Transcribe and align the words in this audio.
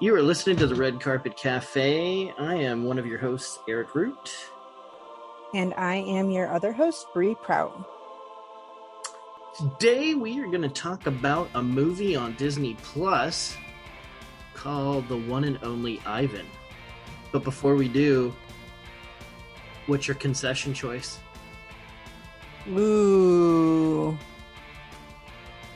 You 0.00 0.14
are 0.14 0.22
listening 0.22 0.54
to 0.58 0.68
the 0.68 0.76
Red 0.76 1.00
Carpet 1.00 1.36
Cafe. 1.36 2.32
I 2.38 2.54
am 2.54 2.84
one 2.84 3.00
of 3.00 3.06
your 3.06 3.18
hosts, 3.18 3.58
Eric 3.68 3.96
Root. 3.96 4.32
And 5.54 5.74
I 5.74 5.96
am 5.96 6.30
your 6.30 6.54
other 6.54 6.72
host, 6.72 7.08
Bree 7.12 7.34
Prout. 7.34 7.84
Today 9.56 10.14
we 10.14 10.38
are 10.38 10.46
going 10.46 10.62
to 10.62 10.68
talk 10.68 11.08
about 11.08 11.50
a 11.54 11.62
movie 11.64 12.14
on 12.14 12.34
Disney 12.34 12.76
Plus 12.80 13.56
called 14.54 15.08
The 15.08 15.16
One 15.16 15.42
and 15.42 15.58
Only 15.64 16.00
Ivan. 16.06 16.46
But 17.32 17.42
before 17.42 17.74
we 17.74 17.88
do, 17.88 18.32
what's 19.88 20.06
your 20.06 20.14
concession 20.14 20.74
choice? 20.74 21.18
Ooh. 22.68 24.16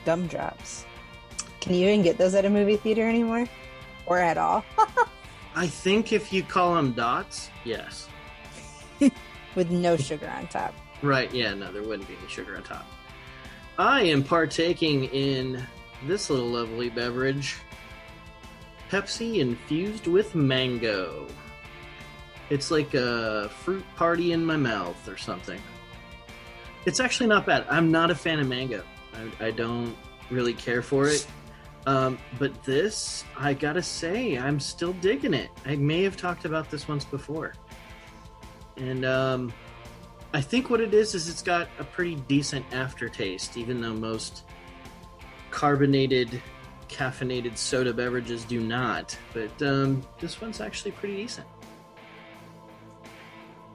Gumdrops. 0.05 0.85
Can 1.59 1.73
you 1.73 1.89
even 1.89 2.03
get 2.03 2.17
those 2.17 2.35
at 2.35 2.45
a 2.45 2.49
movie 2.49 2.77
theater 2.77 3.05
anymore? 3.05 3.49
Or 4.05 4.19
at 4.19 4.37
all? 4.37 4.65
I 5.55 5.67
think 5.67 6.11
if 6.11 6.33
you 6.33 6.43
call 6.43 6.75
them 6.75 6.93
dots, 6.93 7.49
yes. 7.63 8.07
With 9.55 9.69
no 9.71 9.97
sugar 9.97 10.29
on 10.29 10.47
top. 10.47 10.73
Right, 11.01 11.31
yeah, 11.33 11.53
no, 11.53 11.71
there 11.71 11.83
wouldn't 11.83 12.07
be 12.07 12.15
any 12.15 12.27
sugar 12.27 12.55
on 12.55 12.63
top. 12.63 12.85
I 13.77 14.03
am 14.03 14.23
partaking 14.23 15.05
in 15.05 15.63
this 16.05 16.29
little 16.29 16.47
lovely 16.47 16.89
beverage 16.89 17.57
Pepsi 18.93 19.39
infused 19.39 20.05
with 20.05 20.35
mango. 20.35 21.25
It's 22.51 22.69
like 22.69 22.93
a 22.93 23.49
fruit 23.49 23.83
party 23.95 24.33
in 24.33 24.45
my 24.45 24.55
mouth 24.55 25.07
or 25.07 25.17
something. 25.17 25.59
It's 26.85 26.99
actually 26.99 27.25
not 27.25 27.47
bad. 27.47 27.65
I'm 27.71 27.91
not 27.91 28.11
a 28.11 28.15
fan 28.15 28.39
of 28.39 28.47
mango. 28.47 28.83
I, 29.15 29.47
I 29.47 29.49
don't 29.49 29.97
really 30.29 30.53
care 30.53 30.83
for 30.83 31.07
it. 31.07 31.25
Um, 31.85 32.17
but 32.39 32.63
this, 32.63 33.25
I 33.37 33.53
gotta 33.53 33.83
say, 33.83 34.37
I'm 34.37 34.59
still 34.59 34.93
digging 34.93 35.33
it. 35.33 35.49
I 35.65 35.75
may 35.75 36.03
have 36.03 36.15
talked 36.15 36.45
about 36.45 36.71
this 36.71 36.87
once 36.87 37.03
before. 37.03 37.53
And 38.77 39.05
um, 39.05 39.53
I 40.33 40.41
think 40.41 40.69
what 40.69 40.79
it 40.79 40.93
is 40.93 41.13
is 41.13 41.27
it's 41.27 41.41
got 41.41 41.67
a 41.79 41.83
pretty 41.83 42.15
decent 42.27 42.65
aftertaste, 42.73 43.57
even 43.57 43.81
though 43.81 43.93
most 43.93 44.43
carbonated, 45.51 46.41
caffeinated 46.87 47.57
soda 47.57 47.93
beverages 47.93 48.45
do 48.45 48.61
not. 48.61 49.17
But 49.33 49.61
um, 49.61 50.05
this 50.19 50.39
one's 50.39 50.61
actually 50.61 50.91
pretty 50.91 51.17
decent. 51.17 51.47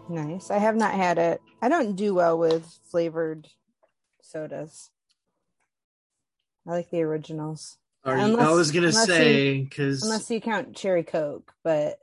Nice. 0.09 0.51
I 0.51 0.57
have 0.57 0.77
not 0.77 0.95
had 0.95 1.19
it. 1.19 1.43
I 1.61 1.69
don't 1.69 1.95
do 1.95 2.15
well 2.15 2.39
with 2.39 2.79
flavored 2.91 3.49
sodas. 4.23 4.91
I 6.67 6.71
like 6.73 6.91
the 6.91 7.03
originals. 7.03 7.79
Are 8.09 8.29
you, 8.29 8.39
I 8.39 8.51
was 8.51 8.71
gonna 8.71 8.93
say 8.93 9.61
because 9.63 10.03
Unless 10.03 10.31
you 10.31 10.41
count 10.41 10.75
cherry 10.75 11.03
coke, 11.03 11.53
but 11.63 11.99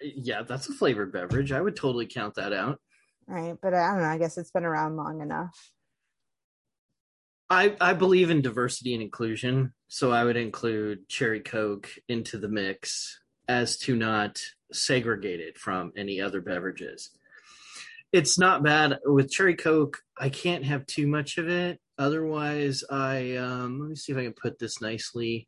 yeah, 0.00 0.42
that's 0.42 0.68
a 0.68 0.72
flavored 0.72 1.12
beverage. 1.12 1.52
I 1.52 1.60
would 1.60 1.76
totally 1.76 2.06
count 2.06 2.34
that 2.34 2.52
out. 2.52 2.80
right. 3.26 3.56
But 3.60 3.74
I 3.74 3.92
don't 3.92 4.02
know. 4.02 4.08
I 4.08 4.18
guess 4.18 4.36
it's 4.36 4.50
been 4.50 4.64
around 4.64 4.96
long 4.96 5.20
enough. 5.20 5.70
I 7.48 7.76
I 7.80 7.92
believe 7.92 8.30
in 8.30 8.42
diversity 8.42 8.94
and 8.94 9.02
inclusion, 9.02 9.72
so 9.88 10.10
I 10.10 10.24
would 10.24 10.36
include 10.36 11.08
cherry 11.08 11.40
coke 11.40 11.88
into 12.08 12.38
the 12.38 12.48
mix 12.48 13.20
as 13.46 13.76
to 13.78 13.94
not 13.94 14.40
segregate 14.72 15.40
it 15.40 15.58
from 15.58 15.92
any 15.96 16.20
other 16.20 16.40
beverages. 16.40 17.10
It's 18.12 18.38
not 18.38 18.62
bad 18.62 18.98
with 19.04 19.30
cherry 19.30 19.56
coke. 19.56 19.98
I 20.18 20.28
can't 20.28 20.64
have 20.64 20.86
too 20.86 21.06
much 21.06 21.36
of 21.36 21.48
it. 21.48 21.80
Otherwise, 21.98 22.82
I 22.90 23.36
um, 23.36 23.80
let 23.80 23.90
me 23.90 23.96
see 23.96 24.12
if 24.12 24.18
I 24.18 24.24
can 24.24 24.32
put 24.32 24.58
this 24.58 24.80
nicely. 24.80 25.46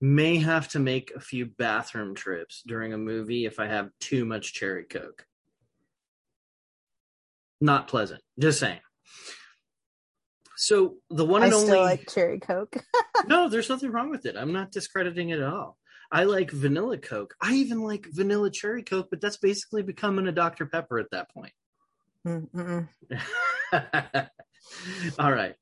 May 0.00 0.38
have 0.38 0.68
to 0.68 0.78
make 0.78 1.12
a 1.14 1.20
few 1.20 1.46
bathroom 1.46 2.14
trips 2.14 2.62
during 2.66 2.92
a 2.92 2.98
movie 2.98 3.46
if 3.46 3.58
I 3.58 3.66
have 3.66 3.90
too 4.00 4.24
much 4.24 4.52
cherry 4.52 4.84
coke. 4.84 5.26
Not 7.60 7.88
pleasant. 7.88 8.20
Just 8.38 8.60
saying. 8.60 8.80
So 10.56 10.96
the 11.10 11.24
one 11.24 11.42
I 11.42 11.46
and 11.46 11.54
still 11.54 11.74
only 11.74 11.78
like 11.78 12.08
cherry 12.08 12.38
coke. 12.38 12.76
no, 13.26 13.48
there's 13.48 13.68
nothing 13.68 13.90
wrong 13.90 14.10
with 14.10 14.26
it. 14.26 14.36
I'm 14.36 14.52
not 14.52 14.70
discrediting 14.70 15.30
it 15.30 15.40
at 15.40 15.48
all. 15.48 15.78
I 16.12 16.24
like 16.24 16.50
vanilla 16.50 16.98
Coke. 16.98 17.34
I 17.40 17.54
even 17.54 17.80
like 17.80 18.06
vanilla 18.12 18.50
cherry 18.50 18.84
Coke, 18.84 19.08
but 19.10 19.20
that's 19.20 19.38
basically 19.38 19.82
becoming 19.82 20.28
a 20.28 20.32
Dr. 20.32 20.66
Pepper 20.66 21.00
at 21.00 21.10
that 21.10 21.28
point. 21.30 21.52
All 25.18 25.32
right. 25.32 25.54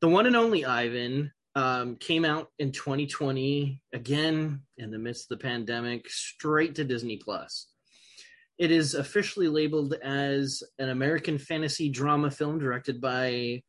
The 0.00 0.08
one 0.08 0.26
and 0.26 0.36
only 0.36 0.64
Ivan 0.64 1.32
um, 1.54 1.96
came 1.96 2.24
out 2.24 2.48
in 2.58 2.72
2020, 2.72 3.80
again, 3.92 4.62
in 4.76 4.90
the 4.90 4.98
midst 4.98 5.30
of 5.30 5.38
the 5.38 5.42
pandemic, 5.42 6.08
straight 6.08 6.76
to 6.76 6.84
Disney 6.84 7.16
Plus. 7.16 7.68
It 8.58 8.70
is 8.70 8.94
officially 8.94 9.48
labeled 9.48 9.94
as 9.94 10.62
an 10.78 10.88
American 10.88 11.38
fantasy 11.38 11.88
drama 11.88 12.30
film 12.30 12.58
directed 12.58 13.00
by 13.00 13.62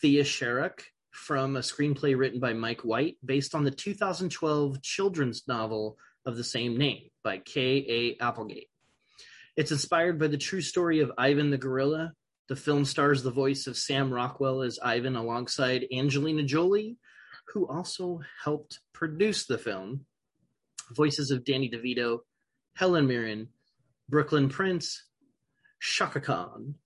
Thea 0.00 0.22
Sharrock 0.22 0.80
from 1.10 1.56
a 1.56 1.60
screenplay 1.60 2.16
written 2.16 2.38
by 2.38 2.52
Mike 2.52 2.82
White 2.82 3.16
based 3.24 3.54
on 3.54 3.64
the 3.64 3.70
2012 3.70 4.82
children's 4.82 5.48
novel 5.48 5.98
of 6.26 6.36
the 6.36 6.44
same 6.44 6.76
name 6.76 7.08
by 7.24 7.38
K.A. 7.38 8.16
Applegate. 8.22 8.68
It's 9.56 9.72
inspired 9.72 10.18
by 10.18 10.26
the 10.26 10.36
true 10.36 10.60
story 10.60 11.00
of 11.00 11.12
Ivan 11.16 11.50
the 11.50 11.58
gorilla. 11.58 12.12
The 12.48 12.56
film 12.56 12.84
stars 12.84 13.22
the 13.22 13.30
voice 13.32 13.66
of 13.66 13.76
Sam 13.76 14.12
Rockwell 14.12 14.62
as 14.62 14.78
Ivan 14.78 15.16
alongside 15.16 15.86
Angelina 15.92 16.44
Jolie, 16.44 16.96
who 17.48 17.66
also 17.66 18.20
helped 18.44 18.80
produce 18.92 19.46
the 19.46 19.58
film. 19.58 20.06
Voices 20.92 21.32
of 21.32 21.44
Danny 21.44 21.68
DeVito, 21.68 22.20
Helen 22.74 23.08
Mirren, 23.08 23.48
Brooklyn 24.08 24.48
Prince, 24.48 25.02
Chaka 25.80 26.20
Khan, 26.20 26.76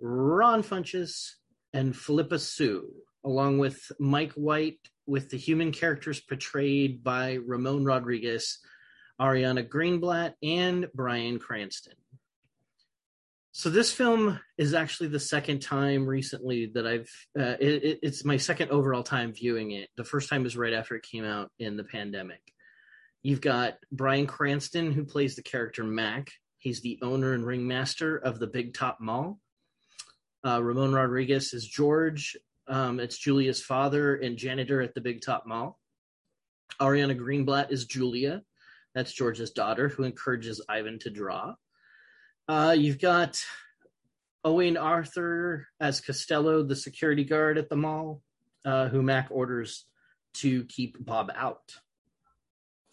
Ron 0.00 0.62
Funches, 0.62 1.32
and 1.74 1.94
Phillipa 1.94 2.38
Soo, 2.38 2.90
along 3.22 3.58
with 3.58 3.92
Mike 3.98 4.32
White, 4.32 4.80
with 5.06 5.28
the 5.28 5.36
human 5.36 5.72
characters 5.72 6.20
portrayed 6.20 7.04
by 7.04 7.34
Ramon 7.46 7.84
Rodriguez, 7.84 8.58
Ariana 9.20 9.68
Greenblatt, 9.68 10.34
and 10.42 10.88
Bryan 10.94 11.38
Cranston. 11.38 11.99
So 13.52 13.68
this 13.68 13.92
film 13.92 14.38
is 14.58 14.74
actually 14.74 15.08
the 15.08 15.18
second 15.20 15.60
time 15.60 16.06
recently 16.06 16.70
that 16.74 16.86
I've. 16.86 17.10
Uh, 17.38 17.56
it, 17.60 17.84
it- 17.84 17.98
it's 18.02 18.24
my 18.24 18.36
second 18.36 18.70
overall 18.70 19.02
time 19.02 19.32
viewing 19.32 19.72
it. 19.72 19.88
The 19.96 20.04
first 20.04 20.28
time 20.30 20.44
was 20.44 20.56
right 20.56 20.72
after 20.72 20.94
it 20.94 21.02
came 21.02 21.24
out 21.24 21.50
in 21.58 21.76
the 21.76 21.84
pandemic. 21.84 22.40
You've 23.22 23.40
got 23.40 23.74
Bryan 23.92 24.26
Cranston 24.26 24.92
who 24.92 25.04
plays 25.04 25.36
the 25.36 25.42
character 25.42 25.84
Mac. 25.84 26.30
He's 26.58 26.80
the 26.80 26.98
owner 27.02 27.32
and 27.34 27.44
ringmaster 27.44 28.16
of 28.16 28.38
the 28.38 28.46
Big 28.46 28.72
Top 28.74 28.98
Mall. 29.00 29.38
Uh, 30.46 30.62
Ramon 30.62 30.92
Rodriguez 30.92 31.52
is 31.52 31.66
George. 31.66 32.36
Um, 32.68 33.00
it's 33.00 33.18
Julia's 33.18 33.62
father 33.62 34.14
and 34.16 34.36
janitor 34.38 34.80
at 34.80 34.94
the 34.94 35.00
Big 35.00 35.20
Top 35.22 35.44
Mall. 35.46 35.78
Ariana 36.80 37.18
Greenblatt 37.18 37.72
is 37.72 37.84
Julia. 37.86 38.42
That's 38.94 39.12
George's 39.12 39.50
daughter 39.50 39.88
who 39.88 40.04
encourages 40.04 40.64
Ivan 40.68 40.98
to 41.00 41.10
draw. 41.10 41.54
Uh, 42.50 42.72
you've 42.72 42.98
got 43.00 43.38
Owen 44.44 44.76
Arthur 44.76 45.68
as 45.78 46.00
Costello, 46.00 46.64
the 46.64 46.74
security 46.74 47.22
guard 47.22 47.58
at 47.58 47.68
the 47.68 47.76
mall, 47.76 48.22
uh, 48.64 48.88
who 48.88 49.02
Mac 49.02 49.28
orders 49.30 49.84
to 50.34 50.64
keep 50.64 50.96
Bob 50.98 51.30
out. 51.36 51.76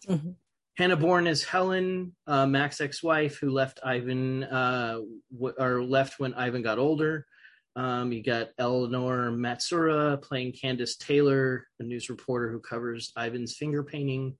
Mhm. 0.06 0.36
Hannah 0.76 0.96
Bourne 0.96 1.26
is 1.26 1.42
Helen, 1.42 2.14
uh, 2.28 2.46
Mac's 2.46 2.80
ex-wife, 2.80 3.38
who 3.38 3.50
left 3.50 3.80
Ivan, 3.82 4.44
uh, 4.44 5.00
w- 5.32 5.54
or 5.58 5.82
left 5.82 6.20
when 6.20 6.34
Ivan 6.34 6.62
got 6.62 6.78
older. 6.78 7.26
Um, 7.74 8.12
you 8.12 8.22
got 8.22 8.50
Eleanor 8.58 9.32
Matsuura 9.32 10.22
playing 10.22 10.52
Candace 10.52 10.94
Taylor, 10.96 11.66
a 11.80 11.82
news 11.82 12.08
reporter 12.08 12.52
who 12.52 12.60
covers 12.60 13.12
Ivan's 13.16 13.56
finger 13.56 13.82
painting, 13.82 14.38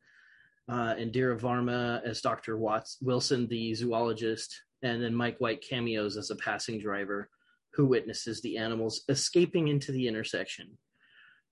uh, 0.68 0.94
and 0.96 1.10
Dira 1.10 1.36
Varma 1.36 2.04
as 2.04 2.20
Dr. 2.20 2.56
Watts 2.56 2.98
Wilson, 3.00 3.48
the 3.48 3.74
zoologist, 3.74 4.62
and 4.82 5.02
then 5.02 5.14
Mike 5.14 5.38
White 5.38 5.62
cameos 5.62 6.16
as 6.16 6.30
a 6.30 6.36
passing 6.36 6.78
driver 6.78 7.28
who 7.74 7.86
witnesses 7.86 8.40
the 8.40 8.56
animals 8.56 9.04
escaping 9.08 9.68
into 9.68 9.92
the 9.92 10.08
intersection. 10.08 10.78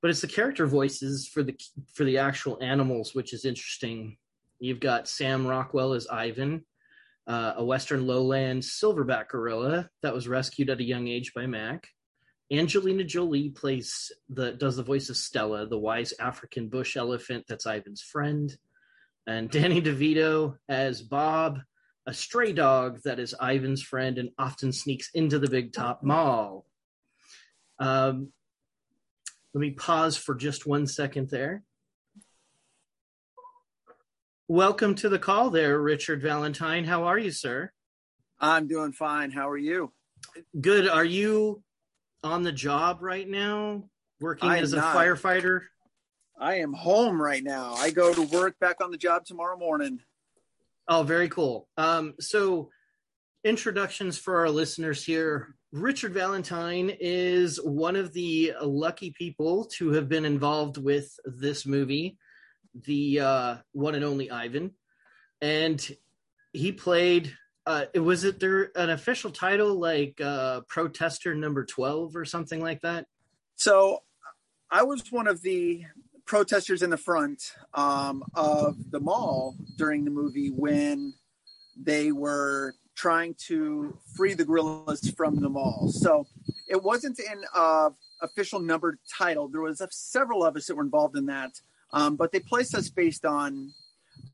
But 0.02 0.10
it's 0.10 0.20
the 0.20 0.28
character 0.28 0.66
voices 0.66 1.28
for 1.28 1.42
the 1.42 1.58
for 1.94 2.04
the 2.04 2.18
actual 2.18 2.58
animals, 2.62 3.14
which 3.14 3.32
is 3.32 3.44
interesting. 3.44 4.16
You've 4.58 4.80
got 4.80 5.08
Sam 5.08 5.46
Rockwell 5.46 5.94
as 5.94 6.06
Ivan, 6.06 6.64
uh, 7.26 7.54
a 7.56 7.64
Western 7.64 8.06
lowland 8.06 8.62
silverback 8.62 9.28
gorilla 9.28 9.90
that 10.02 10.14
was 10.14 10.28
rescued 10.28 10.70
at 10.70 10.80
a 10.80 10.84
young 10.84 11.08
age 11.08 11.32
by 11.34 11.46
Mac. 11.46 11.88
Angelina 12.52 13.02
Jolie 13.02 13.50
plays 13.50 14.12
the 14.28 14.52
does 14.52 14.76
the 14.76 14.82
voice 14.82 15.10
of 15.10 15.16
Stella, 15.16 15.66
the 15.66 15.78
wise 15.78 16.14
African 16.20 16.68
bush 16.68 16.96
elephant 16.96 17.44
that's 17.48 17.66
Ivan's 17.66 18.02
friend, 18.02 18.56
and 19.26 19.50
Danny 19.50 19.82
DeVito 19.82 20.56
as 20.68 21.02
Bob, 21.02 21.58
a 22.06 22.14
stray 22.14 22.52
dog 22.52 23.00
that 23.04 23.18
is 23.18 23.34
Ivan's 23.42 23.82
friend 23.82 24.18
and 24.18 24.30
often 24.38 24.72
sneaks 24.72 25.10
into 25.12 25.38
the 25.40 25.50
Big 25.50 25.72
Top 25.72 26.04
Mall. 26.04 26.64
Um, 27.80 28.32
let 29.52 29.60
me 29.60 29.72
pause 29.72 30.16
for 30.16 30.34
just 30.34 30.66
one 30.66 30.86
second 30.86 31.30
there. 31.30 31.64
Welcome 34.46 34.94
to 34.96 35.08
the 35.08 35.18
call 35.18 35.50
there, 35.50 35.80
Richard 35.80 36.22
Valentine. 36.22 36.84
How 36.84 37.04
are 37.04 37.18
you, 37.18 37.32
sir? 37.32 37.72
I'm 38.38 38.68
doing 38.68 38.92
fine. 38.92 39.32
How 39.32 39.50
are 39.50 39.58
you? 39.58 39.92
Good. 40.60 40.88
Are 40.88 41.04
you 41.04 41.64
on 42.22 42.44
the 42.44 42.52
job 42.52 42.98
right 43.00 43.28
now, 43.28 43.84
working 44.20 44.50
as 44.50 44.72
a 44.72 44.76
not. 44.76 44.94
firefighter? 44.94 45.62
I 46.38 46.56
am 46.56 46.72
home 46.72 47.20
right 47.20 47.42
now. 47.42 47.74
I 47.74 47.90
go 47.90 48.14
to 48.14 48.22
work 48.22 48.56
back 48.60 48.80
on 48.80 48.92
the 48.92 48.96
job 48.96 49.24
tomorrow 49.24 49.58
morning. 49.58 50.00
Oh, 50.88 51.02
very 51.02 51.28
cool. 51.28 51.68
Um, 51.76 52.14
so, 52.20 52.70
introductions 53.44 54.18
for 54.18 54.38
our 54.38 54.50
listeners 54.50 55.04
here. 55.04 55.54
Richard 55.72 56.14
Valentine 56.14 56.96
is 57.00 57.60
one 57.62 57.96
of 57.96 58.12
the 58.12 58.52
lucky 58.62 59.10
people 59.10 59.64
to 59.76 59.90
have 59.92 60.08
been 60.08 60.24
involved 60.24 60.78
with 60.78 61.12
this 61.24 61.66
movie, 61.66 62.18
the 62.84 63.20
uh, 63.20 63.56
one 63.72 63.94
and 63.94 64.04
only 64.04 64.30
Ivan, 64.30 64.72
and 65.40 65.84
he 66.52 66.72
played. 66.72 67.36
Uh, 67.66 67.86
was 67.96 68.22
it 68.22 68.38
there 68.38 68.70
an 68.76 68.90
official 68.90 69.32
title 69.32 69.74
like 69.74 70.20
uh, 70.20 70.60
protester 70.68 71.34
number 71.34 71.64
twelve 71.64 72.14
or 72.14 72.24
something 72.24 72.60
like 72.62 72.80
that? 72.82 73.06
So, 73.56 74.04
I 74.70 74.84
was 74.84 75.10
one 75.10 75.26
of 75.26 75.42
the 75.42 75.84
protesters 76.26 76.82
in 76.82 76.90
the 76.90 76.96
front 76.96 77.52
um, 77.74 78.22
of 78.34 78.76
the 78.90 79.00
mall 79.00 79.56
during 79.76 80.04
the 80.04 80.10
movie 80.10 80.48
when 80.48 81.14
they 81.76 82.12
were 82.12 82.74
trying 82.94 83.34
to 83.34 83.96
free 84.16 84.34
the 84.34 84.44
gorillas 84.44 85.10
from 85.10 85.36
the 85.40 85.48
mall. 85.48 85.88
So 85.88 86.26
it 86.68 86.82
wasn't 86.82 87.18
in 87.20 87.44
a 87.54 87.90
official 88.22 88.58
numbered 88.58 88.98
title. 89.18 89.48
There 89.48 89.60
was 89.60 89.82
several 89.90 90.44
of 90.44 90.56
us 90.56 90.66
that 90.66 90.74
were 90.74 90.82
involved 90.82 91.16
in 91.16 91.26
that, 91.26 91.60
um, 91.92 92.16
but 92.16 92.32
they 92.32 92.40
placed 92.40 92.74
us 92.74 92.88
based 92.88 93.24
on 93.24 93.72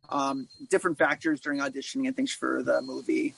um, 0.08 0.48
different 0.70 0.98
factors 0.98 1.40
during 1.40 1.60
auditioning 1.60 2.06
and 2.06 2.16
things 2.16 2.32
for 2.32 2.62
the 2.62 2.80
movie. 2.82 3.34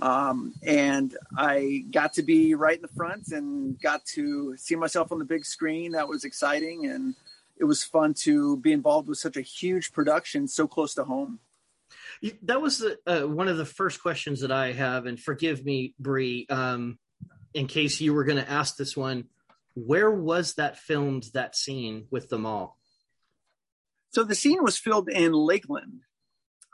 Um, 0.00 0.54
and 0.62 1.16
I 1.36 1.84
got 1.90 2.14
to 2.14 2.22
be 2.22 2.54
right 2.54 2.76
in 2.76 2.82
the 2.82 2.88
front 2.88 3.28
and 3.28 3.80
got 3.80 4.04
to 4.06 4.56
see 4.56 4.74
myself 4.74 5.12
on 5.12 5.18
the 5.18 5.24
big 5.24 5.44
screen. 5.44 5.92
That 5.92 6.08
was 6.08 6.24
exciting 6.24 6.86
and 6.86 7.14
it 7.56 7.64
was 7.64 7.84
fun 7.84 8.14
to 8.14 8.56
be 8.56 8.72
involved 8.72 9.08
with 9.08 9.18
such 9.18 9.36
a 9.36 9.42
huge 9.42 9.92
production 9.92 10.48
so 10.48 10.66
close 10.66 10.94
to 10.94 11.04
home. 11.04 11.38
That 12.42 12.60
was 12.60 12.78
the, 12.78 12.98
uh, 13.06 13.26
one 13.26 13.48
of 13.48 13.56
the 13.56 13.64
first 13.64 14.02
questions 14.02 14.40
that 14.40 14.52
I 14.52 14.72
have, 14.72 15.06
and 15.06 15.18
forgive 15.20 15.64
me, 15.64 15.94
Bree, 15.98 16.46
um, 16.48 16.98
in 17.54 17.66
case 17.66 18.00
you 18.00 18.14
were 18.14 18.24
going 18.24 18.42
to 18.42 18.50
ask 18.50 18.76
this 18.76 18.96
one. 18.96 19.24
Where 19.74 20.10
was 20.10 20.54
that 20.54 20.78
filmed? 20.78 21.26
That 21.34 21.56
scene 21.56 22.06
with 22.10 22.28
the 22.28 22.38
mall. 22.38 22.78
So 24.10 24.24
the 24.24 24.34
scene 24.34 24.62
was 24.62 24.76
filmed 24.76 25.08
in 25.08 25.32
Lakeland, 25.32 26.02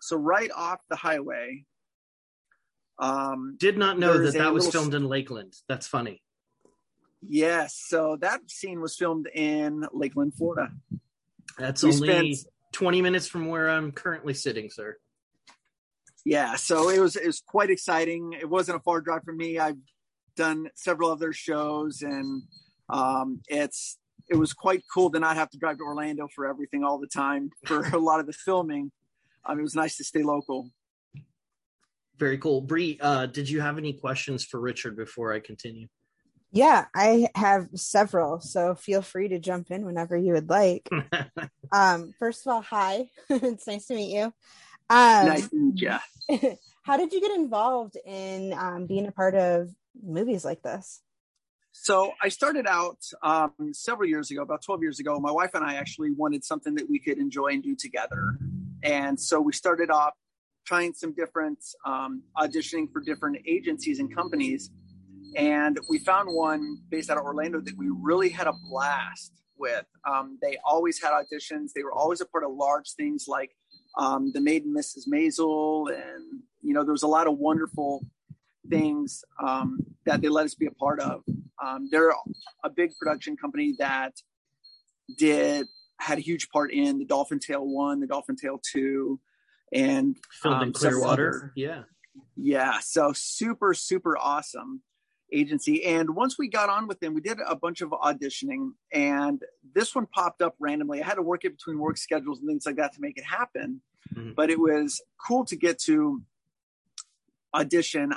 so 0.01 0.17
right 0.17 0.51
off 0.55 0.81
the 0.91 0.97
highway. 0.97 1.65
Um, 2.99 3.57
Did 3.59 3.79
not 3.79 3.99
know 3.99 4.19
that 4.19 4.35
that 4.35 4.53
was 4.53 4.69
filmed 4.71 4.95
in 4.95 5.05
Lakeland. 5.05 5.55
That's 5.69 5.87
funny. 5.87 6.23
Yes. 7.27 7.83
So 7.87 8.17
that 8.21 8.51
scene 8.51 8.81
was 8.81 8.97
filmed 8.97 9.29
in 9.35 9.87
Lakeland, 9.93 10.35
Florida. 10.35 10.71
That's 11.59 11.83
we 11.83 11.91
only 11.91 12.35
spent, 12.35 12.55
20 12.73 13.03
minutes 13.03 13.27
from 13.27 13.47
where 13.47 13.69
I'm 13.69 13.93
currently 13.93 14.35
sitting, 14.35 14.71
sir. 14.71 14.97
Yeah. 16.25 16.57
So 16.57 16.89
it 16.91 17.01
was, 17.01 17.17
it 17.17 17.27
was 17.27 17.41
quite 17.41 17.71
exciting. 17.71 18.35
It 18.35 18.49
wasn't 18.49 18.77
a 18.77 18.81
far 18.81 19.01
drive 19.01 19.25
for 19.25 19.33
me. 19.33 19.59
I've 19.59 19.79
done 20.37 20.69
several 20.75 21.11
other 21.11 21.33
shows 21.33 22.03
and 22.03 22.43
um, 22.89 23.41
it's, 23.49 23.99
it 24.31 24.37
was 24.37 24.53
quite 24.53 24.83
cool 24.93 25.11
to 25.11 25.19
not 25.19 25.37
have 25.37 25.51
to 25.51 25.59
drive 25.59 25.79
to 25.79 25.85
Orlando 25.85 26.29
for 26.35 26.47
everything 26.47 26.85
all 26.85 26.99
the 26.99 27.07
time 27.07 27.51
for 27.65 27.87
a 27.89 27.99
lot 27.99 28.21
of 28.21 28.27
the 28.27 28.33
filming. 28.33 28.93
Um, 29.45 29.59
it 29.59 29.63
was 29.63 29.75
nice 29.75 29.97
to 29.97 30.05
stay 30.05 30.23
local. 30.23 30.71
Very 32.19 32.37
cool. 32.39 32.61
Bree, 32.61 32.99
uh, 33.01 33.27
did 33.27 33.49
you 33.49 33.61
have 33.61 33.79
any 33.79 33.93
questions 33.93 34.45
for 34.45 34.61
Richard 34.61 34.97
before 34.97 35.33
I 35.33 35.41
continue? 35.41 35.87
Yeah, 36.51 36.87
I 36.95 37.29
have 37.35 37.69
several, 37.75 38.41
so 38.41 38.75
feel 38.75 39.03
free 39.03 39.29
to 39.29 39.39
jump 39.39 39.71
in 39.71 39.85
whenever 39.85 40.17
you 40.17 40.33
would 40.33 40.49
like. 40.49 40.89
um, 41.73 42.15
first 42.19 42.47
of 42.47 42.53
all, 42.53 42.63
hi, 42.63 43.11
it's 43.31 43.67
nice 43.67 43.87
to 43.87 43.95
meet 43.95 44.15
you. 44.15 44.25
Um, 44.91 45.27
nice 45.27 45.49
to 45.49 45.57
meet 45.57 45.81
you. 45.81 46.57
how 46.83 46.97
did 46.97 47.13
you 47.13 47.21
get 47.21 47.33
involved 47.33 47.99
in 48.07 48.55
um, 48.55 48.87
being 48.87 49.07
a 49.07 49.13
part 49.13 49.35
of 49.35 49.69
movies 50.03 50.45
like 50.45 50.63
this? 50.63 51.03
So 51.73 52.13
I 52.23 52.31
started 52.31 52.67
out 52.67 52.99
um, 53.23 53.53
several 53.73 54.09
years 54.09 54.31
ago, 54.31 54.43
about 54.43 54.63
12 54.63 54.83
years 54.83 55.01
ago. 55.01 55.21
My 55.21 55.31
wife 55.31 55.51
and 55.55 55.63
I 55.63 55.75
actually 55.75 56.11
wanted 56.13 56.45
something 56.45 56.75
that 56.77 56.89
we 56.89 56.99
could 56.99 57.19
enjoy 57.19 57.49
and 57.49 57.63
do 57.63 57.77
together. 57.77 58.39
And 58.83 59.21
so 59.21 59.41
we 59.41 59.53
started 59.53 59.91
off 59.91 60.15
trying 60.67 60.95
some 60.95 61.13
different 61.13 61.59
um, 61.85 62.23
auditioning 62.37 62.91
for 62.91 63.01
different 63.01 63.39
agencies 63.47 64.01
and 64.01 64.15
companies 64.15 64.71
and 65.37 65.79
we 65.89 65.99
found 65.99 66.29
one 66.33 66.79
based 66.89 67.11
out 67.11 67.19
of 67.19 67.25
Orlando 67.25 67.61
that 67.61 67.77
we 67.77 67.89
really 67.91 68.29
had 68.29 68.47
a 68.47 68.55
blast 68.69 69.33
with. 69.59 69.85
Um, 70.09 70.39
they 70.41 70.57
always 70.65 71.03
had 71.03 71.13
auditions. 71.13 71.73
They 71.75 71.83
were 71.83 71.93
always 71.93 72.21
a 72.21 72.27
part 72.27 72.45
of 72.45 72.53
large 72.53 72.93
things 72.93 73.27
like 73.29 73.53
um, 73.99 74.33
the 74.33 74.41
Maiden 74.41 74.75
Mrs. 74.75 75.09
Maisel, 75.13 75.93
and 75.93 76.43
you 76.63 76.73
know 76.75 76.85
there 76.85 76.93
was 76.93 77.03
a 77.03 77.09
lot 77.09 77.27
of 77.27 77.39
wonderful 77.39 78.07
things 78.69 79.25
um, 79.43 79.79
that 80.05 80.21
they 80.21 80.29
let 80.29 80.45
us 80.45 80.55
be 80.55 80.67
a 80.67 80.71
part 80.71 81.01
of. 81.01 81.23
Um, 81.63 81.89
they're 81.91 82.13
a 82.65 82.71
big 82.71 82.93
production 82.97 83.37
company 83.37 83.75
that 83.79 84.15
did 85.17 85.67
had 85.99 86.19
a 86.19 86.21
huge 86.21 86.49
part 86.51 86.73
in 86.73 86.99
the 86.99 87.05
Dolphin 87.05 87.41
Tale 87.41 87.67
one, 87.67 88.01
the 88.01 88.07
Dolphin 88.07 88.37
Tale 88.37 88.61
two, 88.65 89.21
and 89.73 90.17
filmed 90.31 90.63
in 90.63 90.69
um, 90.69 90.73
Clearwater. 90.73 91.53
Yeah, 91.57 91.83
yeah. 92.37 92.79
So 92.81 93.13
super 93.13 93.75
super 93.75 94.17
awesome 94.17 94.83
agency. 95.33 95.85
And 95.85 96.15
once 96.15 96.39
we 96.39 96.49
got 96.49 96.69
on 96.69 96.87
with 96.89 97.01
them, 97.01 97.15
we 97.15 97.21
did 97.21 97.39
a 97.47 97.57
bunch 97.57 97.81
of 97.81 97.91
auditioning, 97.91 98.73
and 98.93 99.43
this 99.75 99.95
one 99.95 100.07
popped 100.07 100.43
up 100.43 100.55
randomly. 100.59 101.03
I 101.03 101.07
had 101.07 101.15
to 101.15 101.23
work 101.23 101.45
it 101.45 101.57
between 101.57 101.79
work 101.79 101.97
schedules 101.97 102.41
and 102.41 102.49
things 102.49 102.67
like 102.67 102.77
that 102.77 102.95
to 102.95 103.01
make 103.01 103.19
it 103.19 103.25
happen. 103.25 103.83
Mm-hmm. 104.15 104.33
But 104.33 104.51
it 104.51 104.59
was 104.59 105.03
cool 105.27 105.45
to 105.47 105.57
get 105.57 105.79
to 105.81 106.23
audition. 107.55 108.15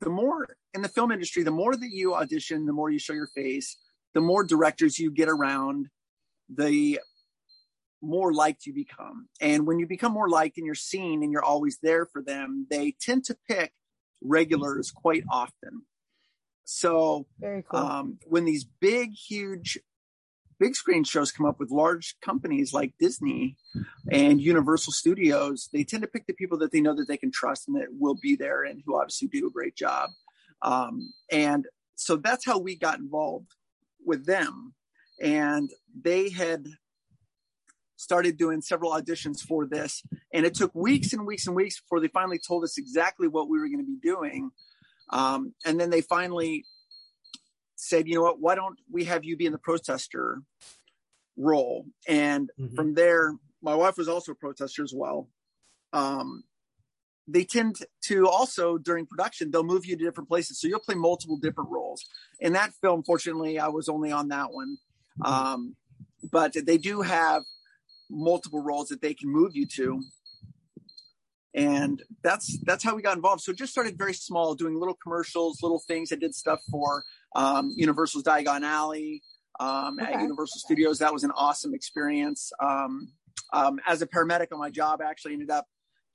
The 0.00 0.10
more 0.10 0.56
in 0.74 0.82
the 0.82 0.88
film 0.88 1.10
industry, 1.10 1.42
the 1.42 1.50
more 1.50 1.74
that 1.74 1.90
you 1.90 2.14
audition, 2.14 2.66
the 2.66 2.72
more 2.72 2.90
you 2.90 2.98
show 2.98 3.14
your 3.14 3.26
face, 3.26 3.76
the 4.14 4.20
more 4.20 4.44
directors 4.44 4.98
you 4.98 5.10
get 5.10 5.28
around, 5.28 5.88
the 6.48 7.00
more 8.00 8.32
liked 8.32 8.64
you 8.64 8.72
become. 8.72 9.28
And 9.40 9.66
when 9.66 9.78
you 9.78 9.86
become 9.86 10.12
more 10.12 10.28
liked 10.28 10.56
and 10.56 10.64
you're 10.64 10.74
seen 10.74 11.22
and 11.22 11.32
you're 11.32 11.44
always 11.44 11.78
there 11.82 12.06
for 12.06 12.22
them, 12.22 12.66
they 12.70 12.94
tend 13.00 13.24
to 13.24 13.36
pick 13.48 13.72
regulars 14.22 14.90
quite 14.90 15.24
often. 15.30 15.82
So 16.70 17.26
cool. 17.40 17.64
Um, 17.72 18.18
when 18.26 18.44
these 18.44 18.64
big, 18.64 19.14
huge, 19.14 19.78
big 20.60 20.76
screen 20.76 21.02
shows 21.02 21.32
come 21.32 21.46
up 21.46 21.58
with 21.58 21.70
large 21.70 22.16
companies 22.20 22.74
like 22.74 22.92
Disney 23.00 23.56
and 24.12 24.38
Universal 24.38 24.92
Studios, 24.92 25.70
they 25.72 25.82
tend 25.82 26.02
to 26.02 26.06
pick 26.06 26.26
the 26.26 26.34
people 26.34 26.58
that 26.58 26.70
they 26.70 26.82
know 26.82 26.94
that 26.94 27.08
they 27.08 27.16
can 27.16 27.32
trust 27.32 27.68
and 27.68 27.76
that 27.78 27.88
will 27.98 28.16
be 28.20 28.36
there 28.36 28.64
and 28.64 28.82
who 28.84 29.00
obviously 29.00 29.28
do 29.28 29.46
a 29.46 29.50
great 29.50 29.76
job. 29.76 30.10
Um, 30.60 31.14
and 31.32 31.66
so 31.94 32.16
that's 32.16 32.44
how 32.44 32.58
we 32.58 32.76
got 32.76 32.98
involved 32.98 33.54
with 34.04 34.26
them. 34.26 34.74
And 35.22 35.70
they 35.98 36.28
had 36.28 36.66
started 37.96 38.36
doing 38.36 38.60
several 38.60 38.92
auditions 38.92 39.40
for 39.40 39.66
this. 39.66 40.02
And 40.34 40.44
it 40.44 40.52
took 40.52 40.74
weeks 40.74 41.14
and 41.14 41.26
weeks 41.26 41.46
and 41.46 41.56
weeks 41.56 41.80
before 41.80 42.00
they 42.00 42.08
finally 42.08 42.38
told 42.38 42.62
us 42.62 42.76
exactly 42.76 43.26
what 43.26 43.48
we 43.48 43.58
were 43.58 43.68
going 43.68 43.78
to 43.78 43.86
be 43.86 43.98
doing. 44.02 44.50
Um, 45.10 45.54
and 45.64 45.80
then 45.80 45.90
they 45.90 46.00
finally 46.00 46.64
said, 47.76 48.08
you 48.08 48.14
know 48.14 48.22
what, 48.22 48.40
why 48.40 48.54
don't 48.54 48.78
we 48.90 49.04
have 49.04 49.24
you 49.24 49.36
be 49.36 49.46
in 49.46 49.52
the 49.52 49.58
protester 49.58 50.42
role? 51.36 51.86
And 52.06 52.50
mm-hmm. 52.58 52.74
from 52.74 52.94
there, 52.94 53.34
my 53.62 53.74
wife 53.74 53.96
was 53.96 54.08
also 54.08 54.32
a 54.32 54.36
protester 54.36 54.82
as 54.82 54.92
well. 54.94 55.28
Um, 55.92 56.44
they 57.28 57.44
tend 57.44 57.76
to 58.04 58.26
also 58.26 58.78
during 58.78 59.06
production 59.06 59.50
they'll 59.50 59.62
move 59.62 59.84
you 59.84 59.96
to 59.96 60.04
different 60.04 60.28
places 60.28 60.58
so 60.58 60.66
you'll 60.66 60.80
play 60.80 60.94
multiple 60.94 61.36
different 61.36 61.70
roles 61.70 62.04
in 62.40 62.54
that 62.54 62.72
film 62.80 63.02
fortunately 63.04 63.58
i 63.58 63.68
was 63.68 63.88
only 63.88 64.10
on 64.10 64.28
that 64.28 64.50
one 64.50 64.78
mm-hmm. 65.22 65.32
um, 65.32 65.76
but 66.32 66.54
they 66.66 66.78
do 66.78 67.02
have 67.02 67.42
multiple 68.10 68.62
roles 68.62 68.88
that 68.88 69.02
they 69.02 69.14
can 69.14 69.30
move 69.30 69.54
you 69.54 69.66
to 69.66 70.02
and 71.58 72.02
that's 72.22 72.58
that's 72.64 72.84
how 72.84 72.94
we 72.94 73.02
got 73.02 73.16
involved. 73.16 73.42
So 73.42 73.52
it 73.52 73.58
just 73.58 73.72
started 73.72 73.98
very 73.98 74.14
small 74.14 74.54
doing 74.54 74.78
little 74.78 74.96
commercials 75.02 75.62
little 75.62 75.82
things. 75.86 76.12
I 76.12 76.16
did 76.16 76.34
stuff 76.34 76.60
for 76.70 77.04
um, 77.34 77.72
universal's 77.76 78.24
diagon 78.24 78.62
alley 78.62 79.22
um, 79.60 79.98
okay. 80.00 80.12
at 80.12 80.20
universal 80.20 80.58
studios. 80.58 80.98
That 80.98 81.12
was 81.12 81.24
an 81.24 81.32
awesome 81.32 81.74
experience. 81.74 82.52
Um, 82.60 83.12
um, 83.52 83.80
as 83.86 84.02
a 84.02 84.06
paramedic 84.06 84.48
on 84.52 84.58
my 84.58 84.70
job 84.70 85.00
I 85.00 85.08
actually 85.08 85.32
ended 85.32 85.50
up 85.50 85.66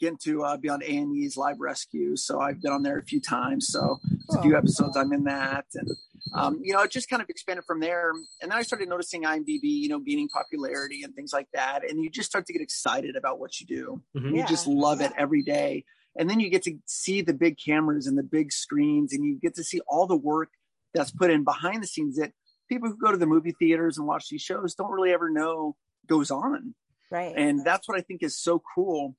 getting 0.04 0.18
to 0.18 0.44
uh, 0.44 0.58
be 0.58 0.68
on 0.68 0.84
A&E's 0.84 1.38
Live 1.38 1.60
Rescue. 1.62 2.18
So 2.18 2.40
I've 2.42 2.62
been 2.62 2.74
on 2.74 2.84
there 2.84 2.98
a 2.98 3.04
few 3.04 3.22
times. 3.22 3.70
So 3.70 4.00
a 4.30 4.42
few 4.42 4.58
episodes 4.58 4.98
I'm 4.98 5.14
in 5.14 5.24
that. 5.24 5.66
And, 5.76 5.90
um, 6.34 6.60
you 6.62 6.74
know, 6.74 6.82
it 6.82 6.92
just 6.92 7.10
kind 7.10 7.22
of 7.22 7.30
expanded 7.30 7.64
from 7.66 7.80
there. 7.80 8.12
And 8.42 8.52
then 8.52 8.58
I 8.58 8.64
started 8.64 8.90
noticing 8.90 9.24
IMDb, 9.24 9.62
you 9.64 9.88
know, 9.88 10.00
gaining 10.00 10.28
popularity 10.28 11.04
and 11.04 11.16
things 11.16 11.32
like 11.32 11.48
that. 11.54 11.90
And 11.90 12.04
you 12.04 12.10
just 12.10 12.30
start 12.30 12.46
to 12.48 12.54
get 12.54 12.62
excited 12.62 13.16
about 13.16 13.40
what 13.40 13.62
you 13.62 13.66
do. 13.66 14.02
Mhm. 14.16 14.32
You 14.32 14.38
Yeah. 14.40 14.46
just 14.46 14.68
love 14.68 15.00
it 15.00 15.14
every 15.18 15.42
day. 15.42 15.86
And 16.18 16.30
then 16.30 16.42
you 16.42 16.50
get 16.50 16.64
to 16.64 16.78
see 16.86 17.22
the 17.22 17.34
big 17.34 17.58
cameras 17.58 18.06
and 18.06 18.18
the 18.18 18.24
big 18.24 18.52
screens 18.52 19.14
and 19.14 19.24
you 19.24 19.40
get 19.40 19.56
to 19.56 19.64
see 19.64 19.80
all 19.88 20.06
the 20.06 20.18
work 20.18 20.50
that's 20.94 21.12
put 21.12 21.32
in 21.32 21.46
behind 21.46 21.82
the 21.82 21.88
scenes 21.88 22.18
that 22.18 22.34
people 22.68 22.90
who 22.90 22.98
go 22.98 23.10
to 23.12 23.18
the 23.18 23.26
movie 23.26 23.54
theaters 23.58 23.98
and 23.98 24.06
watch 24.06 24.28
these 24.30 24.42
shows 24.42 24.76
don't 24.76 24.92
really 24.92 25.12
ever 25.14 25.30
know 25.30 25.76
goes 26.08 26.30
on 26.30 26.76
Right. 27.10 27.34
and 27.36 27.64
that's 27.66 27.88
what 27.88 27.98
i 27.98 28.02
think 28.02 28.22
is 28.24 28.38
so 28.38 28.62
cool 28.76 29.16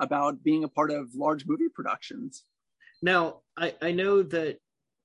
about 0.00 0.42
being 0.42 0.64
a 0.64 0.68
part 0.68 0.90
of 0.90 1.14
large 1.14 1.46
movie 1.46 1.68
productions 1.74 2.44
Now, 3.02 3.40
I, 3.56 3.74
I 3.82 3.92
know 3.92 4.22
that 4.22 4.58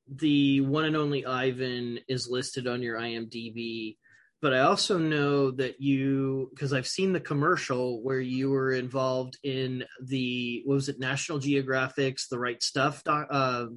the 0.07 0.61
one 0.61 0.85
and 0.85 0.95
only 0.97 1.25
Ivan 1.25 1.99
is 2.07 2.27
listed 2.29 2.67
on 2.67 2.81
your 2.81 2.97
IMDb, 2.99 3.97
but 4.41 4.53
I 4.53 4.59
also 4.61 4.97
know 4.97 5.51
that 5.51 5.79
you, 5.79 6.49
because 6.51 6.73
I've 6.73 6.87
seen 6.87 7.13
the 7.13 7.19
commercial 7.19 8.01
where 8.03 8.19
you 8.19 8.49
were 8.49 8.73
involved 8.73 9.37
in 9.43 9.83
the, 10.03 10.63
what 10.65 10.75
was 10.75 10.89
it, 10.89 10.99
National 10.99 11.37
Geographic's 11.39 12.27
The 12.27 12.39
Right 12.39 12.61
Stuff 12.61 13.03
uh, 13.07 13.67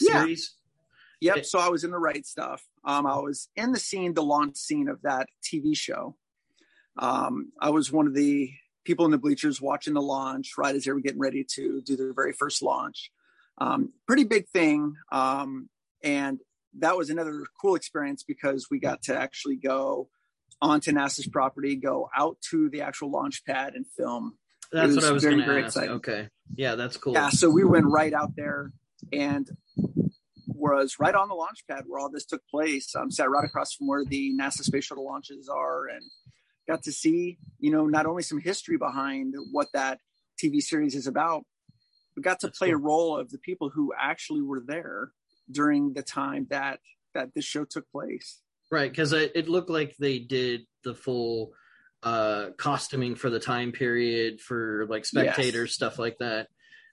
Yeah. 0.00 0.12
series? 0.20 0.54
yep 1.20 1.38
It- 1.38 1.46
so 1.46 1.58
i 1.58 1.68
was 1.68 1.84
in 1.84 1.90
the 1.90 1.98
right 1.98 2.26
stuff 2.26 2.60
um, 2.84 3.06
i 3.06 3.16
was 3.18 3.48
in 3.56 3.72
the 3.72 3.78
scene 3.78 4.14
the 4.14 4.22
launch 4.22 4.56
scene 4.56 4.88
of 4.88 5.00
that 5.02 5.26
tv 5.42 5.76
show 5.76 6.16
um, 6.98 7.52
i 7.60 7.70
was 7.70 7.92
one 7.92 8.06
of 8.06 8.14
the 8.14 8.50
people 8.84 9.04
in 9.04 9.10
the 9.10 9.18
bleachers 9.18 9.60
watching 9.60 9.94
the 9.94 10.02
launch 10.02 10.52
right 10.58 10.74
as 10.74 10.84
they 10.84 10.92
were 10.92 11.00
getting 11.00 11.20
ready 11.20 11.44
to 11.54 11.80
do 11.82 11.96
their 11.96 12.12
very 12.12 12.32
first 12.32 12.62
launch 12.62 13.10
um, 13.58 13.92
pretty 14.06 14.24
big 14.24 14.48
thing 14.48 14.94
um, 15.12 15.68
and 16.02 16.40
that 16.78 16.96
was 16.96 17.10
another 17.10 17.44
cool 17.60 17.74
experience 17.74 18.22
because 18.22 18.66
we 18.70 18.78
got 18.78 19.02
to 19.02 19.16
actually 19.16 19.56
go 19.56 20.08
onto 20.60 20.92
nasa's 20.92 21.26
property 21.26 21.76
go 21.76 22.08
out 22.16 22.36
to 22.40 22.68
the 22.70 22.82
actual 22.82 23.10
launch 23.10 23.44
pad 23.44 23.74
and 23.74 23.86
film 23.96 24.36
That's 24.72 24.94
what 24.96 25.04
I 25.04 25.12
was 25.12 25.22
very, 25.22 25.34
going 25.34 25.46
to 25.46 25.52
very 25.52 25.64
ask. 25.64 25.76
exciting. 25.76 25.96
Okay. 25.96 26.28
Yeah, 26.56 26.74
that's 26.74 26.96
cool. 26.96 27.12
Yeah, 27.12 27.30
so 27.30 27.48
we 27.48 27.64
went 27.64 27.86
right 27.86 28.12
out 28.12 28.34
there 28.36 28.72
and 29.12 29.48
was 30.46 30.96
right 30.98 31.14
on 31.14 31.28
the 31.28 31.34
launch 31.34 31.64
pad 31.68 31.84
where 31.86 32.00
all 32.00 32.10
this 32.10 32.24
took 32.24 32.42
place. 32.48 32.94
Um, 32.94 33.10
sat 33.10 33.30
right 33.30 33.44
across 33.44 33.74
from 33.74 33.86
where 33.86 34.04
the 34.04 34.32
NASA 34.38 34.62
space 34.62 34.84
shuttle 34.84 35.04
launches 35.04 35.48
are, 35.48 35.86
and 35.86 36.02
got 36.66 36.82
to 36.84 36.92
see, 36.92 37.38
you 37.58 37.70
know, 37.70 37.86
not 37.86 38.06
only 38.06 38.22
some 38.22 38.40
history 38.40 38.76
behind 38.76 39.34
what 39.52 39.68
that 39.74 39.98
TV 40.42 40.60
series 40.60 40.94
is 40.94 41.06
about, 41.06 41.44
but 42.14 42.24
got 42.24 42.40
to 42.40 42.48
play 42.48 42.70
a 42.70 42.76
role 42.76 43.16
of 43.16 43.30
the 43.30 43.38
people 43.38 43.70
who 43.70 43.92
actually 43.98 44.42
were 44.42 44.62
there 44.64 45.10
during 45.50 45.92
the 45.94 46.02
time 46.02 46.46
that 46.50 46.80
that 47.14 47.34
this 47.34 47.44
show 47.44 47.64
took 47.64 47.90
place. 47.90 48.40
Right, 48.70 48.90
because 48.90 49.12
it, 49.12 49.32
it 49.34 49.48
looked 49.48 49.70
like 49.70 49.94
they 49.98 50.18
did 50.18 50.62
the 50.82 50.94
full 50.94 51.52
uh 52.04 52.50
costuming 52.58 53.14
for 53.14 53.30
the 53.30 53.40
time 53.40 53.72
period 53.72 54.40
for 54.40 54.86
like 54.88 55.06
spectators 55.06 55.72
stuff 55.72 55.98
like 55.98 56.18
that 56.18 56.48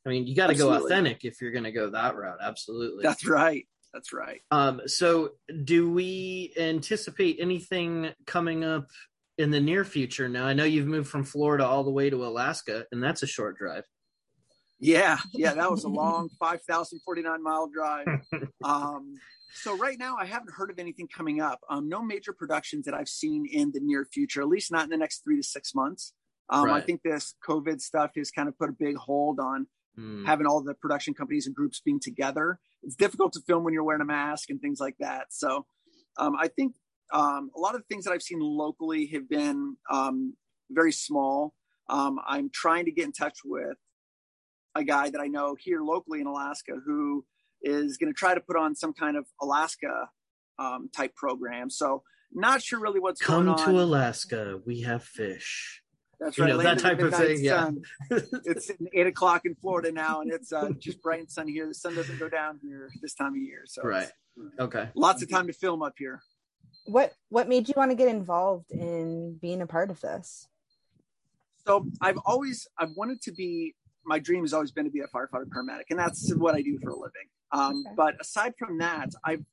i 0.05 0.09
mean 0.09 0.25
you 0.25 0.33
got 0.35 0.47
to 0.47 0.55
go 0.55 0.73
authentic 0.73 1.25
if 1.25 1.41
you're 1.41 1.51
going 1.51 1.65
to 1.65 1.71
go 1.71 1.89
that 1.89 2.15
route 2.15 2.37
absolutely 2.41 3.03
That's 3.03 3.27
right. 3.27 3.67
That's 3.93 4.13
right. 4.13 4.41
um 4.51 4.81
so 4.85 5.31
do 5.65 5.91
we 5.91 6.53
anticipate 6.57 7.37
anything 7.41 8.11
coming 8.25 8.63
up 8.63 8.87
in 9.41 9.51
the 9.51 9.59
near 9.59 9.83
future 9.83 10.29
now 10.29 10.45
i 10.45 10.53
know 10.53 10.63
you've 10.63 10.87
moved 10.87 11.09
from 11.09 11.23
florida 11.23 11.65
all 11.65 11.83
the 11.83 11.91
way 11.91 12.09
to 12.09 12.25
alaska 12.25 12.85
and 12.91 13.03
that's 13.03 13.23
a 13.23 13.27
short 13.27 13.57
drive 13.57 13.83
Yeah, 14.79 15.17
yeah, 15.33 15.53
that 15.53 15.69
was 15.69 15.83
a 15.83 15.89
long 15.89 16.29
5,049 16.39 17.43
mile 17.43 17.67
drive. 17.67 18.07
Um, 18.63 19.15
so 19.53 19.75
right 19.75 19.97
now, 19.97 20.15
I 20.19 20.25
haven't 20.25 20.53
heard 20.53 20.69
of 20.69 20.77
anything 20.79 21.07
coming 21.07 21.41
up. 21.41 21.59
Um, 21.69 21.89
no 21.89 22.01
major 22.03 22.31
productions 22.31 22.85
that 22.85 22.93
I've 22.93 23.09
seen 23.09 23.45
in 23.51 23.71
the 23.71 23.79
near 23.79 24.05
future, 24.05 24.41
at 24.41 24.47
least 24.47 24.71
not 24.71 24.83
in 24.83 24.89
the 24.91 24.97
next 24.97 25.23
three 25.23 25.35
to 25.37 25.43
six 25.43 25.73
months. 25.75 26.13
Um, 26.49 26.65
I 26.71 26.81
think 26.81 27.01
this 27.03 27.33
COVID 27.47 27.81
stuff 27.81 28.11
has 28.17 28.29
kind 28.29 28.47
of 28.47 28.57
put 28.57 28.69
a 28.69 28.73
big 28.73 28.95
hold 28.97 29.39
on 29.39 29.67
Hmm. 29.95 30.23
having 30.25 30.45
all 30.47 30.61
the 30.63 30.73
production 30.75 31.13
companies 31.13 31.47
and 31.47 31.55
groups 31.55 31.81
being 31.83 31.99
together. 31.99 32.59
It's 32.83 32.95
difficult 32.95 33.33
to 33.33 33.41
film 33.41 33.63
when 33.65 33.73
you're 33.73 33.83
wearing 33.83 34.01
a 34.01 34.05
mask 34.05 34.49
and 34.51 34.61
things 34.61 34.79
like 34.79 34.95
that. 34.99 35.27
So 35.31 35.65
um, 36.17 36.33
I 36.39 36.47
think 36.47 36.75
um, 37.11 37.51
a 37.55 37.59
lot 37.59 37.75
of 37.75 37.81
the 37.81 37.87
things 37.87 38.05
that 38.05 38.11
I've 38.11 38.21
seen 38.21 38.39
locally 38.39 39.07
have 39.07 39.29
been 39.29 39.77
um, 39.89 40.35
very 40.69 40.91
small. 40.91 41.53
Um, 41.89 42.19
I'm 42.25 42.49
trying 42.53 42.85
to 42.85 42.91
get 42.91 43.05
in 43.05 43.11
touch 43.11 43.39
with 43.43 43.77
a 44.75 44.83
guy 44.83 45.09
that 45.09 45.19
I 45.19 45.27
know 45.27 45.55
here 45.59 45.81
locally 45.81 46.21
in 46.21 46.27
Alaska 46.27 46.73
who 46.85 47.25
is 47.61 47.97
going 47.97 48.11
to 48.11 48.17
try 48.17 48.33
to 48.33 48.41
put 48.41 48.55
on 48.55 48.75
some 48.75 48.93
kind 48.93 49.17
of 49.17 49.25
Alaska 49.41 50.09
um, 50.57 50.89
type 50.95 51.15
program. 51.15 51.69
So 51.69 52.03
not 52.33 52.61
sure 52.61 52.79
really 52.79 52.99
what's 52.99 53.21
come 53.21 53.45
going 53.45 53.49
on. 53.49 53.57
Come 53.57 53.75
to 53.75 53.81
alaska 53.81 54.59
we 54.65 54.81
have 54.81 55.03
fish 55.03 55.81
That's 56.19 56.37
you 56.37 56.45
right. 56.45 56.51
know, 56.51 56.57
that 56.59 56.79
type 56.79 56.99
of 56.99 57.13
thing, 57.13 57.43
yeah. 57.43 57.71
it's 58.45 58.71
eight 58.93 59.07
o'clock 59.07 59.41
in 59.45 59.55
Florida 59.55 59.91
now, 59.91 60.21
and 60.21 60.31
it's 60.31 60.53
uh, 60.53 60.69
just 60.79 61.01
bright 61.01 61.19
and 61.19 61.31
sunny 61.31 61.51
here. 61.51 61.67
The 61.67 61.73
sun 61.73 61.95
doesn't 61.95 62.19
go 62.19 62.29
down 62.29 62.59
here 62.61 62.89
this 63.01 63.13
time 63.13 63.33
of 63.33 63.41
year, 63.41 63.63
so 63.65 63.81
right 63.83 64.09
okay 64.59 64.89
lots 64.95 65.21
of 65.21 65.29
time 65.29 65.47
to 65.47 65.53
film 65.53 65.81
up 65.83 65.95
here. 65.97 66.21
What 66.85 67.13
what 67.29 67.47
made 67.47 67.67
you 67.67 67.73
want 67.77 67.91
to 67.91 67.95
get 67.95 68.07
involved 68.07 68.71
in 68.71 69.37
being 69.41 69.61
a 69.61 69.67
part 69.67 69.91
of 69.91 70.01
this? 70.01 70.47
So 71.65 71.85
I've 72.01 72.17
always 72.25 72.67
I've 72.77 72.91
wanted 72.95 73.21
to 73.23 73.31
be. 73.31 73.75
My 74.03 74.17
dream 74.17 74.43
has 74.43 74.53
always 74.53 74.71
been 74.71 74.85
to 74.85 74.91
be 74.91 75.01
a 75.01 75.07
firefighter 75.07 75.45
paramedic, 75.45 75.85
and 75.91 75.99
that's 75.99 76.33
what 76.33 76.55
I 76.55 76.61
do 76.63 76.79
for 76.81 76.89
a 76.89 76.95
living. 76.95 77.29
Um, 77.51 77.83
Okay. 77.85 77.95
But 77.95 78.15
aside 78.19 78.53
from 78.57 78.79
that, 78.79 79.09
I've 79.23 79.43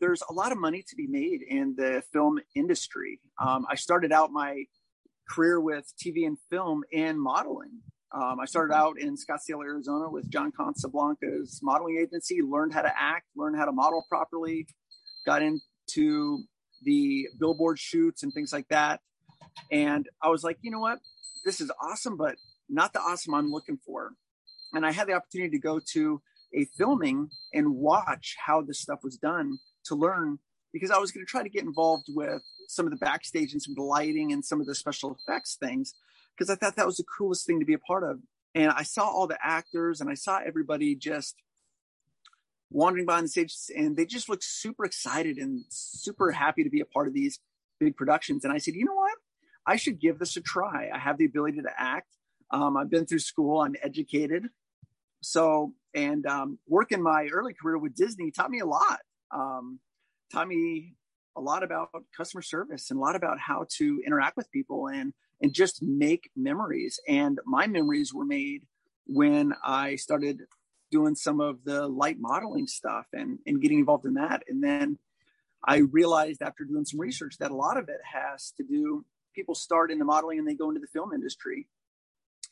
there's 0.00 0.22
a 0.28 0.32
lot 0.32 0.52
of 0.52 0.58
money 0.58 0.84
to 0.88 0.96
be 0.96 1.06
made 1.06 1.42
in 1.42 1.74
the 1.76 2.02
film 2.12 2.40
industry. 2.54 3.20
Um, 3.40 3.64
I 3.68 3.76
started 3.76 4.12
out 4.12 4.32
my 4.32 4.64
career 5.28 5.60
with 5.60 5.92
TV 5.96 6.26
and 6.26 6.36
film 6.50 6.82
and 6.92 7.20
modeling. 7.20 7.80
Um, 8.12 8.40
I 8.40 8.44
started 8.44 8.74
out 8.74 8.98
in 8.98 9.16
Scottsdale, 9.16 9.64
Arizona 9.64 10.10
with 10.10 10.28
John 10.28 10.52
Casablancas 10.52 11.60
modeling 11.62 11.98
agency, 11.98 12.42
learned 12.42 12.74
how 12.74 12.82
to 12.82 12.92
act, 13.00 13.26
learned 13.36 13.56
how 13.56 13.64
to 13.64 13.72
model 13.72 14.04
properly, 14.08 14.66
got 15.24 15.40
into 15.40 16.44
the 16.84 17.28
billboard 17.38 17.78
shoots 17.78 18.22
and 18.22 18.32
things 18.32 18.52
like 18.52 18.68
that. 18.68 19.00
And 19.70 20.08
I 20.22 20.28
was 20.28 20.44
like, 20.44 20.58
you 20.62 20.70
know 20.70 20.80
what? 20.80 20.98
This 21.44 21.60
is 21.60 21.70
awesome, 21.80 22.16
but 22.16 22.36
not 22.68 22.92
the 22.92 23.00
awesome 23.00 23.34
I'm 23.34 23.50
looking 23.50 23.78
for. 23.84 24.12
And 24.72 24.86
I 24.86 24.92
had 24.92 25.08
the 25.08 25.12
opportunity 25.12 25.50
to 25.50 25.58
go 25.58 25.80
to 25.92 26.22
a 26.54 26.64
filming 26.76 27.30
and 27.52 27.74
watch 27.76 28.36
how 28.38 28.62
this 28.62 28.80
stuff 28.80 29.00
was 29.02 29.16
done 29.16 29.58
to 29.84 29.94
learn 29.94 30.38
because 30.72 30.90
I 30.90 30.98
was 30.98 31.12
going 31.12 31.24
to 31.24 31.30
try 31.30 31.42
to 31.42 31.48
get 31.48 31.64
involved 31.64 32.06
with 32.08 32.42
some 32.68 32.86
of 32.86 32.92
the 32.92 32.98
backstage 32.98 33.52
and 33.52 33.60
some 33.60 33.72
of 33.72 33.76
the 33.76 33.82
lighting 33.82 34.32
and 34.32 34.44
some 34.44 34.60
of 34.60 34.66
the 34.66 34.74
special 34.74 35.16
effects 35.16 35.56
things 35.56 35.94
because 36.36 36.50
I 36.50 36.54
thought 36.54 36.76
that 36.76 36.86
was 36.86 36.96
the 36.96 37.04
coolest 37.04 37.46
thing 37.46 37.60
to 37.60 37.66
be 37.66 37.74
a 37.74 37.78
part 37.78 38.04
of. 38.04 38.18
And 38.54 38.70
I 38.70 38.82
saw 38.82 39.04
all 39.04 39.26
the 39.26 39.38
actors 39.42 40.00
and 40.00 40.10
I 40.10 40.14
saw 40.14 40.40
everybody 40.44 40.94
just 40.94 41.36
wandering 42.72 43.06
behind 43.06 43.24
the 43.24 43.28
stage 43.28 43.54
and 43.76 43.96
they 43.96 44.06
just 44.06 44.28
looked 44.28 44.44
super 44.44 44.84
excited 44.84 45.36
and 45.38 45.64
super 45.68 46.30
happy 46.30 46.64
to 46.64 46.70
be 46.70 46.80
a 46.80 46.86
part 46.86 47.08
of 47.08 47.14
these 47.14 47.38
big 47.78 47.96
productions. 47.96 48.44
And 48.44 48.52
I 48.52 48.58
said, 48.58 48.74
you 48.74 48.84
know 48.84 48.94
what? 48.94 49.14
I 49.66 49.76
should 49.76 50.00
give 50.00 50.18
this 50.18 50.36
a 50.36 50.40
try. 50.40 50.90
I 50.92 50.98
have 50.98 51.18
the 51.18 51.24
ability 51.24 51.62
to 51.62 51.70
act. 51.76 52.08
Um, 52.50 52.76
I've 52.76 52.90
been 52.90 53.06
through 53.06 53.20
school. 53.20 53.60
I'm 53.60 53.76
educated. 53.82 54.48
So, 55.20 55.72
and 55.94 56.26
um, 56.26 56.58
working 56.66 57.02
my 57.02 57.28
early 57.32 57.54
career 57.54 57.78
with 57.78 57.94
Disney 57.94 58.30
taught 58.30 58.50
me 58.50 58.60
a 58.60 58.66
lot. 58.66 59.00
Um, 59.30 59.78
taught 60.32 60.48
me 60.48 60.94
a 61.36 61.40
lot 61.40 61.62
about 61.62 61.90
customer 62.16 62.42
service 62.42 62.90
and 62.90 62.98
a 62.98 63.00
lot 63.00 63.16
about 63.16 63.38
how 63.38 63.66
to 63.76 64.02
interact 64.04 64.36
with 64.36 64.50
people 64.50 64.88
and 64.88 65.12
and 65.40 65.52
just 65.52 65.82
make 65.82 66.30
memories. 66.36 67.00
And 67.08 67.40
my 67.44 67.66
memories 67.66 68.14
were 68.14 68.24
made 68.24 68.62
when 69.06 69.54
I 69.64 69.96
started 69.96 70.42
doing 70.92 71.16
some 71.16 71.40
of 71.40 71.64
the 71.64 71.88
light 71.88 72.18
modeling 72.20 72.68
stuff 72.68 73.06
and 73.12 73.40
and 73.46 73.60
getting 73.60 73.80
involved 73.80 74.04
in 74.04 74.14
that. 74.14 74.44
And 74.48 74.62
then 74.62 74.98
I 75.64 75.78
realized 75.78 76.42
after 76.42 76.64
doing 76.64 76.84
some 76.84 77.00
research 77.00 77.38
that 77.38 77.50
a 77.50 77.56
lot 77.56 77.76
of 77.76 77.88
it 77.88 78.00
has 78.04 78.52
to 78.58 78.62
do 78.62 79.04
people 79.34 79.54
start 79.54 79.90
in 79.90 79.98
the 79.98 80.04
modeling 80.04 80.38
and 80.38 80.46
they 80.46 80.54
go 80.54 80.68
into 80.68 80.80
the 80.80 80.86
film 80.86 81.12
industry. 81.12 81.66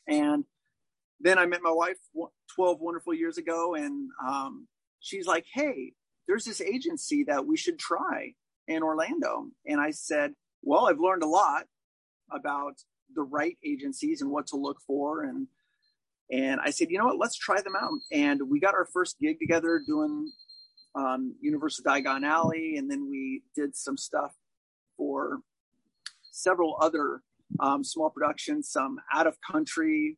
And 0.07 0.45
then 1.19 1.37
I 1.37 1.45
met 1.45 1.61
my 1.61 1.71
wife 1.71 1.97
12 2.55 2.79
wonderful 2.79 3.13
years 3.13 3.37
ago, 3.37 3.75
and 3.75 4.09
um, 4.25 4.67
she's 4.99 5.27
like, 5.27 5.45
Hey, 5.53 5.93
there's 6.27 6.45
this 6.45 6.61
agency 6.61 7.23
that 7.25 7.45
we 7.45 7.57
should 7.57 7.77
try 7.77 8.33
in 8.67 8.83
Orlando. 8.83 9.47
And 9.65 9.79
I 9.79 9.91
said, 9.91 10.33
Well, 10.63 10.87
I've 10.87 10.99
learned 10.99 11.23
a 11.23 11.27
lot 11.27 11.65
about 12.31 12.75
the 13.13 13.21
right 13.21 13.57
agencies 13.63 14.21
and 14.21 14.31
what 14.31 14.47
to 14.47 14.55
look 14.55 14.79
for. 14.87 15.23
And 15.23 15.47
and 16.31 16.59
I 16.63 16.69
said, 16.69 16.89
you 16.89 16.97
know 16.97 17.05
what, 17.05 17.19
let's 17.19 17.37
try 17.37 17.61
them 17.61 17.75
out. 17.75 17.91
And 18.11 18.41
we 18.49 18.59
got 18.59 18.73
our 18.73 18.87
first 18.93 19.19
gig 19.19 19.39
together 19.39 19.81
doing 19.85 20.31
um, 20.95 21.35
Universal 21.41 21.85
Diagon 21.85 22.25
Alley, 22.25 22.75
and 22.77 22.89
then 22.89 23.09
we 23.09 23.43
did 23.55 23.75
some 23.75 23.97
stuff 23.97 24.33
for 24.97 25.39
several 26.31 26.77
other 26.81 27.21
um, 27.59 27.83
small 27.83 28.09
productions, 28.09 28.69
some 28.69 28.97
out 29.13 29.27
of 29.27 29.37
country 29.49 30.17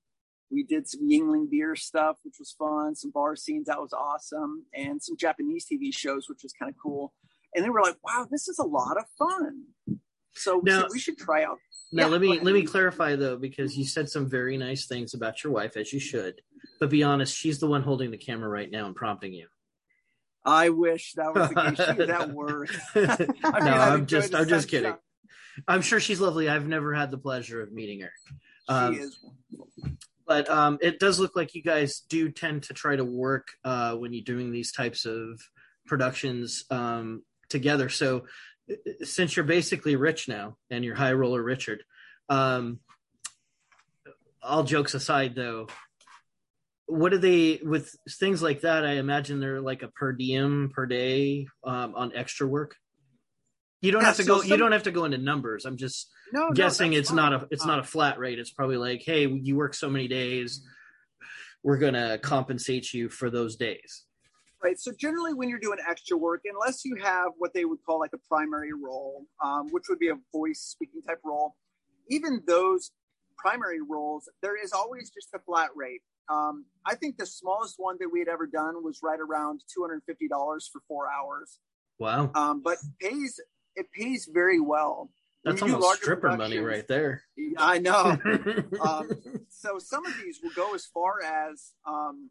we 0.54 0.64
did 0.64 0.88
some 0.88 1.10
Yuengling 1.10 1.50
beer 1.50 1.76
stuff, 1.76 2.18
which 2.24 2.36
was 2.38 2.56
fun. 2.58 2.96
Some 2.96 3.12
bar 3.12 3.36
scenes 3.36 3.66
that 3.66 3.82
was 3.82 3.92
awesome, 3.92 4.66
and 4.74 5.02
some 5.02 5.18
Japanese 5.18 5.66
TV 5.66 5.94
shows, 5.94 6.30
which 6.30 6.44
was 6.44 6.54
kind 6.54 6.70
of 6.70 6.76
cool. 6.82 7.14
And 7.56 7.64
then 7.64 7.74
we're 7.74 7.82
like, 7.82 7.98
wow, 8.04 8.28
this 8.30 8.48
is 8.48 8.60
a 8.60 8.64
lot 8.64 8.98
of 8.98 9.06
fun. 9.18 9.64
So 10.36 10.58
we, 10.58 10.72
Now- 10.72 10.88
we 10.92 11.00
should 11.00 11.18
try 11.18 11.44
out. 11.44 11.60
Now 11.92 12.04
Yeah, 12.06 12.10
let 12.10 12.22
me 12.22 12.40
let 12.40 12.54
me 12.56 12.64
clarify 12.64 13.16
though, 13.16 13.38
because 13.38 13.78
you 13.78 13.86
said 13.86 14.10
some 14.10 14.28
very 14.28 14.58
nice 14.58 14.88
things 14.88 15.14
about 15.14 15.44
your 15.44 15.54
wife, 15.54 15.78
as 15.78 15.94
you 15.94 16.00
should. 16.00 16.42
But 16.80 16.90
be 16.90 17.04
honest, 17.04 17.36
she's 17.36 17.60
the 17.60 17.68
one 17.68 17.84
holding 17.84 18.10
the 18.10 18.18
camera 18.18 18.50
right 18.50 18.70
now 18.72 18.88
and 18.88 18.96
prompting 18.96 19.32
you. 19.34 19.48
I 20.46 20.70
wish 20.70 21.14
that 21.14 21.34
was 21.36 21.50
the 21.50 21.56
case. 21.56 21.86
She 21.88 21.94
was 22.02 22.10
at 22.10 22.30
no, 23.46 23.46
I 23.52 23.60
mean, 23.60 23.74
I'd 23.74 23.94
I'm 23.94 24.06
just 24.08 24.34
I'm 24.34 24.48
just 24.48 24.68
kidding. 24.70 24.96
I'm 25.68 25.82
sure 25.84 26.00
she's 26.00 26.20
lovely. 26.20 26.50
I've 26.50 26.68
never 26.68 26.94
had 26.96 27.12
the 27.12 27.18
pleasure 27.20 27.62
of 27.62 27.72
meeting 27.72 28.02
her. 28.02 28.12
She 28.68 28.74
Um, 28.74 28.94
is. 28.96 29.20
but 30.26 30.50
um, 30.50 30.80
it 30.82 31.00
does 31.00 31.20
look 31.20 31.36
like 31.36 31.54
you 31.54 31.62
guys 31.62 32.00
do 32.10 32.30
tend 32.32 32.64
to 32.64 32.74
try 32.74 32.96
to 32.96 33.06
work 33.06 33.50
uh, 33.64 33.94
when 33.96 34.14
you're 34.14 34.24
doing 34.24 34.52
these 34.52 34.72
types 34.72 35.06
of 35.06 35.40
productions 35.86 36.66
um, 36.72 37.22
together. 37.50 37.88
So, 37.90 38.26
since 39.04 39.36
you're 39.36 39.46
basically 39.46 39.96
rich 39.96 40.28
now 40.28 40.58
and 40.70 40.84
you're 40.84 40.96
high 40.96 41.14
roller 41.14 41.42
Richard, 41.42 41.84
um, 42.30 42.80
all 44.42 44.64
jokes 44.64 44.94
aside, 44.94 45.36
though, 45.36 45.68
what 46.86 47.10
do 47.10 47.18
they 47.18 47.60
with 47.64 47.96
things 48.20 48.42
like 48.42 48.62
that? 48.62 48.86
I 48.86 48.94
imagine 48.94 49.40
they're 49.40 49.62
like 49.62 49.84
a 49.84 49.88
per 49.88 50.12
diem 50.12 50.70
per 50.74 50.86
day 50.86 51.48
um, 51.64 51.96
on 51.96 52.12
extra 52.16 52.46
work. 52.48 52.76
You 53.82 53.92
don't 53.92 54.02
Yeah, 54.02 54.08
have 54.08 54.18
to 54.18 54.24
so 54.24 54.38
go. 54.38 54.44
you 54.44 54.58
don't 54.58 54.72
have 54.74 54.84
to 54.84 54.92
go 54.92 55.06
into 55.06 55.18
numbers. 55.18 55.66
I'm 55.66 55.78
just 55.78 56.10
No, 56.32 56.48
no, 56.48 56.54
guessing 56.54 56.92
that's 56.92 57.00
it's 57.02 57.10
fine. 57.10 57.16
not 57.18 57.34
a 57.34 57.48
it's 57.52 57.66
not 57.66 57.80
a 57.80 57.84
flat 57.84 58.20
rate. 58.20 58.40
It's 58.40 58.52
probably 58.52 58.78
like, 58.78 59.02
hey, 59.02 59.28
you 59.28 59.56
work 59.56 59.74
so 59.74 59.90
many 59.90 60.08
days, 60.08 60.66
we're 61.64 61.78
gonna 61.78 62.18
compensate 62.18 62.94
you 62.94 63.10
for 63.10 63.30
those 63.30 63.56
days. 63.56 64.04
Right. 64.64 64.80
So 64.80 64.94
generally, 64.98 65.34
when 65.34 65.50
you're 65.50 65.60
doing 65.60 65.80
extra 65.88 66.16
work, 66.16 66.44
unless 66.46 66.86
you 66.86 66.96
have 66.96 67.34
what 67.38 67.54
they 67.54 67.66
would 67.66 67.80
call 67.86 68.00
like 68.00 68.14
a 68.14 68.28
primary 68.30 68.72
role, 68.72 69.26
um, 69.44 69.68
which 69.72 69.84
would 69.90 70.00
be 70.00 70.08
a 70.08 70.16
voice 70.32 70.60
speaking 70.62 71.02
type 71.02 71.20
role, 71.26 71.56
even 72.10 72.42
those 72.48 72.92
primary 73.38 73.82
roles, 73.82 74.30
there 74.42 74.62
is 74.62 74.72
always 74.72 75.10
just 75.10 75.30
a 75.36 75.40
flat 75.40 75.70
rate. 75.76 76.02
Um, 76.30 76.66
I 76.86 76.96
think 76.96 77.18
the 77.18 77.26
smallest 77.26 77.76
one 77.78 77.98
that 78.00 78.08
we 78.10 78.20
had 78.20 78.30
ever 78.30 78.48
done 78.48 78.84
was 78.84 79.00
right 79.04 79.20
around 79.20 79.62
two 79.74 79.82
hundred 79.82 80.04
fifty 80.06 80.30
dollars 80.30 80.70
for 80.72 80.82
four 80.88 81.08
hours, 81.12 81.60
Wow, 82.00 82.32
um, 82.34 82.62
but 82.64 82.78
pays 83.02 83.42
it 83.76 83.88
pays 83.92 84.30
very 84.32 84.62
well. 84.62 85.10
That's 85.44 85.62
almost 85.62 85.98
stripper 85.98 86.38
money 86.38 86.60
right 86.60 86.88
there. 86.88 87.24
I 87.58 87.80
know. 87.80 88.18
um, 88.82 89.10
so 89.50 89.78
some 89.80 90.06
of 90.06 90.14
these 90.24 90.40
will 90.42 90.54
go 90.56 90.74
as 90.74 90.86
far 90.86 91.22
as 91.22 91.74
um, 91.86 92.30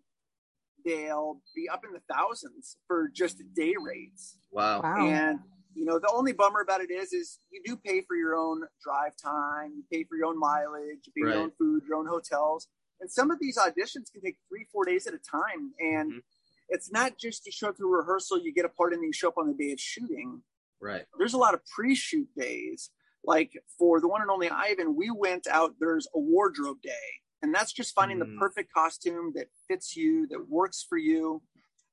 they'll 0.85 1.41
be 1.55 1.69
up 1.69 1.83
in 1.85 1.93
the 1.93 2.01
thousands 2.13 2.77
for 2.87 3.09
just 3.15 3.43
day 3.55 3.75
rates. 3.81 4.39
wow. 4.51 4.81
Wow. 4.83 5.09
And 5.09 5.39
you 5.75 5.87
know, 5.87 5.99
the 5.99 6.11
only 6.13 6.33
bummer 6.33 6.61
about 6.61 6.83
it 6.83 6.91
is, 6.91 7.15
is 7.15 7.39
you 7.51 7.63
do 7.65 7.77
pay 7.77 8.03
for 8.03 8.15
your 8.15 8.35
own 8.35 8.63
drive 8.85 9.13
time, 9.17 9.73
you 9.75 9.85
pay 9.91 10.05
for 10.05 10.17
your 10.17 10.27
own 10.27 10.39
mileage, 10.39 10.99
you 11.07 11.13
pay 11.17 11.23
for 11.23 11.29
your 11.31 11.39
own 11.45 11.53
food, 11.59 11.83
your 11.89 11.97
own 11.97 12.07
hotels, 12.07 12.69
and 13.01 13.11
some 13.11 13.31
of 13.31 13.39
these 13.41 13.57
auditions 13.57 14.13
can 14.13 14.21
take 14.23 14.37
three, 14.51 14.67
four 14.71 14.85
days 14.85 15.07
at 15.07 15.15
a 15.15 15.19
time. 15.19 15.73
And 15.81 16.13
Mhm. 16.13 16.23
it's 16.69 16.91
not 16.93 17.17
just 17.19 17.47
you 17.47 17.53
show 17.53 17.69
up 17.71 17.77
to 17.79 17.87
rehearsal, 17.87 18.39
you 18.39 18.53
get 18.53 18.67
a 18.67 18.69
part, 18.69 18.93
and 18.93 19.01
then 19.01 19.07
you 19.07 19.13
show 19.15 19.29
up 19.29 19.39
on 19.39 19.47
the 19.49 19.55
day 19.55 19.73
of 19.73 19.81
shooting 19.81 20.43
Right. 20.79 21.07
there's 21.17 21.33
a 21.35 21.39
lot 21.39 21.55
of 21.55 21.65
pre-shoot 21.67 22.29
days. 22.37 22.91
Like 23.25 23.53
for 23.79 24.01
the 24.01 24.09
one 24.09 24.21
and 24.21 24.31
only 24.31 24.51
Ivan, 24.51 24.95
we 24.97 25.11
went 25.11 25.47
out. 25.47 25.77
There's 25.79 26.07
a 26.15 26.19
wardrobe 26.19 26.83
day, 26.83 27.22
and 27.43 27.55
that's 27.55 27.73
just 27.73 27.95
finding 27.95 28.19
Mm. 28.19 28.21
the 28.21 28.39
perfect 28.39 28.73
costume 28.73 29.33
that 29.35 29.49
fits 29.69 29.97
you, 29.97 30.27
that 30.29 30.49
works 30.49 30.83
for 30.89 30.97
you, 30.97 31.43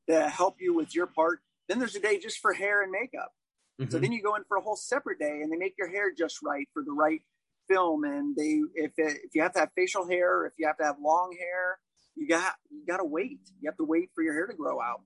that 0.07 0.31
help 0.31 0.61
you 0.61 0.73
with 0.73 0.93
your 0.95 1.07
part. 1.07 1.41
Then 1.67 1.79
there's 1.79 1.95
a 1.95 1.99
day 1.99 2.19
just 2.19 2.39
for 2.39 2.53
hair 2.53 2.81
and 2.81 2.91
makeup. 2.91 3.33
So 3.89 3.97
Mhm. 3.97 4.01
then 4.01 4.11
you 4.11 4.21
go 4.21 4.35
in 4.35 4.43
for 4.43 4.57
a 4.57 4.61
whole 4.61 4.75
separate 4.75 5.19
day, 5.19 5.41
and 5.41 5.51
they 5.51 5.57
make 5.57 5.77
your 5.77 5.87
hair 5.87 6.11
just 6.11 6.41
right 6.41 6.67
for 6.73 6.83
the 6.83 6.91
right 6.91 7.23
film. 7.67 8.03
And 8.03 8.35
they, 8.35 8.61
if 8.75 8.97
it, 8.97 9.21
if 9.23 9.35
you 9.35 9.41
have 9.41 9.53
to 9.53 9.59
have 9.59 9.71
facial 9.73 10.05
hair, 10.07 10.45
if 10.45 10.53
you 10.57 10.67
have 10.67 10.77
to 10.77 10.83
have 10.83 10.99
long 10.99 11.35
hair, 11.37 11.79
you 12.15 12.27
got 12.27 12.57
you 12.69 12.85
got 12.85 12.97
to 12.97 13.05
wait. 13.05 13.39
You 13.61 13.69
have 13.69 13.77
to 13.77 13.85
wait 13.85 14.11
for 14.13 14.21
your 14.23 14.33
hair 14.33 14.47
to 14.47 14.53
grow 14.53 14.81
out. 14.81 15.01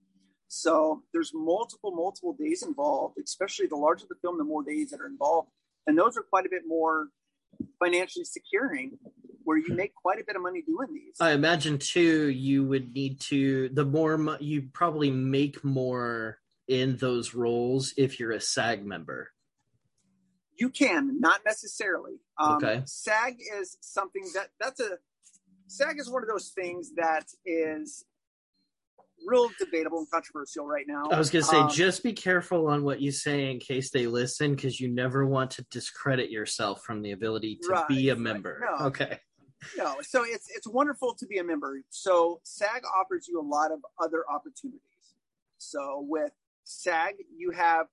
So 0.48 1.04
there's 1.14 1.32
multiple 1.34 1.92
multiple 1.92 2.34
days 2.34 2.64
involved. 2.64 3.18
Especially 3.20 3.68
the 3.68 3.76
larger 3.76 4.08
the 4.08 4.16
film, 4.16 4.38
the 4.38 4.44
more 4.44 4.64
days 4.64 4.90
that 4.92 5.00
are 5.02 5.08
involved, 5.08 5.52
and 5.86 5.98
those 5.98 6.18
are 6.18 6.24
quite 6.24 6.46
a 6.46 6.50
bit 6.50 6.64
more 6.66 7.10
financially 7.80 8.26
securing, 8.26 8.98
where 9.44 9.58
you 9.58 9.74
make 9.76 9.94
quite 9.96 10.20
a 10.20 10.24
bit 10.26 10.36
of 10.36 10.42
money 10.42 10.62
doing 10.62 10.94
these. 10.94 11.16
I 11.20 11.32
imagine 11.32 11.78
too. 11.80 12.30
You 12.30 12.64
would 12.66 12.94
need 12.94 13.20
to 13.22 13.70
the 13.70 13.86
more 13.86 14.18
mo- 14.18 14.38
you 14.40 14.70
probably 14.74 15.12
make 15.12 15.64
more 15.64 16.40
in 16.68 16.98
those 16.98 17.34
roles 17.34 17.94
if 17.98 18.20
you're 18.20 18.32
a 18.32 18.40
SAG 18.42 18.86
member. 18.86 19.30
You 20.58 20.70
can, 20.70 21.20
not 21.20 21.42
necessarily. 21.46 22.20
Um, 22.38 22.56
Okay. 22.56 22.82
SAG 22.86 23.38
is 23.60 23.78
something 23.82 24.24
that 24.34 24.50
that's 24.60 24.80
a 24.80 24.98
SAG 25.68 26.00
is 26.00 26.10
one 26.10 26.22
of 26.24 26.30
those 26.30 26.50
things 26.50 26.92
that 26.96 27.26
is 27.46 28.06
real 29.26 29.50
debatable 29.58 30.00
and 30.00 30.12
controversial 30.12 30.66
right 30.66 30.86
now. 30.88 31.04
I 31.10 31.18
was 31.18 31.30
gonna 31.30 31.44
say, 31.44 31.58
Um, 31.62 31.70
just 31.70 32.04
be 32.04 32.12
careful 32.14 32.68
on 32.68 32.84
what 32.84 33.00
you 33.02 33.12
say 33.12 33.50
in 33.50 33.60
case 33.60 33.90
they 33.90 34.06
listen, 34.06 34.54
because 34.54 34.80
you 34.80 34.90
never 34.90 35.26
want 35.26 35.52
to 35.52 35.64
discredit 35.72 36.30
yourself 36.30 36.84
from 36.84 37.02
the 37.02 37.12
ability 37.12 37.58
to 37.64 37.70
Right, 37.70 37.88
be 37.88 38.10
a 38.10 38.14
right. 38.14 38.22
member. 38.22 38.62
No. 38.80 38.88
Okay. 38.88 39.20
No, 39.78 39.96
so 40.02 40.24
it's 40.24 40.48
it's 40.56 40.68
wonderful 40.68 41.14
to 41.16 41.26
be 41.26 41.38
a 41.38 41.44
member. 41.44 41.82
So 41.90 42.42
SAG 42.44 42.84
offers 43.00 43.28
you 43.28 43.40
a 43.40 43.48
lot 43.48 43.72
of 43.72 43.80
other 44.02 44.24
opportunities. 44.30 44.82
So 45.58 46.06
with 46.08 46.32
SAG, 46.64 47.16
you 47.36 47.52
have 47.52 47.88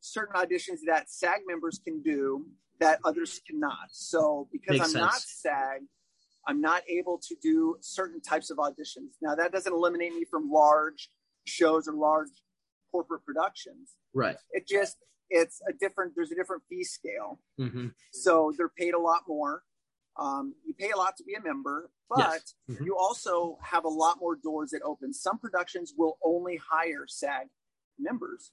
certain 0.00 0.34
auditions 0.34 0.80
that 0.86 1.10
SAG 1.10 1.40
members 1.46 1.80
can 1.82 2.02
do 2.02 2.46
that 2.80 2.98
others 3.04 3.40
cannot. 3.48 3.88
So 3.90 4.48
because 4.52 4.78
Makes 4.78 4.94
I'm 4.94 5.00
not. 5.00 5.20
SAG, 5.20 5.80
I'm 6.46 6.60
not 6.60 6.82
able 6.88 7.18
to 7.28 7.36
do 7.40 7.76
certain 7.80 8.20
types 8.20 8.50
of 8.50 8.58
auditions. 8.58 9.14
Now 9.20 9.34
that 9.34 9.52
doesn't 9.52 9.72
eliminate 9.72 10.14
me 10.14 10.24
from 10.24 10.50
large 10.50 11.10
shows 11.44 11.88
or 11.88 11.94
large 11.94 12.30
corporate 12.90 13.24
productions. 13.24 13.96
Right. 14.14 14.36
It 14.50 14.66
just 14.66 14.96
it's 15.30 15.60
a 15.68 15.72
different 15.72 16.12
there's 16.14 16.30
a 16.30 16.34
different 16.34 16.62
fee 16.68 16.84
scale. 16.84 17.40
hmm 17.58 17.88
So 18.12 18.52
they're 18.56 18.68
paid 18.68 18.94
a 18.94 19.00
lot 19.00 19.22
more. 19.26 19.62
Um, 20.16 20.54
you 20.64 20.74
pay 20.74 20.90
a 20.90 20.96
lot 20.96 21.16
to 21.16 21.24
be 21.24 21.34
a 21.34 21.40
member, 21.40 21.90
but 22.08 22.18
Yes. 22.18 22.54
Mhm. 22.68 22.84
you 22.84 22.96
also 22.96 23.56
have 23.62 23.84
a 23.84 23.88
lot 23.88 24.18
more 24.20 24.36
doors 24.36 24.70
that 24.70 24.82
open. 24.82 25.12
Some 25.14 25.38
productions 25.38 25.94
will 25.96 26.18
only 26.22 26.56
hire 26.56 27.06
SAG 27.06 27.48
members. 27.98 28.52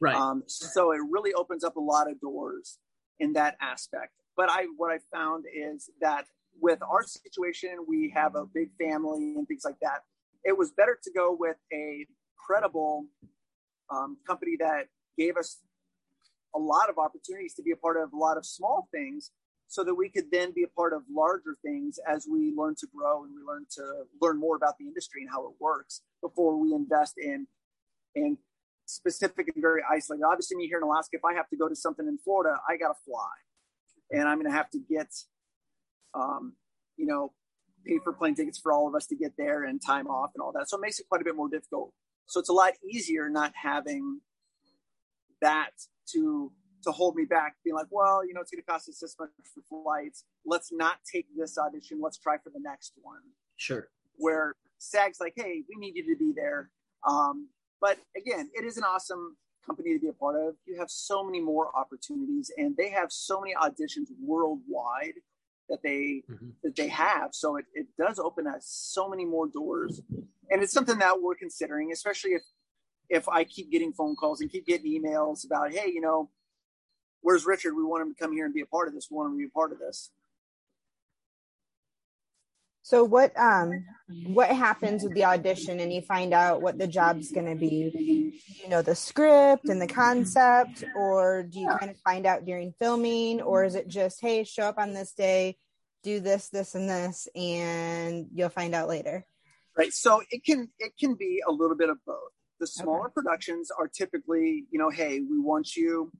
Right. 0.00 0.14
Um, 0.14 0.44
so 0.46 0.92
it 0.92 1.00
really 1.10 1.34
opens 1.34 1.64
up 1.64 1.76
a 1.76 1.80
lot 1.80 2.10
of 2.10 2.20
doors 2.20 2.78
in 3.18 3.32
that 3.34 3.56
aspect. 3.60 4.14
But 4.36 4.50
I, 4.50 4.66
what 4.76 4.92
I 4.92 4.98
found 5.12 5.46
is 5.52 5.90
that 6.00 6.26
with 6.60 6.80
our 6.82 7.02
situation, 7.02 7.84
we 7.86 8.10
have 8.10 8.34
a 8.36 8.46
big 8.46 8.72
family 8.76 9.34
and 9.36 9.46
things 9.48 9.64
like 9.64 9.78
that. 9.80 10.04
It 10.44 10.56
was 10.56 10.70
better 10.70 10.98
to 11.02 11.10
go 11.12 11.32
with 11.34 11.56
a 11.72 12.06
credible 12.36 13.06
um, 13.90 14.16
company 14.26 14.56
that 14.58 14.88
gave 15.18 15.36
us 15.36 15.60
a 16.54 16.58
lot 16.58 16.88
of 16.88 16.98
opportunities 16.98 17.54
to 17.54 17.62
be 17.62 17.72
a 17.72 17.76
part 17.76 17.96
of 17.96 18.12
a 18.12 18.16
lot 18.16 18.36
of 18.36 18.46
small 18.46 18.88
things 18.92 19.32
so 19.70 19.84
that 19.84 19.94
we 19.94 20.08
could 20.08 20.32
then 20.32 20.52
be 20.52 20.64
a 20.64 20.68
part 20.68 20.92
of 20.92 21.02
larger 21.08 21.56
things 21.64 22.00
as 22.04 22.26
we 22.28 22.52
learn 22.56 22.74
to 22.74 22.88
grow 22.92 23.22
and 23.22 23.32
we 23.32 23.40
learn 23.46 23.64
to 23.70 24.02
learn 24.20 24.36
more 24.36 24.56
about 24.56 24.76
the 24.78 24.84
industry 24.84 25.22
and 25.22 25.30
how 25.30 25.46
it 25.46 25.54
works 25.60 26.02
before 26.20 26.58
we 26.58 26.74
invest 26.74 27.14
in 27.16 27.46
in 28.16 28.36
specific 28.86 29.46
and 29.54 29.62
very 29.62 29.80
isolated. 29.88 30.24
Obviously, 30.24 30.56
me 30.56 30.66
here 30.66 30.78
in 30.78 30.82
Alaska, 30.82 31.16
if 31.16 31.24
I 31.24 31.34
have 31.34 31.48
to 31.50 31.56
go 31.56 31.68
to 31.68 31.76
something 31.76 32.04
in 32.08 32.18
Florida, 32.18 32.56
I 32.68 32.76
got 32.76 32.88
to 32.88 32.98
fly, 33.06 33.30
and 34.10 34.28
I'm 34.28 34.38
going 34.38 34.50
to 34.50 34.56
have 34.56 34.68
to 34.70 34.80
get, 34.90 35.06
um, 36.14 36.54
you 36.96 37.06
know, 37.06 37.32
pay 37.86 38.00
for 38.02 38.12
plane 38.12 38.34
tickets 38.34 38.58
for 38.58 38.72
all 38.72 38.88
of 38.88 38.96
us 38.96 39.06
to 39.06 39.14
get 39.14 39.34
there 39.38 39.62
and 39.62 39.80
time 39.80 40.08
off 40.08 40.32
and 40.34 40.42
all 40.42 40.50
that. 40.58 40.68
So 40.68 40.78
it 40.78 40.80
makes 40.80 40.98
it 40.98 41.06
quite 41.08 41.20
a 41.20 41.24
bit 41.24 41.36
more 41.36 41.48
difficult. 41.48 41.92
So 42.26 42.40
it's 42.40 42.48
a 42.48 42.52
lot 42.52 42.72
easier 42.84 43.28
not 43.28 43.52
having 43.54 44.20
that 45.40 45.70
to 46.12 46.50
to 46.82 46.92
hold 46.92 47.14
me 47.16 47.24
back, 47.24 47.56
being 47.64 47.76
like, 47.76 47.86
well, 47.90 48.26
you 48.26 48.32
know, 48.34 48.40
it's 48.40 48.50
going 48.50 48.62
to 48.62 48.66
cost 48.66 48.88
us 48.88 48.98
this 49.00 49.16
much 49.18 49.30
for 49.54 49.62
flights. 49.82 50.24
Let's 50.46 50.70
not 50.72 50.96
take 51.10 51.26
this 51.36 51.58
audition. 51.58 52.00
Let's 52.02 52.18
try 52.18 52.36
for 52.42 52.50
the 52.50 52.60
next 52.60 52.92
one 53.02 53.20
Sure. 53.56 53.88
where 54.16 54.54
SAG's 54.78 55.20
like, 55.20 55.34
hey, 55.36 55.62
we 55.68 55.76
need 55.76 55.96
you 55.96 56.14
to 56.14 56.18
be 56.18 56.32
there. 56.34 56.70
Um, 57.06 57.48
but 57.80 57.98
again, 58.16 58.50
it 58.54 58.64
is 58.64 58.76
an 58.76 58.84
awesome 58.84 59.36
company 59.64 59.92
to 59.94 59.98
be 60.00 60.08
a 60.08 60.12
part 60.12 60.36
of. 60.36 60.54
You 60.66 60.78
have 60.78 60.90
so 60.90 61.22
many 61.24 61.40
more 61.40 61.74
opportunities, 61.76 62.50
and 62.56 62.76
they 62.76 62.90
have 62.90 63.12
so 63.12 63.40
many 63.40 63.54
auditions 63.54 64.08
worldwide 64.22 65.14
that 65.68 65.82
they 65.82 66.24
Mhm. 66.28 66.54
that 66.62 66.76
they 66.76 66.88
have. 66.88 67.34
So 67.34 67.56
it, 67.56 67.66
it 67.74 67.86
does 67.96 68.18
open 68.18 68.46
us 68.46 68.66
so 68.66 69.08
many 69.08 69.24
more 69.24 69.46
doors, 69.46 70.02
and 70.50 70.62
it's 70.62 70.72
something 70.72 70.98
that 70.98 71.20
we're 71.22 71.36
considering, 71.36 71.92
especially 71.92 72.32
if 72.32 72.42
if 73.08 73.28
I 73.28 73.44
keep 73.44 73.70
getting 73.72 73.92
phone 73.92 74.14
calls 74.16 74.40
and 74.40 74.50
keep 74.50 74.66
getting 74.66 74.86
emails 74.92 75.44
about, 75.44 75.72
hey, 75.72 75.90
you 75.90 76.00
know, 76.00 76.30
where's 77.22 77.46
Richard? 77.46 77.74
We 77.74 77.84
want 77.84 78.02
him 78.02 78.14
to 78.14 78.20
come 78.20 78.32
here 78.32 78.44
and 78.44 78.54
be 78.54 78.62
a 78.62 78.66
part 78.66 78.88
of 78.88 78.94
this. 78.94 79.08
We 79.10 79.16
want 79.16 79.30
him 79.30 79.34
to 79.34 79.38
be 79.38 79.48
a 79.48 79.50
part 79.50 79.72
of 79.72 79.78
this. 79.78 80.10
So 82.82 83.04
what 83.04 83.38
um 83.38 83.84
what 84.26 84.48
happens 84.48 85.04
with 85.04 85.14
the 85.14 85.24
audition 85.24 85.78
and 85.78 85.92
you 85.92 86.00
find 86.00 86.34
out 86.34 86.60
what 86.60 86.76
the 86.76 86.88
job's 86.88 87.30
going 87.30 87.46
to 87.46 87.54
be? 87.54 88.32
You 88.62 88.68
know 88.68 88.82
the 88.82 88.96
script 88.96 89.68
and 89.68 89.80
the 89.80 89.86
concept 89.86 90.82
or 90.96 91.44
do 91.44 91.60
you 91.60 91.68
kind 91.68 91.90
of 91.90 91.98
find 91.98 92.26
out 92.26 92.44
during 92.44 92.72
filming 92.80 93.42
or 93.42 93.64
is 93.64 93.76
it 93.76 93.86
just 93.86 94.20
hey, 94.20 94.42
show 94.42 94.64
up 94.64 94.78
on 94.78 94.92
this 94.92 95.12
day, 95.12 95.56
do 96.02 96.18
this 96.18 96.48
this 96.48 96.74
and 96.74 96.88
this 96.88 97.28
and 97.36 98.26
you'll 98.34 98.48
find 98.48 98.74
out 98.74 98.88
later? 98.88 99.24
Right. 99.76 99.92
So 99.92 100.22
it 100.30 100.44
can 100.44 100.68
it 100.80 100.94
can 100.98 101.14
be 101.14 101.42
a 101.46 101.52
little 101.52 101.76
bit 101.76 101.90
of 101.90 101.98
both. 102.04 102.32
The 102.58 102.66
smaller 102.66 103.06
okay. 103.06 103.12
productions 103.14 103.70
are 103.70 103.86
typically, 103.86 104.64
you 104.70 104.78
know, 104.78 104.90
hey, 104.90 105.20
we 105.20 105.38
want 105.38 105.76
you 105.76 106.10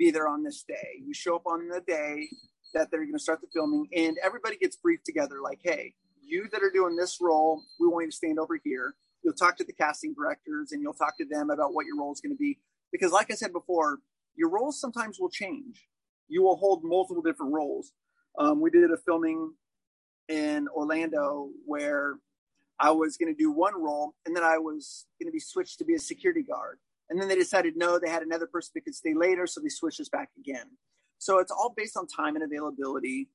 be 0.00 0.10
there 0.10 0.26
on 0.26 0.42
this 0.42 0.64
day. 0.66 1.02
You 1.04 1.12
show 1.12 1.36
up 1.36 1.46
on 1.46 1.68
the 1.68 1.82
day 1.86 2.26
that 2.72 2.90
they're 2.90 3.04
going 3.04 3.12
to 3.12 3.18
start 3.18 3.42
the 3.42 3.48
filming 3.52 3.86
and 3.94 4.16
everybody 4.24 4.56
gets 4.56 4.76
briefed 4.76 5.04
together 5.04 5.36
like, 5.44 5.60
hey, 5.62 5.92
you 6.22 6.48
that 6.52 6.62
are 6.62 6.70
doing 6.72 6.96
this 6.96 7.18
role, 7.20 7.62
we 7.78 7.86
want 7.86 8.06
you 8.06 8.10
to 8.10 8.16
stand 8.16 8.38
over 8.38 8.58
here. 8.64 8.94
You'll 9.22 9.34
talk 9.34 9.58
to 9.58 9.64
the 9.64 9.74
casting 9.74 10.14
directors 10.14 10.72
and 10.72 10.80
you'll 10.80 10.94
talk 10.94 11.18
to 11.18 11.26
them 11.26 11.50
about 11.50 11.74
what 11.74 11.84
your 11.84 11.98
role 11.98 12.12
is 12.12 12.20
going 12.22 12.32
to 12.32 12.38
be. 12.38 12.58
Because, 12.90 13.12
like 13.12 13.30
I 13.30 13.34
said 13.34 13.52
before, 13.52 13.98
your 14.36 14.48
roles 14.48 14.80
sometimes 14.80 15.18
will 15.20 15.28
change. 15.28 15.86
You 16.28 16.42
will 16.42 16.56
hold 16.56 16.80
multiple 16.82 17.22
different 17.22 17.52
roles. 17.52 17.92
Um, 18.38 18.60
we 18.60 18.70
did 18.70 18.90
a 18.90 18.96
filming 18.96 19.52
in 20.28 20.66
Orlando 20.68 21.50
where 21.66 22.14
I 22.78 22.92
was 22.92 23.18
going 23.18 23.34
to 23.34 23.38
do 23.38 23.50
one 23.50 23.74
role 23.74 24.14
and 24.24 24.34
then 24.34 24.44
I 24.44 24.56
was 24.56 25.04
going 25.20 25.28
to 25.28 25.32
be 25.32 25.40
switched 25.40 25.78
to 25.80 25.84
be 25.84 25.94
a 25.94 25.98
security 25.98 26.42
guard. 26.42 26.78
And 27.10 27.20
then 27.20 27.28
they 27.28 27.34
decided 27.34 27.74
no, 27.76 27.98
they 27.98 28.08
had 28.08 28.22
another 28.22 28.46
person 28.46 28.70
that 28.74 28.82
could 28.82 28.94
stay 28.94 29.14
later, 29.14 29.46
so 29.46 29.60
they 29.60 29.68
switched 29.68 30.00
us 30.00 30.08
back 30.08 30.30
again. 30.38 30.66
So 31.18 31.38
it's 31.38 31.50
all 31.50 31.74
based 31.76 31.96
on 31.96 32.06
time 32.06 32.36
and 32.36 32.44
availability. 32.44 33.28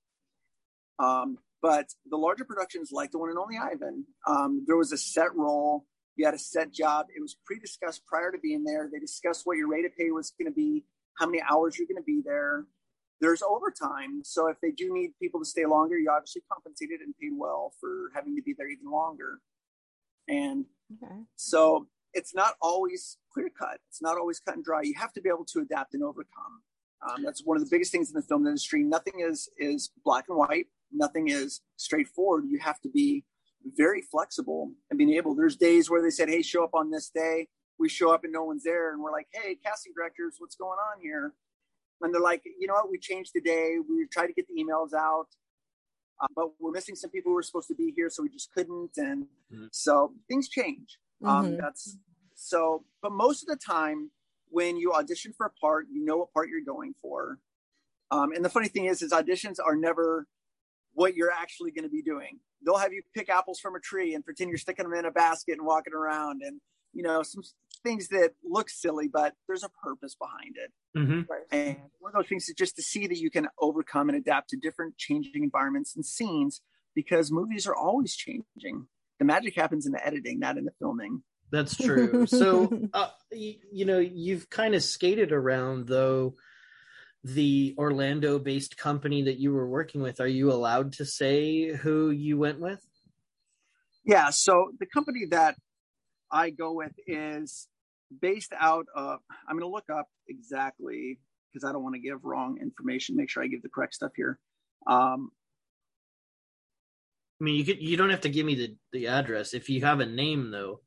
Um, 0.98 1.38
but 1.62 1.88
the 2.10 2.18
larger 2.18 2.46
productions, 2.46 2.92
like 2.92 3.12
the 3.12 3.20
one 3.20 3.30
and 3.30 3.38
only 3.38 3.58
Ivan, 3.58 4.06
um, 4.26 4.64
there 4.66 4.78
was 4.78 4.92
a 4.92 4.98
set 4.98 5.36
role. 5.36 5.86
You 6.16 6.26
had 6.26 6.34
a 6.34 6.40
set 6.40 6.72
job. 6.72 7.08
It 7.16 7.22
was 7.22 7.36
pre-discussed 7.46 8.06
prior 8.06 8.32
to 8.32 8.38
being 8.38 8.64
there. 8.64 8.90
They 8.92 9.00
discussed 9.00 9.42
what 9.44 9.58
your 9.58 9.70
rate 9.70 9.86
of 9.86 9.96
pay 9.98 10.12
was 10.12 10.34
going 10.40 10.50
to 10.50 10.56
be, 10.56 10.86
how 11.18 11.26
many 11.26 11.42
hours 11.42 11.78
you're 11.78 11.88
going 11.88 12.02
to 12.02 12.06
be 12.06 12.22
there. 12.26 12.66
There's 13.22 13.42
overtime, 13.42 14.22
so 14.24 14.48
if 14.48 14.58
they 14.62 14.72
do 14.72 14.94
need 14.94 15.12
people 15.22 15.40
to 15.40 15.46
stay 15.46 15.66
longer, 15.66 15.98
you're 15.98 16.14
obviously 16.14 16.44
compensated 16.52 17.00
and 17.00 17.16
paid 17.18 17.32
well 17.34 17.72
for 17.80 18.12
having 18.14 18.36
to 18.36 18.42
be 18.42 18.54
there 18.58 18.68
even 18.68 18.92
longer. 18.92 19.40
And 20.28 20.66
okay. 21.02 21.16
so 21.38 21.88
it's 22.16 22.34
not 22.34 22.56
always 22.62 23.18
clear 23.32 23.50
cut. 23.50 23.80
It's 23.90 24.02
not 24.02 24.18
always 24.18 24.40
cut 24.40 24.56
and 24.56 24.64
dry. 24.64 24.82
You 24.82 24.96
have 24.98 25.14
to 25.14 25.22
be 25.22 25.30
able 25.30 25.46
to 25.54 25.60
adapt 25.60 25.94
and 25.94 26.04
overcome. 26.04 26.62
Um, 27.08 27.24
that's 27.24 27.44
one 27.46 27.58
of 27.58 27.64
the 27.64 27.70
biggest 27.70 27.92
things 27.92 28.10
in 28.10 28.16
the 28.16 28.26
film 28.26 28.48
industry. 28.48 28.84
Nothing 28.84 29.20
is 29.20 29.50
is 29.60 29.92
black 30.04 30.26
and 30.30 30.38
white 30.38 30.68
nothing 30.96 31.28
is 31.28 31.62
straightforward. 31.78 32.46
You 32.48 32.60
have 32.60 32.80
to 32.82 32.90
be 32.90 33.24
very 33.76 34.02
flexible 34.02 34.72
and 34.90 34.98
being 34.98 35.14
able. 35.14 35.36
There's 35.36 35.56
days 35.56 35.90
where 35.90 36.02
they 36.02 36.10
said, 36.10 36.30
"Hey, 36.30 36.42
show 36.42 36.64
up 36.64 36.74
on 36.74 36.92
this 36.92 37.10
day." 37.10 37.48
We 37.78 37.90
show 37.90 38.14
up 38.14 38.24
and 38.24 38.32
no 38.32 38.44
one's 38.44 38.64
there, 38.64 38.94
and 38.94 39.02
we're 39.02 39.12
like, 39.12 39.28
"Hey, 39.34 39.56
casting 39.56 39.94
directors, 39.94 40.36
what's 40.40 40.56
going 40.56 40.80
on 40.80 41.02
here?" 41.02 41.34
And 42.02 42.14
they're 42.14 42.22
like, 42.22 42.44
"You 42.46 42.68
know 42.68 42.76
what? 42.76 42.90
We 42.90 43.00
changed 43.00 43.32
the 43.34 43.42
day. 43.42 43.78
We 43.80 44.08
tried 44.08 44.28
to 44.28 44.34
get 44.34 44.48
the 44.48 44.54
emails 44.54 44.94
out, 44.94 45.28
uh, 46.22 46.28
but 46.36 46.60
we're 46.60 46.72
missing 46.72 46.96
some 46.96 47.10
people 47.10 47.32
who 47.32 47.36
were 47.36 47.44
supposed 47.44 47.68
to 47.70 47.76
be 47.76 47.92
here, 47.96 48.10
so 48.10 48.24
we 48.24 48.30
just 48.30 48.52
couldn't." 48.54 48.98
And 48.98 49.26
mm-hmm. 49.52 49.66
so 49.72 50.14
things 50.30 50.48
change. 50.48 51.00
Um, 51.24 51.46
mm-hmm. 51.46 51.58
that's 51.62 51.98
so. 52.36 52.84
But 53.02 53.12
most 53.12 53.44
of 53.44 53.48
the 53.48 53.58
time, 53.58 54.12
when 54.50 54.78
you 54.78 54.94
audition 54.94 55.34
for 55.36 55.46
a 55.46 55.52
part, 55.52 55.88
you 55.92 56.04
know 56.04 56.18
what 56.18 56.34
part 56.34 56.50
you're 56.50 56.66
going 56.66 56.94
for. 57.02 57.40
Um, 58.12 58.32
and 58.32 58.46
the 58.46 58.50
funny 58.50 58.68
thing 58.68 58.86
is, 58.86 59.02
is 59.02 59.12
auditions 59.12 59.58
are 59.64 59.76
never 59.76 60.28
what 60.94 61.16
you're 61.16 61.32
actually 61.32 61.72
going 61.72 61.84
to 61.84 61.90
be 61.90 62.02
doing. 62.02 62.40
They'll 62.66 62.78
have 62.78 62.94
you 62.94 63.02
pick 63.14 63.30
apples 63.30 63.60
from 63.60 63.76
a 63.76 63.80
tree 63.80 64.16
and 64.16 64.24
pretend 64.24 64.50
you're 64.50 64.58
sticking 64.58 64.90
them 64.90 64.98
in 64.98 65.06
a 65.06 65.12
basket 65.12 65.58
and 65.58 65.66
walking 65.66 65.94
around 65.94 66.42
and, 66.44 66.62
you 66.94 67.04
know, 67.04 67.22
some 67.22 67.44
things 67.84 68.08
that 68.10 68.32
look 68.44 68.70
silly, 68.70 69.08
but 69.08 69.34
there's 69.48 69.64
a 69.64 69.70
purpose 69.84 70.16
behind 70.16 70.56
it. 70.56 70.72
Mm-hmm. 70.98 71.22
And 71.52 71.78
one 72.00 72.14
of 72.14 72.16
those 72.16 72.30
things 72.30 72.48
is 72.48 72.56
just 72.56 72.76
to 72.78 72.82
see 72.82 73.08
that 73.08 73.18
you 73.18 73.30
can 73.30 73.48
overcome 73.60 74.10
and 74.10 74.18
adapt 74.18 74.50
to 74.52 74.58
different 74.58 74.98
changing 74.98 75.44
environments 75.44 75.96
and 75.96 76.06
scenes 76.06 76.62
because 76.96 77.32
movies 77.32 77.68
are 77.68 77.76
always 77.76 78.16
changing. 78.16 78.88
The 79.20 79.26
magic 79.26 79.56
happens 79.56 79.86
in 79.86 79.92
the 79.92 80.06
editing, 80.06 80.40
not 80.40 80.58
in 80.58 80.66
the 80.66 80.72
filming. 80.80 81.24
That's 81.52 81.76
true. 81.84 82.26
so, 82.28 82.90
uh, 82.94 83.10
you, 83.32 83.56
you 83.72 83.86
know, 83.86 84.00
you've 84.00 84.50
kind 84.50 84.76
of 84.76 84.84
skated 84.84 85.32
around 85.32 85.88
though 85.88 86.36
the 87.24 87.74
Orlando 87.78 88.38
based 88.38 88.78
company 88.78 89.24
that 89.24 89.40
you 89.40 89.52
were 89.52 89.68
working 89.68 90.02
with, 90.02 90.20
are 90.20 90.28
you 90.28 90.52
allowed 90.52 90.94
to 90.94 91.06
say 91.06 91.74
who 91.74 92.12
you 92.12 92.38
went 92.38 92.60
with? 92.60 92.86
Yeah, 94.06 94.30
so 94.30 94.72
the 94.80 94.86
company 94.86 95.26
that 95.32 95.56
I 96.32 96.52
go 96.52 96.74
with 96.74 96.92
is 97.08 97.68
based 98.22 98.54
out 98.60 98.86
of, 98.96 99.20
I'm 99.50 99.58
going 99.58 99.68
to 99.68 99.74
look 99.74 99.90
up 99.92 100.08
exactly 100.28 101.20
because 101.52 101.68
I 101.68 101.72
don't 101.72 101.82
want 101.82 101.96
to 101.96 102.02
give 102.02 102.24
wrong 102.24 102.60
information, 102.62 103.16
make 103.16 103.32
sure 103.32 103.42
I 103.42 103.48
give 103.48 103.64
the 103.64 103.70
correct 103.70 103.96
stuff 103.96 104.12
here. 104.16 104.38
Um, 104.86 105.32
I 107.40 107.44
mean, 107.44 107.56
you 107.56 107.66
could, 107.66 107.82
you 107.82 107.98
don't 107.98 108.10
have 108.10 108.22
to 108.22 108.30
give 108.30 108.46
me 108.46 108.56
the, 108.56 108.76
the 108.94 109.08
address. 109.08 109.54
If 109.54 109.70
you 109.70 109.82
have 109.82 110.00
a 110.00 110.06
name 110.06 110.52
though, 110.52 110.80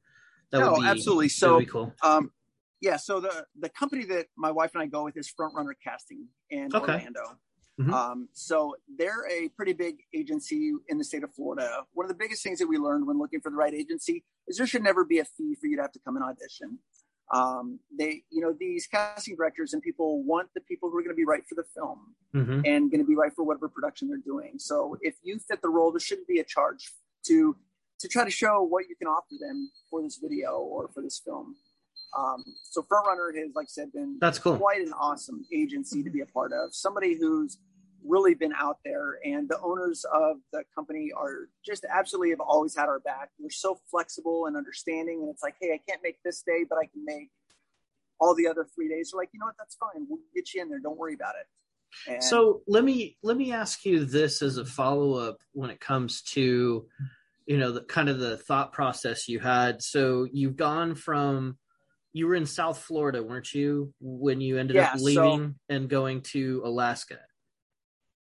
that 0.50 0.60
no, 0.60 0.72
would 0.72 0.80
be 0.80 0.86
absolutely. 0.86 1.28
So, 1.28 1.60
cool. 1.66 1.92
um, 2.02 2.32
yeah, 2.80 2.96
so 2.96 3.20
the 3.20 3.44
the 3.58 3.68
company 3.68 4.04
that 4.06 4.26
my 4.36 4.50
wife 4.50 4.70
and 4.74 4.82
I 4.82 4.86
go 4.86 5.04
with 5.04 5.16
is 5.16 5.28
Front 5.28 5.54
Runner 5.54 5.76
Casting 5.82 6.26
in 6.50 6.74
okay. 6.74 6.92
Orlando. 6.92 7.38
Mm-hmm. 7.80 7.94
Um, 7.94 8.28
so 8.32 8.74
they're 8.96 9.26
a 9.30 9.48
pretty 9.50 9.72
big 9.72 9.98
agency 10.12 10.72
in 10.88 10.98
the 10.98 11.04
state 11.04 11.22
of 11.22 11.32
Florida. 11.34 11.84
One 11.92 12.04
of 12.04 12.08
the 12.08 12.16
biggest 12.16 12.42
things 12.42 12.58
that 12.58 12.66
we 12.66 12.76
learned 12.76 13.06
when 13.06 13.18
looking 13.18 13.40
for 13.40 13.50
the 13.50 13.56
right 13.56 13.74
agency 13.74 14.24
is 14.48 14.56
there 14.56 14.66
should 14.66 14.82
never 14.82 15.04
be 15.04 15.18
a 15.18 15.24
fee 15.24 15.54
for 15.60 15.68
you 15.68 15.76
to 15.76 15.82
have 15.82 15.92
to 15.92 16.00
come 16.00 16.16
and 16.16 16.24
audition. 16.24 16.78
Um, 17.30 17.78
they, 17.96 18.22
you 18.30 18.40
know, 18.40 18.54
these 18.58 18.86
casting 18.86 19.36
directors 19.36 19.74
and 19.74 19.82
people 19.82 20.22
want 20.22 20.48
the 20.54 20.62
people 20.62 20.90
who 20.90 20.98
are 20.98 21.02
going 21.02 21.14
to 21.14 21.16
be 21.16 21.26
right 21.26 21.42
for 21.46 21.54
the 21.54 21.64
film 21.74 22.14
mm-hmm. 22.34 22.60
and 22.64 22.90
going 22.90 23.00
to 23.00 23.06
be 23.06 23.14
right 23.14 23.32
for 23.34 23.44
whatever 23.44 23.68
production 23.68 24.08
they're 24.08 24.18
doing. 24.18 24.54
So 24.58 24.96
if 25.02 25.14
you 25.22 25.38
fit 25.38 25.60
the 25.60 25.68
role, 25.68 25.92
there 25.92 26.00
shouldn't 26.00 26.26
be 26.26 26.40
a 26.40 26.44
charge 26.44 26.92
to 27.26 27.56
to 28.00 28.08
try 28.08 28.24
to 28.24 28.30
show 28.30 28.62
what 28.62 28.88
you 28.88 28.94
can 28.94 29.08
offer 29.08 29.34
them 29.40 29.70
for 29.90 30.02
this 30.02 30.20
video 30.22 30.58
or 30.58 30.88
for 30.94 31.02
this 31.02 31.20
film. 31.24 31.56
Um, 32.16 32.44
so 32.70 32.82
Frontrunner 32.82 33.36
has, 33.36 33.54
like 33.54 33.64
I 33.64 33.68
said, 33.68 33.92
been 33.92 34.18
that's 34.20 34.38
cool. 34.38 34.56
quite 34.56 34.80
an 34.80 34.92
awesome 34.92 35.44
agency 35.52 36.02
to 36.02 36.10
be 36.10 36.20
a 36.20 36.26
part 36.26 36.52
of. 36.52 36.74
Somebody 36.74 37.18
who's 37.18 37.58
really 38.04 38.34
been 38.34 38.52
out 38.52 38.78
there, 38.84 39.18
and 39.24 39.48
the 39.48 39.60
owners 39.60 40.04
of 40.12 40.36
the 40.52 40.64
company 40.74 41.10
are 41.16 41.48
just 41.64 41.84
absolutely 41.90 42.30
have 42.30 42.40
always 42.40 42.76
had 42.76 42.86
our 42.86 43.00
back. 43.00 43.30
They're 43.38 43.50
so 43.50 43.80
flexible 43.90 44.46
and 44.46 44.56
understanding, 44.56 45.20
and 45.22 45.30
it's 45.30 45.42
like, 45.42 45.56
hey, 45.60 45.72
I 45.72 45.80
can't 45.88 46.02
make 46.02 46.18
this 46.24 46.42
day, 46.42 46.64
but 46.68 46.78
I 46.78 46.86
can 46.86 47.04
make 47.04 47.30
all 48.20 48.34
the 48.34 48.46
other 48.46 48.66
three 48.74 48.88
days. 48.88 49.10
They're 49.12 49.20
like, 49.20 49.30
you 49.32 49.40
know 49.40 49.46
what, 49.46 49.56
that's 49.58 49.76
fine. 49.76 50.06
We'll 50.08 50.20
get 50.34 50.52
you 50.54 50.62
in 50.62 50.68
there. 50.68 50.80
Don't 50.80 50.98
worry 50.98 51.14
about 51.14 51.34
it. 51.40 51.46
And 52.06 52.22
so 52.22 52.62
let 52.66 52.84
me 52.84 53.16
let 53.22 53.36
me 53.36 53.52
ask 53.52 53.84
you 53.84 54.04
this 54.04 54.42
as 54.42 54.58
a 54.58 54.64
follow 54.64 55.14
up 55.14 55.38
when 55.52 55.70
it 55.70 55.80
comes 55.80 56.22
to 56.22 56.86
you 57.46 57.56
know 57.56 57.72
the 57.72 57.80
kind 57.80 58.08
of 58.08 58.18
the 58.18 58.36
thought 58.36 58.72
process 58.72 59.28
you 59.28 59.40
had. 59.40 59.82
So 59.82 60.26
you've 60.30 60.56
gone 60.56 60.94
from 60.94 61.56
you 62.12 62.26
were 62.26 62.34
in 62.34 62.46
South 62.46 62.78
Florida, 62.78 63.22
weren't 63.22 63.52
you, 63.54 63.92
when 64.00 64.40
you 64.40 64.58
ended 64.58 64.76
yeah, 64.76 64.92
up 64.92 65.00
leaving 65.00 65.48
so, 65.50 65.54
and 65.68 65.88
going 65.88 66.22
to 66.22 66.62
Alaska? 66.64 67.18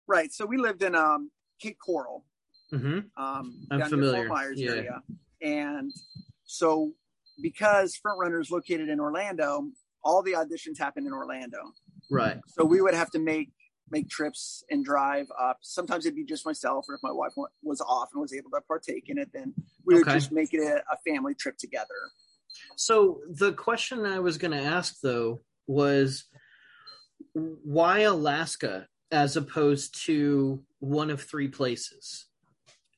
Right. 0.09 0.33
So 0.33 0.47
we 0.47 0.57
lived 0.57 0.83
in 0.83 0.95
um, 0.95 1.31
Cape 1.61 1.79
Coral. 1.85 2.25
Mm-hmm. 2.73 3.23
Um, 3.23 3.67
I'm 3.71 3.83
familiar. 3.89 4.29
Myers 4.29 4.61
yeah. 4.61 4.71
area. 4.71 5.03
And 5.43 5.93
so 6.45 6.93
because 7.41 7.97
Front 7.97 8.19
Runner 8.19 8.41
is 8.41 8.51
located 8.51 8.89
in 8.89 9.01
Orlando, 9.01 9.69
all 10.03 10.23
the 10.23 10.33
auditions 10.33 10.79
happen 10.79 11.07
in 11.07 11.13
Orlando. 11.13 11.59
Right. 12.11 12.39
So 12.49 12.65
we 12.65 12.81
would 12.81 12.95
have 12.95 13.11
to 13.13 13.19
make 13.19 13.51
make 13.91 14.09
trips 14.09 14.65
and 14.69 14.85
drive 14.85 15.27
up. 15.41 15.59
Sometimes 15.63 16.07
it'd 16.07 16.17
be 16.17 16.25
just 16.25 16.45
myself, 16.45 16.87
or 16.89 16.97
if 16.97 17.01
my 17.05 17.13
wife 17.13 17.33
was 17.63 17.81
off 17.81 18.09
and 18.13 18.21
was 18.21 18.33
able 18.33 18.51
to 18.51 18.61
partake 18.67 19.05
in 19.09 19.19
it, 19.19 19.31
then 19.33 19.55
we 19.85 19.95
would 19.95 20.07
just 20.07 20.33
make 20.33 20.53
it 20.53 20.61
a, 20.61 20.83
a 20.93 20.97
family 21.07 21.35
trip 21.35 21.57
together. 21.57 21.87
So 22.77 23.21
the 23.29 23.53
question 23.53 24.05
I 24.05 24.19
was 24.19 24.39
going 24.39 24.51
to 24.53 24.63
ask 24.63 24.97
though 25.03 25.41
was 25.67 26.25
why 27.33 28.01
Alaska 28.01 28.89
as 29.11 29.37
opposed 29.37 30.05
to 30.07 30.63
one 30.81 31.11
of 31.11 31.23
three 31.23 31.49
places? 31.49 32.27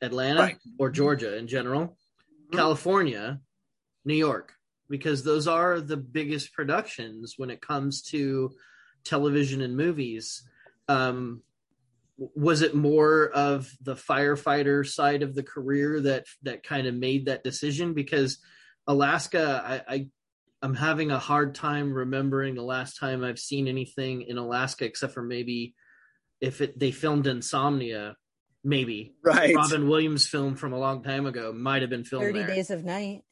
Atlanta 0.00 0.40
right. 0.40 0.56
or 0.78 0.90
Georgia 0.90 1.36
in 1.36 1.48
general, 1.48 1.82
mm-hmm. 1.82 2.56
California, 2.56 3.40
New 4.04 4.14
York, 4.14 4.52
because 4.88 5.24
those 5.24 5.48
are 5.48 5.80
the 5.80 5.96
biggest 5.96 6.52
productions 6.52 7.34
when 7.36 7.50
it 7.50 7.60
comes 7.60 8.02
to 8.02 8.50
television 9.04 9.60
and 9.60 9.76
movies. 9.76 10.48
Um, 10.88 11.42
was 12.16 12.62
it 12.62 12.74
more 12.74 13.28
of 13.28 13.70
the 13.80 13.94
firefighter 13.94 14.86
side 14.86 15.22
of 15.22 15.34
the 15.34 15.42
career 15.42 16.00
that 16.00 16.26
that 16.42 16.64
kind 16.64 16.86
of 16.86 16.94
made 16.94 17.26
that 17.26 17.44
decision? 17.44 17.94
Because 17.94 18.38
Alaska, 18.86 19.62
I, 19.88 19.94
I 19.94 20.08
I'm 20.62 20.74
having 20.74 21.12
a 21.12 21.18
hard 21.18 21.54
time 21.54 21.92
remembering 21.92 22.54
the 22.54 22.62
last 22.62 22.98
time 22.98 23.22
I've 23.22 23.38
seen 23.38 23.68
anything 23.68 24.22
in 24.22 24.38
Alaska 24.38 24.84
except 24.84 25.14
for 25.14 25.22
maybe 25.22 25.74
if 26.40 26.60
it 26.60 26.78
they 26.78 26.90
filmed 26.90 27.26
Insomnia 27.26 28.16
maybe 28.64 29.14
Right. 29.22 29.54
Robin 29.54 29.88
Williams 29.88 30.26
film 30.26 30.56
from 30.56 30.72
a 30.72 30.78
long 30.78 31.02
time 31.02 31.26
ago 31.26 31.52
might 31.52 31.82
have 31.82 31.90
been 31.90 32.04
filmed 32.04 32.26
30 32.26 32.38
there. 32.38 32.48
Days 32.48 32.70
of 32.70 32.84
Night. 32.84 33.22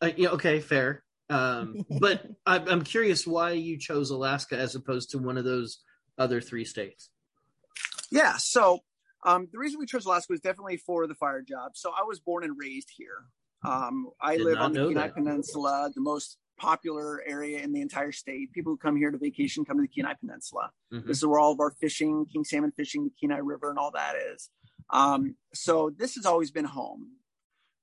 Uh, 0.00 0.10
yeah, 0.16 0.30
okay, 0.30 0.60
fair. 0.60 1.02
Um, 1.28 1.84
but 2.00 2.26
I'm, 2.44 2.68
I'm 2.68 2.82
curious 2.84 3.26
why 3.26 3.52
you 3.52 3.78
chose 3.78 4.10
Alaska 4.10 4.56
as 4.56 4.74
opposed 4.74 5.10
to 5.10 5.18
one 5.18 5.38
of 5.38 5.44
those 5.44 5.78
other 6.18 6.40
three 6.40 6.64
states. 6.64 7.10
Yeah. 8.10 8.36
So 8.38 8.80
um, 9.24 9.48
the 9.52 9.58
reason 9.58 9.78
we 9.78 9.86
chose 9.86 10.04
Alaska 10.06 10.32
was 10.32 10.40
definitely 10.40 10.78
for 10.78 11.06
the 11.06 11.14
fire 11.14 11.42
job. 11.42 11.72
So 11.74 11.90
I 11.90 12.02
was 12.04 12.20
born 12.20 12.44
and 12.44 12.56
raised 12.58 12.90
here. 12.96 13.24
Um, 13.64 14.08
I 14.20 14.36
Did 14.36 14.46
live 14.46 14.58
on 14.58 14.72
the 14.72 14.88
Kenai. 14.88 15.08
Peninsula, 15.08 15.90
the 15.94 16.00
most 16.00 16.38
popular 16.60 17.22
area 17.26 17.60
in 17.60 17.72
the 17.72 17.80
entire 17.80 18.12
state. 18.12 18.52
People 18.52 18.72
who 18.72 18.76
come 18.76 18.96
here 18.96 19.10
to 19.10 19.18
vacation 19.18 19.64
come 19.64 19.78
to 19.78 19.82
the 19.82 19.88
Kenai 19.88 20.14
Peninsula. 20.14 20.70
Mhm. 20.92 21.06
This 21.06 21.18
is 21.18 21.26
where 21.26 21.40
all 21.40 21.52
of 21.52 21.60
our 21.60 21.70
fishing, 21.70 22.26
king 22.26 22.44
salmon 22.44 22.70
fishing, 22.72 23.04
the 23.04 23.10
Kenai 23.18 23.38
River, 23.38 23.70
and 23.70 23.78
all 23.78 23.90
that 23.92 24.14
is. 24.16 24.50
Um, 24.90 25.36
so 25.54 25.90
this 25.90 26.14
has 26.16 26.26
always 26.26 26.50
been 26.50 26.66
home. 26.66 27.16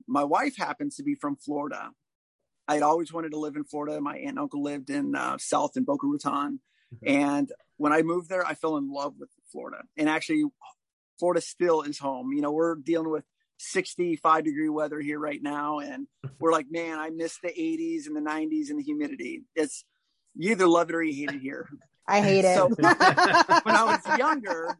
My 0.05 0.23
wife 0.23 0.55
happens 0.57 0.95
to 0.97 1.03
be 1.03 1.15
from 1.15 1.35
Florida. 1.35 1.91
I 2.67 2.75
had 2.75 2.83
always 2.83 3.11
wanted 3.11 3.31
to 3.31 3.39
live 3.39 3.55
in 3.55 3.63
Florida. 3.63 3.99
My 3.99 4.17
aunt 4.17 4.29
and 4.29 4.39
uncle 4.39 4.61
lived 4.61 4.89
in 4.89 5.15
uh, 5.15 5.37
South 5.39 5.75
in 5.77 5.83
Boca 5.83 6.05
Raton, 6.05 6.59
Mhm. 6.93 7.09
and 7.09 7.51
when 7.77 7.93
I 7.93 8.01
moved 8.03 8.29
there, 8.29 8.45
I 8.45 8.53
fell 8.53 8.77
in 8.77 8.89
love 8.91 9.17
with 9.17 9.31
Florida. 9.51 9.83
And 9.97 10.07
actually, 10.09 10.43
Florida 11.19 11.41
still 11.41 11.81
is 11.81 11.97
home. 11.97 12.31
You 12.33 12.41
know, 12.41 12.51
we're 12.51 12.75
dealing 12.75 13.09
with 13.09 13.25
65 13.57 14.43
degree 14.43 14.69
weather 14.69 14.99
here 14.99 15.19
right 15.19 15.41
now, 15.41 15.79
and 15.79 16.07
we're 16.39 16.51
like, 16.51 16.67
man, 16.69 16.99
I 16.99 17.09
miss 17.09 17.37
the 17.41 17.49
80s 17.49 18.07
and 18.07 18.15
the 18.15 18.21
90s 18.21 18.69
and 18.69 18.79
the 18.79 18.83
humidity. 18.83 19.43
It's 19.55 19.83
you 20.35 20.51
either 20.51 20.67
love 20.67 20.89
it 20.89 20.95
or 20.95 21.03
you 21.03 21.13
hate 21.13 21.35
it 21.35 21.41
here. 21.41 21.67
I 22.07 22.21
hate 22.21 22.45
it. 22.45 22.55
So- 22.55 22.67
when 22.77 23.75
I 23.75 23.83
was 23.83 24.17
younger, 24.17 24.77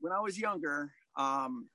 when 0.00 0.12
I 0.12 0.20
was 0.20 0.38
younger, 0.38 0.90
um, 1.16 1.68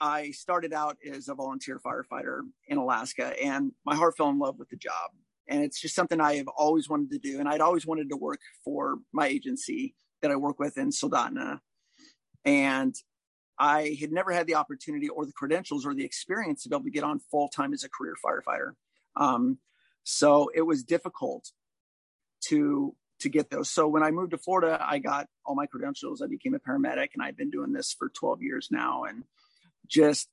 I 0.00 0.30
started 0.30 0.72
out 0.72 0.96
as 1.10 1.28
a 1.28 1.34
volunteer 1.34 1.80
firefighter 1.84 2.42
in 2.68 2.78
Alaska, 2.78 3.34
and 3.42 3.72
my 3.84 3.96
heart 3.96 4.16
fell 4.16 4.28
in 4.28 4.38
love 4.38 4.58
with 4.58 4.68
the 4.68 4.76
job. 4.76 5.10
And 5.48 5.62
it's 5.62 5.80
just 5.80 5.94
something 5.94 6.20
I 6.20 6.36
have 6.36 6.48
always 6.48 6.88
wanted 6.88 7.10
to 7.12 7.18
do. 7.18 7.38
And 7.38 7.48
I'd 7.48 7.60
always 7.60 7.86
wanted 7.86 8.10
to 8.10 8.16
work 8.16 8.40
for 8.64 8.98
my 9.12 9.28
agency 9.28 9.94
that 10.20 10.30
I 10.30 10.36
work 10.36 10.58
with 10.58 10.76
in 10.76 10.90
Soldotna. 10.90 11.60
And 12.44 12.94
I 13.58 13.96
had 14.00 14.12
never 14.12 14.32
had 14.32 14.46
the 14.46 14.56
opportunity 14.56 15.08
or 15.08 15.24
the 15.24 15.32
credentials 15.32 15.86
or 15.86 15.94
the 15.94 16.04
experience 16.04 16.62
to 16.62 16.68
be 16.68 16.76
able 16.76 16.84
to 16.84 16.90
get 16.90 17.04
on 17.04 17.20
full 17.30 17.48
time 17.48 17.72
as 17.72 17.84
a 17.84 17.88
career 17.88 18.14
firefighter. 18.24 18.72
Um, 19.16 19.58
so 20.04 20.50
it 20.54 20.62
was 20.62 20.82
difficult 20.82 21.50
to 22.48 22.94
to 23.20 23.28
get 23.30 23.50
those. 23.50 23.70
So 23.70 23.88
when 23.88 24.02
I 24.02 24.10
moved 24.10 24.32
to 24.32 24.38
Florida, 24.38 24.78
I 24.80 24.98
got 24.98 25.26
all 25.44 25.54
my 25.54 25.66
credentials. 25.66 26.20
I 26.20 26.26
became 26.26 26.54
a 26.54 26.58
paramedic, 26.58 27.08
and 27.14 27.22
I've 27.22 27.36
been 27.36 27.50
doing 27.50 27.72
this 27.72 27.94
for 27.98 28.10
12 28.10 28.42
years 28.42 28.68
now, 28.70 29.04
and 29.04 29.24
just 29.86 30.28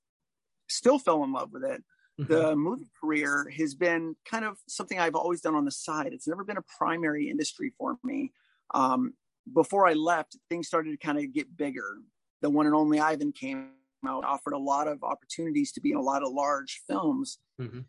still 0.67 0.99
fell 0.99 1.23
in 1.23 1.31
love 1.31 1.51
with 1.53 1.63
it. 1.63 1.83
The 2.17 2.55
movie 2.55 2.89
career 3.01 3.49
has 3.57 3.73
been 3.73 4.15
kind 4.29 4.45
of 4.45 4.57
something 4.67 4.99
I've 4.99 5.15
always 5.15 5.41
done 5.41 5.55
on 5.55 5.65
the 5.65 5.71
side. 5.71 6.13
It's 6.13 6.27
never 6.27 6.43
been 6.43 6.57
a 6.57 6.63
primary 6.77 7.29
industry 7.29 7.73
for 7.77 7.97
me. 8.03 8.31
Um, 8.73 9.13
before 9.51 9.87
I 9.87 9.93
left, 9.93 10.37
things 10.49 10.67
started 10.67 10.91
to 10.91 10.97
kind 10.97 11.17
of 11.17 11.33
get 11.33 11.57
bigger. 11.57 11.97
The 12.43 12.49
one 12.49 12.65
and 12.65 12.75
only 12.75 12.99
Ivan 12.99 13.31
came 13.31 13.69
out, 14.05 14.25
offered 14.25 14.51
a 14.51 14.57
lot 14.57 14.89
of 14.89 15.01
opportunities 15.01 15.71
to 15.71 15.81
be 15.81 15.91
in 15.91 15.97
a 15.97 16.01
lot 16.01 16.23
of 16.23 16.33
large 16.33 16.83
films, 16.85 17.39
Mhm. 17.57 17.85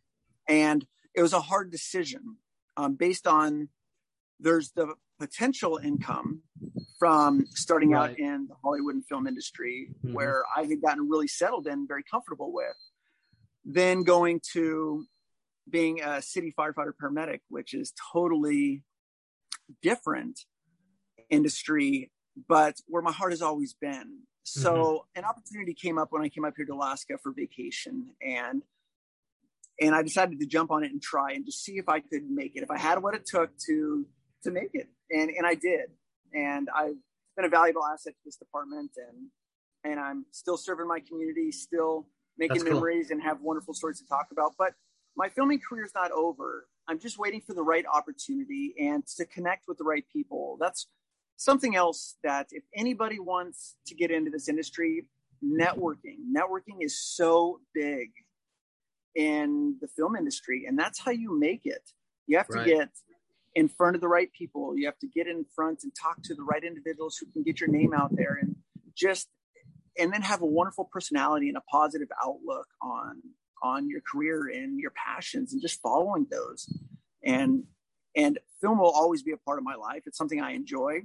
and 0.47 0.87
it 1.13 1.23
was 1.23 1.33
a 1.33 1.41
hard 1.41 1.73
decision 1.73 2.39
um, 2.77 2.95
based 2.95 3.27
on 3.27 3.69
there's 4.39 4.71
the 4.73 4.95
potential 5.19 5.77
income 5.79 6.43
from 7.01 7.47
starting 7.47 7.91
Right. 7.91 8.11
out 8.13 8.19
in 8.19 8.47
the 8.47 8.55
Hollywood 8.63 8.95
and 8.95 9.07
film 9.07 9.27
industry, 9.27 9.93
Mhm. 10.05 10.13
where 10.13 10.45
I 10.57 10.65
had 10.65 10.81
gotten 10.81 11.09
really 11.09 11.29
settled 11.29 11.67
in, 11.67 11.87
very 11.89 12.05
comfortable 12.05 12.53
with. 12.53 12.77
Then 13.65 14.05
going 14.05 14.39
to 14.53 15.07
being 15.69 16.01
a 16.01 16.23
city 16.23 16.53
firefighter 16.57 16.93
paramedic, 16.93 17.41
which 17.49 17.75
is 17.75 17.93
totally 18.13 18.85
different 19.83 20.47
industry, 21.29 22.13
but 22.49 22.81
where 22.87 23.03
my 23.03 23.13
heart 23.13 23.33
has 23.33 23.43
always 23.43 23.75
been. 23.75 24.27
Mm-hmm. 24.45 24.61
So 24.61 25.07
an 25.15 25.25
opportunity 25.25 25.75
came 25.75 25.99
up 25.99 26.09
when 26.11 26.23
I 26.23 26.29
came 26.29 26.45
up 26.45 26.55
here 26.57 26.67
to 26.67 26.75
Alaska 26.75 27.19
for 27.23 27.33
vacation, 27.33 28.11
and 28.21 28.63
and 29.81 29.95
I 29.95 30.03
decided 30.03 30.39
to 30.41 30.47
jump 30.47 30.71
on 30.71 30.85
it 30.85 30.93
and 30.93 31.03
try 31.03 31.33
and 31.33 31.45
just 31.45 31.65
see 31.65 31.79
if 31.79 31.89
I 31.89 32.01
could 32.01 32.31
make 32.31 32.55
it, 32.55 32.63
if 32.63 32.71
I 32.71 32.79
had 32.79 33.03
what 33.03 33.15
it 33.15 33.27
took 33.27 33.51
to 33.67 34.07
to 34.43 34.51
make 34.51 34.71
it, 34.75 34.89
and 35.11 35.31
and 35.31 35.47
I 35.47 35.55
did, 35.55 35.91
and 36.35 36.69
I've 36.75 36.97
been 37.37 37.47
a 37.47 37.49
valuable 37.49 37.85
asset 37.85 38.13
to 38.13 38.21
this 38.25 38.37
department, 38.37 38.93
and 38.97 39.29
and 39.91 39.99
I'm 39.99 40.27
still 40.31 40.57
serving 40.57 40.89
my 40.89 41.01
community, 41.01 41.51
still 41.51 42.07
making 42.37 42.57
That's 42.59 42.65
cool. 42.65 42.75
memories, 42.75 43.11
and 43.11 43.23
have 43.23 43.41
wonderful 43.41 43.73
stories 43.73 43.99
to 44.01 44.07
talk 44.07 44.27
about. 44.31 44.53
But 44.59 44.75
my 45.17 45.31
filming 45.31 45.61
career 45.67 45.85
is 45.85 45.95
not 45.95 46.11
over. 46.13 46.67
I'm 46.87 46.99
just 46.99 47.19
waiting 47.19 47.41
for 47.41 47.55
the 47.55 47.63
right 47.63 47.85
opportunity 47.91 48.75
and 48.79 49.07
to 49.17 49.25
connect 49.25 49.69
with 49.69 49.79
the 49.79 49.85
right 49.85 50.05
people. 50.13 50.59
That's 50.61 50.87
something 51.37 51.77
else 51.77 52.17
that 52.23 52.49
if 52.51 52.65
anybody 52.75 53.19
wants 53.19 53.77
to 53.87 53.95
get 53.95 54.11
into 54.11 54.31
this 54.31 54.49
industry, 54.49 55.07
networking. 55.45 56.19
Networking 56.35 56.79
is 56.81 56.99
so 56.99 57.61
big 57.75 58.11
in 59.15 59.77
the 59.81 59.89
film 59.89 60.17
industry, 60.17 60.65
and 60.67 60.79
that's 60.79 60.99
how 60.99 61.11
you 61.11 61.39
make 61.39 61.63
it. 61.65 61.91
You 62.27 62.37
have 62.39 62.49
to 62.49 62.59
Right. 62.59 62.67
get 62.67 62.89
in 63.55 63.69
front 63.69 63.95
of 63.95 64.01
the 64.01 64.09
right 64.09 64.33
people. 64.33 64.77
You 64.77 64.87
have 64.87 64.99
to 64.99 65.07
get 65.07 65.27
in 65.27 65.45
front 65.45 65.85
and 65.85 65.95
talk 65.95 66.23
to 66.25 66.35
the 66.35 66.43
right 66.43 66.65
individuals 66.65 67.17
who 67.17 67.27
can 67.31 67.43
get 67.43 67.61
your 67.61 67.69
name 67.69 67.95
out 67.95 68.15
there 68.17 68.35
and 68.35 68.57
just 68.95 69.29
and 69.97 70.13
then 70.13 70.23
have 70.23 70.43
a 70.43 70.47
wonderful 70.47 70.87
personality 70.87 71.49
and 71.49 71.57
a 71.57 71.61
positive 71.63 72.09
outlook 72.23 72.67
on 72.83 73.23
on 73.63 73.89
your 73.89 74.01
career 74.01 74.49
and 74.49 74.79
your 74.81 74.91
passions 74.91 75.53
and 75.53 75.63
just 75.63 75.81
following 75.81 76.27
those. 76.31 76.67
And 77.23 77.65
and 78.17 78.39
film 78.61 78.79
will 78.79 78.91
always 78.91 79.23
be 79.23 79.33
a 79.33 79.37
part 79.37 79.59
of 79.59 79.65
my 79.65 79.75
life. 79.75 80.03
It's 80.07 80.19
something 80.19 80.41
I 80.41 80.53
enjoy. 80.53 81.03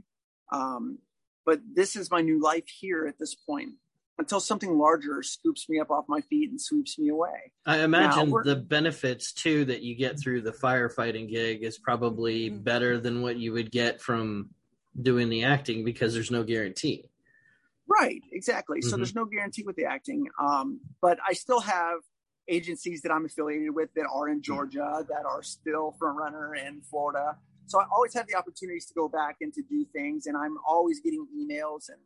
Um, 0.51 0.99
but 1.45 1.61
this 1.73 1.95
is 1.95 2.11
my 2.11 2.21
new 2.21 2.39
life 2.41 2.67
here 2.67 3.05
at 3.07 3.17
this 3.19 3.35
point 3.35 3.73
until 4.17 4.39
something 4.39 4.77
larger 4.77 5.23
scoops 5.23 5.69
me 5.69 5.79
up 5.79 5.89
off 5.89 6.05
my 6.09 6.19
feet 6.21 6.49
and 6.49 6.59
sweeps 6.59 6.99
me 6.99 7.07
away. 7.09 7.53
I 7.65 7.79
imagine 7.83 8.31
we're- 8.31 8.43
the 8.43 8.57
benefits 8.57 9.31
too 9.31 9.63
that 9.65 9.81
you 9.81 9.95
get 9.95 10.19
through 10.19 10.41
the 10.41 10.51
firefighting 10.51 11.29
gig 11.29 11.63
is 11.63 11.77
probably 11.77 12.49
Mhm. 12.51 12.63
better 12.63 12.99
than 12.99 13.21
what 13.21 13.37
you 13.37 13.53
would 13.53 13.71
get 13.71 14.01
from 14.01 14.53
doing 15.01 15.29
the 15.29 15.43
acting 15.43 15.85
because 15.85 16.13
there's 16.13 16.31
no 16.31 16.43
guarantee. 16.43 17.09
Right, 17.87 18.21
exactly. 18.31 18.81
So 18.81 18.95
Mhm. 18.95 18.99
there's 18.99 19.15
no 19.15 19.25
guarantee 19.25 19.63
with 19.63 19.77
the 19.77 19.85
acting. 19.85 20.27
Um, 20.39 20.81
but 21.01 21.19
I 21.25 21.33
still 21.33 21.61
have 21.61 22.01
agencies 22.47 23.01
that 23.03 23.11
I'm 23.11 23.25
affiliated 23.25 23.73
with 23.73 23.93
that 23.93 24.05
are 24.11 24.27
in 24.27 24.41
Georgia, 24.41 25.05
that 25.07 25.25
are 25.25 25.43
still 25.43 25.91
front 25.93 26.17
runner 26.17 26.55
in 26.55 26.81
Florida. 26.81 27.37
So 27.69 27.79
I 27.79 27.85
always 27.93 28.13
have 28.15 28.27
the 28.27 28.35
opportunities 28.35 28.85
to 28.87 28.93
go 28.93 29.07
back 29.07 29.37
and 29.41 29.53
to 29.53 29.61
do 29.61 29.85
things. 29.93 30.25
And 30.25 30.35
I'm 30.35 30.57
always 30.67 30.99
getting 30.99 31.25
emails 31.37 31.89
and 31.89 31.99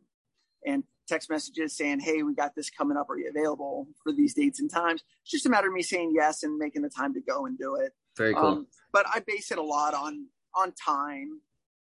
and 0.66 0.84
text 1.06 1.28
messages 1.28 1.76
saying, 1.76 2.00
Hey, 2.00 2.22
we 2.22 2.34
got 2.34 2.54
this 2.54 2.70
coming 2.70 2.96
up. 2.96 3.10
Are 3.10 3.18
you 3.18 3.30
available 3.34 3.86
for 4.02 4.12
these 4.12 4.34
dates 4.34 4.60
and 4.60 4.70
times? 4.70 5.02
It's 5.22 5.30
just 5.30 5.46
a 5.46 5.50
matter 5.50 5.68
of 5.68 5.74
me 5.74 5.82
saying 5.82 6.12
yes 6.14 6.42
and 6.42 6.56
making 6.56 6.82
the 6.82 6.90
time 6.90 7.12
to 7.14 7.20
go 7.20 7.46
and 7.46 7.58
do 7.58 7.76
it. 7.76 7.92
Very 8.16 8.34
cool. 8.34 8.44
Um, 8.44 8.66
but 8.92 9.06
I 9.12 9.20
base 9.26 9.50
it 9.50 9.58
a 9.58 9.62
lot 9.62 9.94
on 9.94 10.26
on 10.56 10.72
time, 10.72 11.40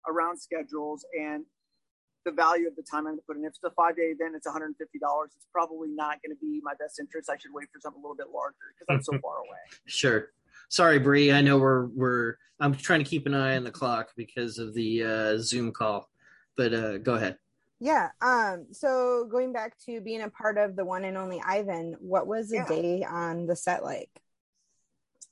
around 0.08 0.38
schedules, 0.38 1.06
and 1.20 1.46
the 2.26 2.32
value 2.32 2.68
of 2.68 2.76
the 2.76 2.84
time 2.84 3.00
I'm 3.00 3.14
going 3.14 3.18
to 3.18 3.24
put 3.26 3.38
in. 3.38 3.46
If 3.46 3.50
it's 3.50 3.60
a 3.64 3.72
five 3.72 3.96
day 3.96 4.14
event, 4.14 4.36
it's 4.36 4.48
$150. 4.48 4.70
It's 4.76 5.48
probably 5.52 5.90
not 5.90 6.18
going 6.22 6.36
to 6.36 6.40
be 6.42 6.60
my 6.64 6.74
best 6.80 7.00
interest. 7.00 7.30
I 7.30 7.38
should 7.38 7.52
wait 7.54 7.68
for 7.72 7.80
something 7.80 8.02
a 8.02 8.04
little 8.04 8.18
bit 8.18 8.28
larger 8.34 8.56
because 8.78 8.94
I'm 8.94 9.04
so 9.04 9.20
far 9.24 9.38
away. 9.38 9.64
Sure. 9.86 10.30
Sorry, 10.70 11.00
Bree. 11.00 11.32
I 11.32 11.42
know 11.42 11.58
we're 11.58 11.88
we're. 11.88 12.36
I'm 12.60 12.76
trying 12.76 13.04
to 13.04 13.10
keep 13.10 13.26
an 13.26 13.34
eye 13.34 13.56
on 13.56 13.64
the 13.64 13.72
clock 13.72 14.10
because 14.16 14.60
of 14.60 14.74
the 14.74 15.04
uh, 15.04 15.38
Zoom 15.40 15.72
call, 15.72 16.10
but 16.56 16.74
uh, 16.74 16.98
go 17.00 17.16
ahead. 17.16 17.38
Yeah. 17.80 18.10
Um. 18.22 18.68
So 18.72 19.28
going 19.32 19.52
back 19.52 19.78
to 19.86 20.00
being 20.00 20.22
a 20.22 20.30
part 20.30 20.58
of 20.58 20.76
the 20.76 20.86
one 20.86 21.06
and 21.06 21.18
only 21.18 21.42
Ivan, 21.44 21.96
what 22.00 22.28
was 22.28 22.50
the 22.50 22.58
Yeah. 22.58 22.66
day 22.68 23.04
on 23.04 23.48
the 23.48 23.56
set 23.56 23.84
like? 23.84 24.12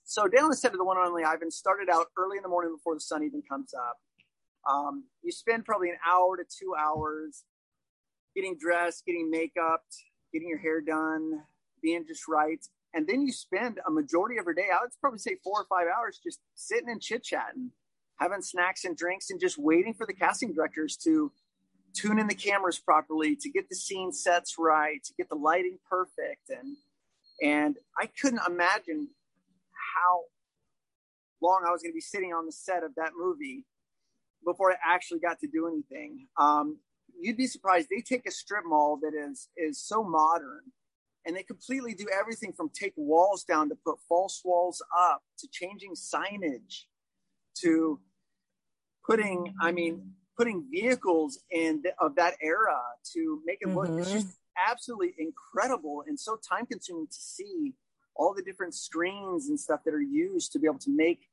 So 0.06 0.28
down 0.28 0.50
the 0.50 0.56
set 0.56 0.72
of 0.72 0.78
the 0.78 0.86
one 0.86 0.98
and 0.98 1.06
only 1.06 1.24
Ivan 1.24 1.52
started 1.52 1.90
out 1.90 2.08
early 2.18 2.38
in 2.38 2.44
the 2.44 2.50
morning 2.50 2.74
before 2.76 2.96
the 2.96 3.02
sun 3.02 3.24
even 3.24 3.44
comes 3.48 3.74
up. 3.74 3.98
Um, 4.68 5.04
you 5.22 5.32
spend 5.32 5.66
probably 5.66 5.90
an 5.90 5.98
hour 6.06 6.38
to 6.38 6.44
two 6.44 6.74
hours 6.80 7.44
getting 8.36 8.58
dressed, 8.58 9.06
getting 9.06 9.30
makeup, 9.30 9.84
getting 10.34 10.48
your 10.48 10.58
hair 10.60 10.82
done, 10.82 11.44
being 11.84 12.06
just 12.08 12.28
right. 12.28 12.66
And 12.94 13.08
then 13.08 13.22
you 13.22 13.32
spend 13.32 13.80
a 13.86 13.92
majority 13.92 14.38
of 14.38 14.46
your 14.46 14.54
day, 14.54 14.68
I 14.74 14.82
would 14.82 14.92
probably 15.02 15.20
say 15.20 15.38
four 15.44 15.62
or 15.62 15.66
five 15.66 15.88
hours 15.88 16.20
just 16.24 16.40
sitting 16.56 16.90
and 16.90 17.02
chit 17.02 17.24
chatting, 17.24 17.72
having 18.20 18.42
snacks 18.42 18.86
and 18.86 18.96
drinks, 18.96 19.30
and 19.30 19.40
just 19.40 19.58
waiting 19.58 19.94
for 19.94 20.08
the 20.08 20.14
casting 20.14 20.54
directors 20.54 20.98
to 21.04 21.32
tune 21.94 22.20
in 22.20 22.28
the 22.28 22.36
cameras 22.36 22.80
properly, 22.80 23.36
to 23.36 23.50
get 23.50 23.70
the 23.70 23.76
scene 23.76 24.12
sets 24.12 24.56
right, 24.58 25.04
to 25.04 25.14
get 25.18 25.30
the 25.30 25.36
lighting 25.36 25.78
perfect. 25.90 26.50
And 26.50 26.78
and 27.42 27.78
I 28.00 28.08
couldn't 28.20 28.42
imagine 28.48 29.10
how 29.96 30.22
long 31.42 31.64
I 31.68 31.72
was 31.72 31.82
going 31.82 31.92
to 31.92 31.96
be 31.96 32.02
sitting 32.02 32.34
on 32.34 32.46
the 32.46 32.52
set 32.52 32.84
of 32.84 32.96
that 32.96 33.12
movie 33.18 33.66
before 34.44 34.72
I 34.72 34.76
actually 34.84 35.20
got 35.20 35.40
to 35.42 35.48
do 35.48 35.68
anything. 35.68 36.28
Um, 36.38 36.80
you'd 37.20 37.38
be 37.38 37.48
surprised. 37.48 37.90
They 37.90 38.02
take 38.02 38.26
a 38.28 38.32
strip 38.32 38.64
mall 38.66 39.00
that 39.02 39.14
is 39.14 39.50
is 39.58 39.82
so 39.82 40.04
modern, 40.04 40.62
and 41.28 41.36
they 41.36 41.44
completely 41.44 41.94
do 41.94 42.08
everything 42.18 42.54
from 42.54 42.70
take 42.74 42.94
walls 42.96 43.44
down 43.44 43.70
to 43.70 43.76
put 43.76 43.98
false 44.08 44.42
walls 44.44 44.82
up 44.98 45.22
to 45.40 45.48
changing 45.52 45.94
signage 45.94 46.86
to 47.62 48.00
putting. 49.06 49.54
I 49.62 49.72
mean, 49.72 50.14
putting 50.38 50.66
vehicles 50.72 51.40
in 51.52 51.82
the, 51.84 51.92
of 52.00 52.16
that 52.16 52.36
era 52.42 52.78
to 53.14 53.42
make 53.46 53.58
it 53.62 53.70
look. 53.70 53.88
Mm-hmm. 53.88 54.00
It's 54.00 54.12
just 54.12 54.38
absolutely 54.70 55.14
incredible 55.18 56.04
and 56.08 56.20
so 56.20 56.38
time 56.48 56.66
consuming 56.66 57.08
to 57.08 57.18
see 57.18 57.74
all 58.16 58.34
the 58.34 58.42
different 58.42 58.74
screens 58.74 59.50
and 59.50 59.60
stuff 59.60 59.82
that 59.86 59.94
are 59.94 60.02
used 60.02 60.52
to 60.52 60.60
be 60.60 60.66
able 60.66 60.80
to 60.80 60.96
make 60.96 61.28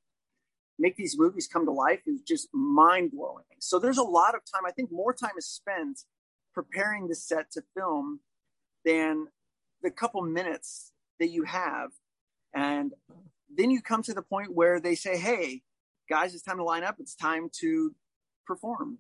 make 0.78 0.96
these 0.96 1.16
movies 1.16 1.48
come 1.50 1.64
to 1.64 1.70
life 1.70 2.00
is 2.04 2.20
just 2.22 2.48
mind 2.52 3.12
blowing. 3.12 3.44
So 3.60 3.78
there's 3.78 3.98
a 3.98 4.02
lot 4.02 4.34
of 4.34 4.40
time. 4.52 4.66
I 4.66 4.72
think 4.72 4.90
more 4.90 5.14
time 5.14 5.30
is 5.38 5.46
spent 5.46 6.00
preparing 6.52 7.06
the 7.06 7.14
set 7.14 7.50
to 7.52 7.62
film 7.76 8.20
than 8.84 9.28
the 9.84 9.90
couple 9.90 10.22
minutes 10.22 10.92
that 11.20 11.28
you 11.28 11.44
have. 11.44 11.90
And 12.52 12.92
then 13.54 13.70
you 13.70 13.80
come 13.80 14.02
to 14.02 14.14
the 14.14 14.22
point 14.22 14.52
where 14.52 14.80
they 14.80 14.96
say, 14.96 15.16
Hey, 15.16 15.62
guys, 16.08 16.34
it's 16.34 16.42
time 16.42 16.56
to 16.56 16.64
line 16.64 16.82
up. 16.82 16.96
It's 16.98 17.14
time 17.14 17.50
to 17.60 17.94
perform. 18.46 18.98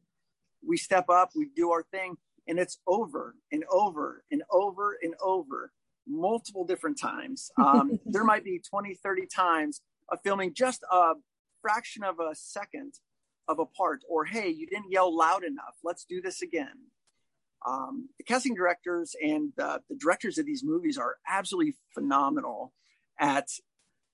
We 0.66 0.76
step 0.76 1.08
up, 1.10 1.30
we 1.34 1.48
do 1.54 1.72
our 1.72 1.82
thing, 1.82 2.16
and 2.46 2.58
it's 2.58 2.78
over 2.86 3.34
and 3.50 3.64
over 3.70 4.24
and 4.30 4.42
over 4.50 4.96
and 5.02 5.14
over 5.22 5.72
multiple 6.06 6.64
different 6.64 6.98
times. 6.98 7.50
Um, 7.58 7.98
there 8.06 8.24
might 8.24 8.44
be 8.44 8.58
20, 8.58 8.94
30 8.94 9.26
times 9.26 9.80
of 10.10 10.20
filming 10.22 10.54
just 10.54 10.82
a 10.90 11.14
fraction 11.60 12.02
of 12.04 12.20
a 12.20 12.34
second 12.34 12.94
of 13.48 13.58
a 13.58 13.66
part, 13.66 14.00
or 14.08 14.24
hey, 14.24 14.48
you 14.48 14.66
didn't 14.66 14.90
yell 14.90 15.14
loud 15.14 15.44
enough. 15.44 15.76
Let's 15.82 16.04
do 16.04 16.22
this 16.22 16.40
again. 16.40 16.88
Um, 17.66 18.08
the 18.18 18.24
casting 18.24 18.54
directors 18.54 19.14
and 19.22 19.52
uh, 19.58 19.78
the 19.88 19.96
directors 19.96 20.38
of 20.38 20.46
these 20.46 20.62
movies 20.62 20.98
are 20.98 21.16
absolutely 21.28 21.74
phenomenal 21.94 22.72
at 23.18 23.48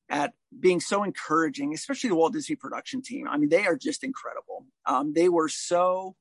at 0.09 0.33
being 0.59 0.81
so 0.81 1.05
encouraging, 1.05 1.73
especially 1.73 2.11
the 2.11 2.17
Walt 2.17 2.33
Disney 2.33 2.57
production 2.57 3.01
team. 3.01 3.29
I 3.29 3.37
mean, 3.37 3.49
they 3.49 3.65
are 3.67 3.77
just 3.77 4.03
incredible. 4.03 4.67
Um, 4.85 5.13
they 5.15 5.29
were 5.29 5.49
so 5.49 6.17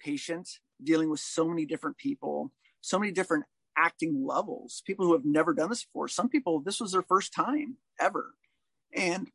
patient, 0.00 0.48
dealing 0.82 1.08
with 1.08 1.20
so 1.20 1.48
many 1.48 1.64
different 1.64 1.96
people, 1.96 2.52
so 2.80 2.98
many 2.98 3.12
different 3.12 3.44
acting 3.76 4.26
levels, 4.26 4.82
people 4.84 5.06
who 5.06 5.12
have 5.12 5.24
never 5.24 5.54
done 5.54 5.68
this 5.68 5.84
before. 5.84 6.08
Some 6.08 6.28
people, 6.28 6.60
this 6.60 6.80
was 6.80 6.90
their 6.90 7.02
first 7.02 7.32
time 7.32 7.76
ever. 8.00 8.34
And 8.94 9.30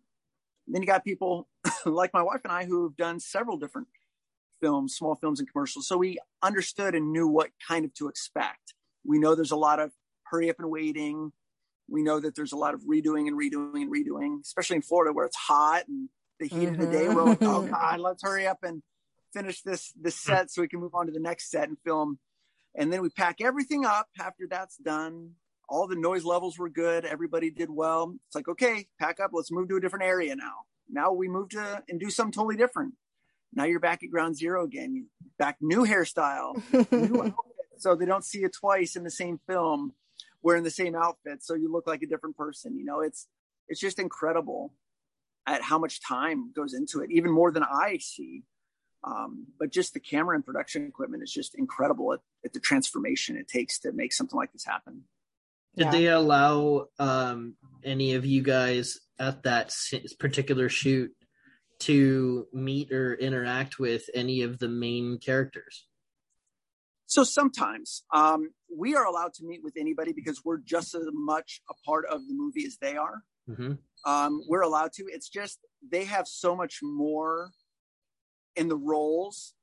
then 0.68 0.82
you 0.82 0.88
got 0.88 1.06
people 1.06 1.48
like 1.86 2.14
my 2.14 2.22
wife 2.22 2.42
and 2.44 2.52
I 2.52 2.66
who 2.66 2.84
have 2.84 2.98
done 2.98 3.20
several 3.20 3.58
different 3.58 3.88
films, 4.64 4.96
small 4.96 5.16
films 5.16 5.40
and 5.40 5.52
commercials. 5.52 5.88
So 5.88 5.98
we 5.98 6.18
understood 6.42 6.96
and 6.96 7.12
knew 7.12 7.28
what 7.28 7.50
kind 7.68 7.84
of 7.84 7.94
to 7.96 8.08
expect. 8.08 8.74
We 9.06 9.20
know 9.20 9.36
there's 9.36 9.52
a 9.52 9.58
lot 9.58 9.80
of 9.80 9.92
hurry 10.24 10.50
up 10.50 10.56
and 10.60 10.70
waiting. 10.70 11.34
We 11.90 12.04
know 12.04 12.20
that 12.20 12.36
there's 12.36 12.54
a 12.54 12.58
lot 12.58 12.74
of 12.74 12.82
redoing 12.82 13.28
and 13.28 13.38
redoing 13.38 13.82
and 13.82 13.92
redoing, 13.92 14.42
especially 14.42 14.78
in 14.78 14.82
Florida 14.84 15.12
where 15.12 15.26
it's 15.26 15.36
hot 15.36 15.88
and 15.88 16.08
the 16.40 16.48
heat 16.48 16.70
mm-hmm. 16.70 16.82
of 16.82 16.92
the 16.92 16.98
day. 16.98 17.08
We're 17.10 17.24
like, 17.24 17.42
oh 17.42 17.64
God, 17.64 18.00
let's 18.00 18.24
hurry 18.24 18.48
up 18.48 18.60
and 18.64 18.82
finish 19.34 19.62
this 19.64 19.92
this 20.00 20.16
set 20.16 20.52
so 20.52 20.62
we 20.62 20.68
can 20.68 20.80
move 20.80 20.94
on 20.94 21.08
to 21.08 21.12
the 21.12 21.20
next 21.20 21.50
set 21.50 21.68
and 21.68 21.78
film 21.84 22.20
and 22.76 22.92
then 22.92 23.02
we 23.02 23.10
pack 23.10 23.38
everything 23.42 23.86
up 23.86 24.08
after 24.20 24.48
that's 24.50 24.78
done. 24.78 25.32
All 25.70 25.88
the 25.88 25.96
noise 25.96 26.24
levels 26.24 26.58
were 26.58 26.70
good. 26.70 27.06
Everybody 27.06 27.50
did 27.50 27.70
well. 27.70 28.16
It's 28.28 28.36
like, 28.36 28.48
okay, 28.48 28.88
pack 29.00 29.20
up. 29.20 29.32
Let's 29.34 29.52
move 29.52 29.70
to 29.70 29.78
a 29.78 29.82
different 29.82 30.06
area 30.06 30.36
now. 30.36 30.66
Now 30.90 31.14
we 31.14 31.28
move 31.28 31.50
to 31.50 31.84
and 31.88 32.00
do 32.00 32.10
something 32.10 32.34
totally 32.34 32.58
different. 32.58 32.94
Now 33.56 33.66
you're 33.66 33.80
back 33.80 34.04
at 34.04 34.10
ground 34.10 34.36
zero 34.36 34.64
again. 34.64 34.96
You 34.96 35.06
back 35.38 35.58
new 35.62 35.86
hairstyle, 35.86 36.62
new 36.92 37.22
outfit, 37.24 37.34
so 37.78 37.96
they 37.96 38.06
don't 38.06 38.24
see 38.24 38.40
you 38.40 38.50
twice 38.50 38.96
in 38.96 39.04
the 39.04 39.12
same 39.12 39.40
film, 39.48 39.94
wearing 40.42 40.64
the 40.64 40.72
same 40.72 40.96
outfit, 40.96 41.44
so 41.44 41.54
you 41.54 41.72
look 41.72 41.88
like 41.88 42.02
a 42.02 42.08
different 42.08 42.38
person. 42.38 42.78
You 42.78 42.86
know, 42.86 43.02
it's 43.02 43.28
it's 43.68 43.80
just 43.80 44.00
incredible 44.00 44.74
at 45.46 45.62
how 45.62 45.78
much 45.78 46.02
time 46.02 46.52
goes 46.56 46.74
into 46.74 47.02
it, 47.02 47.12
even 47.12 47.32
more 47.32 47.52
than 47.52 47.64
I 47.64 47.98
see. 48.00 48.44
Um, 49.04 49.48
but 49.60 49.70
just 49.70 49.94
the 49.94 50.00
camera 50.00 50.36
and 50.36 50.46
production 50.46 50.88
equipment 50.88 51.24
is 51.24 51.32
just 51.32 51.56
incredible 51.56 52.14
at, 52.14 52.22
at, 52.46 52.54
the 52.54 52.62
transformation 52.62 53.36
it 53.36 53.50
takes 53.50 53.80
to 53.80 53.92
make 53.92 54.14
something 54.14 54.38
like 54.38 54.54
this 54.54 54.64
happen. 54.64 55.04
Did 55.76 55.88
yeah. 55.88 55.92
they 55.92 56.08
allow 56.08 56.86
um, 57.00 57.56
any 57.84 58.14
of 58.14 58.26
you 58.26 58.42
guys 58.42 59.00
at 59.20 59.44
that 59.44 59.76
particular 60.20 60.70
shoot 60.70 61.12
to 61.86 62.48
meet 62.54 62.92
or 62.92 63.16
interact 63.16 63.80
with 63.80 64.10
any 64.14 64.42
of 64.42 64.60
the 64.60 64.68
main 64.68 65.18
characters? 65.18 65.86
So 67.06 67.24
sometimes 67.24 68.04
um, 68.14 68.50
we 68.76 68.96
are 68.96 69.06
allowed 69.06 69.34
to 69.36 69.46
meet 69.46 69.64
with 69.64 69.74
anybody 69.78 70.14
because 70.14 70.44
we're 70.44 70.58
just 70.58 70.96
as 70.96 71.04
much 71.12 71.62
a 71.70 71.74
part 71.86 72.06
of 72.06 72.28
the 72.28 72.34
movie 72.34 72.66
as 72.66 72.78
they 72.82 72.96
are. 72.96 73.24
Mm-hmm. 73.50 73.74
Um, 74.10 74.42
we're 74.48 74.62
allowed 74.62 74.94
to. 74.94 75.06
It's 75.08 75.30
just 75.30 75.60
they 75.92 76.06
have 76.06 76.28
so 76.28 76.56
much 76.56 76.80
more 76.82 77.52
in 78.56 78.68
the 78.68 78.78
roles 78.78 79.54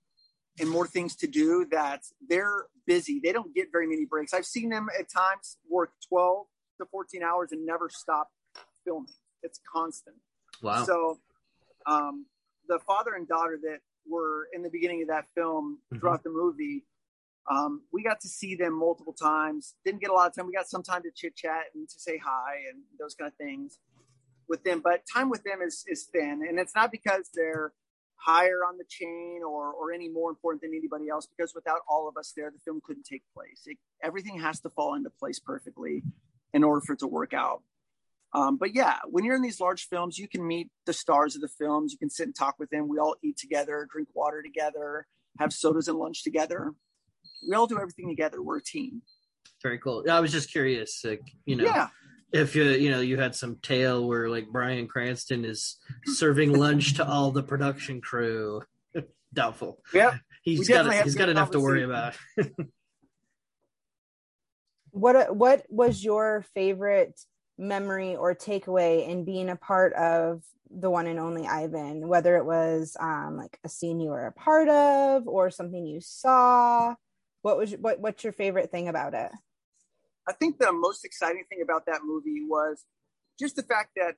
and 0.58 0.68
more 0.68 0.86
things 0.86 1.16
to 1.16 1.26
do 1.26 1.66
that 1.70 2.02
they're 2.28 2.66
busy. 2.86 3.20
They 3.22 3.32
don't 3.32 3.54
get 3.54 3.68
very 3.72 3.86
many 3.86 4.04
breaks. 4.04 4.34
I've 4.34 4.46
seen 4.46 4.68
them 4.68 4.88
at 4.98 5.06
times 5.10 5.58
work 5.68 5.92
12 6.08 6.46
to 6.80 6.86
14 6.90 7.22
hours 7.22 7.52
and 7.52 7.64
never 7.64 7.88
stop 7.88 8.28
filming. 8.84 9.14
It's 9.42 9.60
constant. 9.74 10.16
Wow. 10.62 10.84
So 10.84 11.18
um, 11.86 12.26
the 12.68 12.78
father 12.86 13.12
and 13.14 13.26
daughter 13.26 13.58
that 13.62 13.78
were 14.08 14.48
in 14.54 14.62
the 14.62 14.70
beginning 14.70 15.02
of 15.02 15.08
that 15.08 15.26
film 15.34 15.78
mm-hmm. 15.78 15.98
throughout 15.98 16.22
the 16.22 16.30
movie, 16.30 16.84
um, 17.50 17.82
we 17.92 18.02
got 18.02 18.20
to 18.20 18.28
see 18.28 18.54
them 18.54 18.78
multiple 18.78 19.12
times. 19.12 19.74
Didn't 19.84 20.00
get 20.00 20.10
a 20.10 20.14
lot 20.14 20.28
of 20.28 20.34
time. 20.34 20.46
We 20.46 20.52
got 20.52 20.68
some 20.68 20.82
time 20.82 21.02
to 21.02 21.10
chit 21.14 21.36
chat 21.36 21.64
and 21.74 21.88
to 21.88 21.98
say 21.98 22.18
hi 22.22 22.54
and 22.70 22.82
those 22.98 23.14
kind 23.14 23.30
of 23.30 23.36
things 23.36 23.78
with 24.48 24.62
them. 24.64 24.80
But 24.82 25.02
time 25.12 25.30
with 25.30 25.42
them 25.42 25.60
is 25.64 25.84
is 25.88 26.08
thin, 26.12 26.42
and 26.48 26.58
it's 26.58 26.74
not 26.74 26.92
because 26.92 27.30
they're 27.34 27.72
higher 28.20 28.64
on 28.64 28.76
the 28.76 28.84
chain 28.88 29.40
or 29.46 29.72
or 29.72 29.92
any 29.92 30.08
more 30.08 30.30
important 30.30 30.60
than 30.60 30.72
anybody 30.74 31.08
else 31.08 31.26
because 31.26 31.54
without 31.54 31.80
all 31.88 32.06
of 32.06 32.16
us 32.18 32.34
there 32.36 32.50
the 32.50 32.58
film 32.64 32.80
couldn't 32.84 33.04
take 33.04 33.22
place 33.34 33.62
it, 33.64 33.78
everything 34.02 34.38
has 34.38 34.60
to 34.60 34.68
fall 34.68 34.94
into 34.94 35.08
place 35.08 35.38
perfectly 35.38 36.02
in 36.52 36.62
order 36.62 36.82
for 36.86 36.92
it 36.92 36.98
to 36.98 37.06
work 37.06 37.32
out 37.32 37.62
um, 38.32 38.56
but 38.56 38.74
yeah 38.74 38.98
when 39.08 39.24
you're 39.24 39.36
in 39.36 39.42
these 39.42 39.60
large 39.60 39.88
films 39.88 40.18
you 40.18 40.28
can 40.28 40.46
meet 40.46 40.68
the 40.86 40.92
stars 40.92 41.34
of 41.34 41.40
the 41.40 41.48
films. 41.48 41.92
You 41.92 41.98
can 41.98 42.10
sit 42.10 42.26
and 42.26 42.34
talk 42.34 42.56
with 42.58 42.70
them. 42.70 42.88
We 42.88 42.98
all 42.98 43.16
eat 43.22 43.36
together 43.36 43.88
drink 43.90 44.08
water 44.14 44.42
together 44.42 45.06
have 45.38 45.52
sodas 45.52 45.88
and 45.88 45.98
lunch 45.98 46.24
together. 46.24 46.72
We 47.48 47.54
all 47.54 47.66
do 47.66 47.78
everything 47.78 48.08
together. 48.08 48.42
We're 48.42 48.58
a 48.58 48.62
team. 48.62 49.02
Very 49.62 49.78
cool. 49.78 50.04
I 50.10 50.20
was 50.20 50.32
just 50.32 50.50
curious 50.50 51.02
like 51.04 51.22
you 51.44 51.56
know 51.56 51.64
yeah. 51.64 51.88
if 52.32 52.56
you 52.56 52.64
you 52.64 52.90
know 52.90 53.00
you 53.00 53.18
had 53.18 53.34
some 53.34 53.56
tale 53.62 54.06
where 54.06 54.28
like 54.28 54.48
Bryan 54.48 54.86
Cranston 54.88 55.44
is 55.44 55.76
serving 56.06 56.52
lunch 56.58 56.94
to 56.94 57.06
all 57.06 57.30
the 57.30 57.42
production 57.42 58.00
crew. 58.00 58.62
Doubtful. 59.34 59.80
Yeah, 59.92 60.16
he's 60.42 60.68
got 60.68 60.92
he's 61.04 61.14
got 61.14 61.28
enough 61.28 61.50
to 61.52 61.60
worry 61.60 61.84
about. 61.84 62.16
what 64.90 65.36
what 65.36 65.64
was 65.68 66.02
your 66.02 66.44
favorite 66.54 67.20
memory 67.60 68.16
or 68.16 68.34
takeaway 68.34 69.06
in 69.08 69.24
being 69.24 69.48
a 69.50 69.56
part 69.56 69.92
of 69.94 70.42
the 70.70 70.90
one 70.90 71.06
and 71.06 71.18
only 71.18 71.46
Ivan? 71.46 72.08
Whether 72.08 72.36
it 72.36 72.44
was 72.44 72.96
um, 72.98 73.36
like 73.36 73.58
a 73.64 73.68
scene 73.68 74.00
you 74.00 74.10
were 74.10 74.26
a 74.26 74.32
part 74.32 74.68
of 74.68 75.28
or 75.28 75.50
something 75.50 75.86
you 75.86 76.00
saw. 76.00 76.94
What 77.42 77.56
was 77.56 77.72
what 77.72 78.00
what's 78.00 78.24
your 78.24 78.32
favorite 78.32 78.70
thing 78.70 78.88
about 78.88 79.14
it? 79.14 79.30
I 80.28 80.32
think 80.32 80.58
the 80.58 80.72
most 80.72 81.04
exciting 81.04 81.44
thing 81.48 81.62
about 81.62 81.86
that 81.86 82.00
movie 82.04 82.44
was 82.46 82.84
just 83.38 83.56
the 83.56 83.62
fact 83.62 83.90
that 83.96 84.16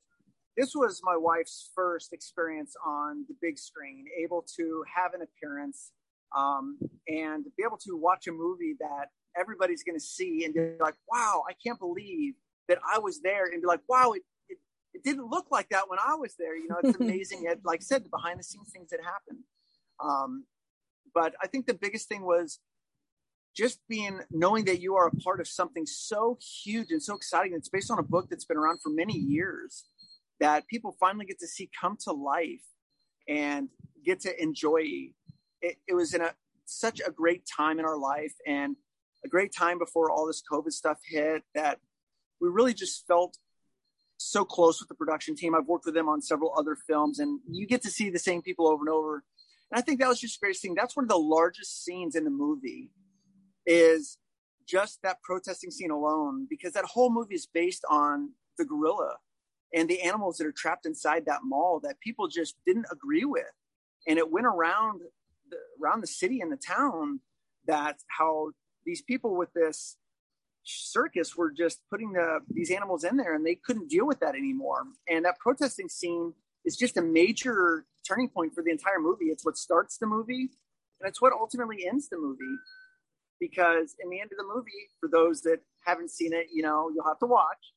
this 0.56 0.72
was 0.74 1.00
my 1.02 1.16
wife's 1.16 1.70
first 1.74 2.12
experience 2.12 2.74
on 2.84 3.24
the 3.28 3.34
big 3.40 3.58
screen, 3.58 4.04
able 4.22 4.44
to 4.56 4.84
have 4.94 5.14
an 5.14 5.20
appearance 5.22 5.92
um, 6.36 6.78
and 7.08 7.44
be 7.56 7.64
able 7.64 7.78
to 7.78 7.96
watch 7.96 8.26
a 8.26 8.32
movie 8.32 8.74
that 8.80 9.06
everybody's 9.36 9.82
going 9.82 9.96
to 9.96 10.04
see 10.04 10.44
and 10.44 10.52
be 10.52 10.72
like, 10.80 10.94
wow, 11.10 11.42
I 11.48 11.54
can't 11.64 11.78
believe 11.78 12.34
that 12.72 12.80
I 12.90 12.98
was 12.98 13.20
there 13.20 13.44
and 13.44 13.60
be 13.60 13.66
like, 13.66 13.80
wow, 13.86 14.12
it, 14.12 14.22
it, 14.48 14.58
it 14.94 15.04
didn't 15.04 15.30
look 15.30 15.46
like 15.50 15.68
that 15.68 15.90
when 15.90 15.98
I 15.98 16.14
was 16.14 16.34
there. 16.38 16.56
You 16.56 16.68
know, 16.68 16.76
it's 16.82 16.96
amazing. 17.00 17.44
it, 17.44 17.60
like 17.64 17.80
I 17.80 17.84
said, 17.84 18.04
the 18.04 18.08
behind 18.08 18.40
the 18.40 18.44
scenes 18.44 18.70
things 18.72 18.88
that 18.90 19.00
happened. 19.04 19.44
Um, 20.02 20.46
but 21.14 21.34
I 21.42 21.48
think 21.48 21.66
the 21.66 21.74
biggest 21.74 22.08
thing 22.08 22.22
was 22.22 22.60
just 23.54 23.80
being 23.90 24.20
knowing 24.30 24.64
that 24.64 24.80
you 24.80 24.96
are 24.96 25.08
a 25.08 25.16
part 25.16 25.38
of 25.38 25.46
something 25.46 25.84
so 25.84 26.38
huge 26.64 26.90
and 26.90 27.02
so 27.02 27.14
exciting. 27.14 27.52
It's 27.54 27.68
based 27.68 27.90
on 27.90 27.98
a 27.98 28.02
book 28.02 28.28
that's 28.30 28.46
been 28.46 28.56
around 28.56 28.80
for 28.80 28.88
many 28.88 29.18
years 29.18 29.84
that 30.40 30.66
people 30.66 30.96
finally 30.98 31.26
get 31.26 31.38
to 31.40 31.46
see 31.46 31.68
come 31.78 31.98
to 32.04 32.12
life 32.12 32.64
and 33.28 33.68
get 34.02 34.20
to 34.20 34.42
enjoy. 34.42 34.80
It, 35.60 35.76
it 35.86 35.94
was 35.94 36.14
in 36.14 36.22
a 36.22 36.32
such 36.64 37.02
a 37.06 37.10
great 37.10 37.42
time 37.44 37.78
in 37.78 37.84
our 37.84 37.98
life 37.98 38.32
and 38.46 38.76
a 39.26 39.28
great 39.28 39.52
time 39.54 39.78
before 39.78 40.10
all 40.10 40.26
this 40.26 40.42
COVID 40.50 40.72
stuff 40.72 40.96
hit 41.06 41.42
that 41.54 41.78
we 42.42 42.48
really 42.48 42.74
just 42.74 43.06
felt 43.06 43.38
so 44.18 44.44
close 44.44 44.80
with 44.80 44.88
the 44.88 44.94
production 44.96 45.36
team. 45.36 45.54
I've 45.54 45.66
worked 45.66 45.86
with 45.86 45.94
them 45.94 46.08
on 46.08 46.20
several 46.20 46.52
other 46.58 46.76
films, 46.76 47.20
and 47.20 47.40
you 47.48 47.66
get 47.66 47.82
to 47.82 47.90
see 47.90 48.10
the 48.10 48.18
same 48.18 48.42
people 48.42 48.66
over 48.68 48.82
and 48.82 48.88
over 48.88 49.24
And 49.72 49.78
I 49.78 49.82
think 49.82 50.00
that 50.00 50.08
was 50.08 50.20
just 50.20 50.40
great 50.40 50.56
scene. 50.56 50.74
That's 50.76 50.96
one 50.96 51.04
of 51.04 51.08
the 51.08 51.16
largest 51.16 51.84
scenes 51.84 52.14
in 52.14 52.24
the 52.24 52.30
movie 52.30 52.90
is 53.64 54.18
just 54.68 55.00
that 55.02 55.22
protesting 55.22 55.70
scene 55.70 55.90
alone, 55.90 56.46
because 56.48 56.74
that 56.74 56.84
whole 56.84 57.12
movie 57.12 57.34
is 57.34 57.46
based 57.46 57.84
on 57.88 58.32
the 58.58 58.64
gorilla 58.64 59.16
and 59.74 59.88
the 59.88 60.02
animals 60.02 60.36
that 60.36 60.46
are 60.46 60.52
trapped 60.52 60.84
inside 60.84 61.24
that 61.26 61.40
mall 61.42 61.80
that 61.82 62.00
people 62.00 62.28
just 62.28 62.56
didn't 62.66 62.86
agree 62.92 63.24
with. 63.24 63.50
And 64.06 64.18
it 64.18 64.30
went 64.30 64.46
around 64.46 65.00
the, 65.48 65.56
around 65.82 66.02
the 66.02 66.06
city 66.06 66.40
and 66.40 66.52
the 66.52 66.56
town 66.56 67.20
that 67.66 67.96
how 68.08 68.50
these 68.84 69.00
people 69.00 69.36
with 69.36 69.52
this 69.54 69.96
circus 70.64 71.36
were 71.36 71.50
just 71.50 71.80
putting 71.90 72.12
the, 72.12 72.40
these 72.50 72.70
animals 72.70 73.04
in 73.04 73.16
there 73.16 73.34
and 73.34 73.44
they 73.44 73.54
couldn't 73.54 73.88
deal 73.88 74.06
with 74.06 74.20
that 74.20 74.34
anymore. 74.34 74.84
And 75.08 75.24
that 75.24 75.38
protesting 75.38 75.88
scene 75.88 76.34
is 76.64 76.76
just 76.76 76.96
a 76.96 77.02
major 77.02 77.84
turning 78.06 78.28
point 78.28 78.54
for 78.54 78.62
the 78.62 78.70
entire 78.70 79.00
movie. 79.00 79.26
It's 79.26 79.44
what 79.44 79.56
starts 79.56 79.98
the 79.98 80.06
movie 80.06 80.50
and 81.00 81.08
it's 81.08 81.20
what 81.20 81.32
ultimately 81.32 81.86
ends 81.86 82.08
the 82.08 82.18
movie. 82.18 82.56
Because 83.40 83.96
in 84.02 84.08
the 84.08 84.20
end 84.20 84.30
of 84.30 84.38
the 84.38 84.54
movie, 84.54 84.70
for 85.00 85.08
those 85.08 85.42
that 85.42 85.58
haven't 85.84 86.10
seen 86.10 86.32
it, 86.32 86.46
you 86.52 86.62
know, 86.62 86.90
you'll 86.94 87.04
have 87.04 87.18
to 87.18 87.26
watch. 87.26 87.72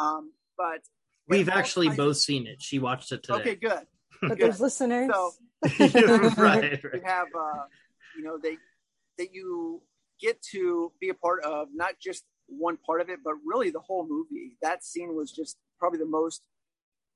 Um, 0.00 0.32
but 0.56 0.80
we've 1.28 1.50
actually 1.50 1.90
both 1.90 2.16
seen 2.16 2.46
it. 2.46 2.62
She 2.62 2.78
watched 2.78 3.12
it 3.12 3.22
today. 3.22 3.40
Okay, 3.40 3.54
good. 3.56 3.86
But 4.22 4.38
there's 4.38 4.60
listeners. 4.60 5.10
So 5.12 5.32
right, 5.68 6.36
right. 6.38 6.82
you 6.82 7.02
have, 7.04 7.26
uh, 7.38 7.64
you 8.16 8.24
know, 8.24 8.38
they 8.42 8.56
that 9.18 9.34
you 9.34 9.82
get 10.22 10.40
to 10.52 10.92
be 11.00 11.08
a 11.10 11.14
part 11.14 11.42
of 11.44 11.68
not 11.74 11.94
just 12.00 12.24
one 12.46 12.76
part 12.78 13.00
of 13.00 13.08
it, 13.10 13.18
but 13.24 13.34
really 13.44 13.70
the 13.70 13.80
whole 13.80 14.06
movie. 14.08 14.56
That 14.62 14.84
scene 14.84 15.14
was 15.14 15.32
just 15.32 15.56
probably 15.78 15.98
the 15.98 16.06
most 16.06 16.42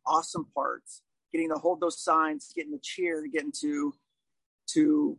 awesome 0.06 0.46
parts. 0.54 1.02
Getting 1.32 1.48
to 1.50 1.56
hold 1.56 1.80
those 1.80 2.02
signs, 2.02 2.52
getting 2.54 2.72
to 2.72 2.78
cheer, 2.82 3.24
getting 3.32 3.52
to 3.60 3.94
to 4.70 5.16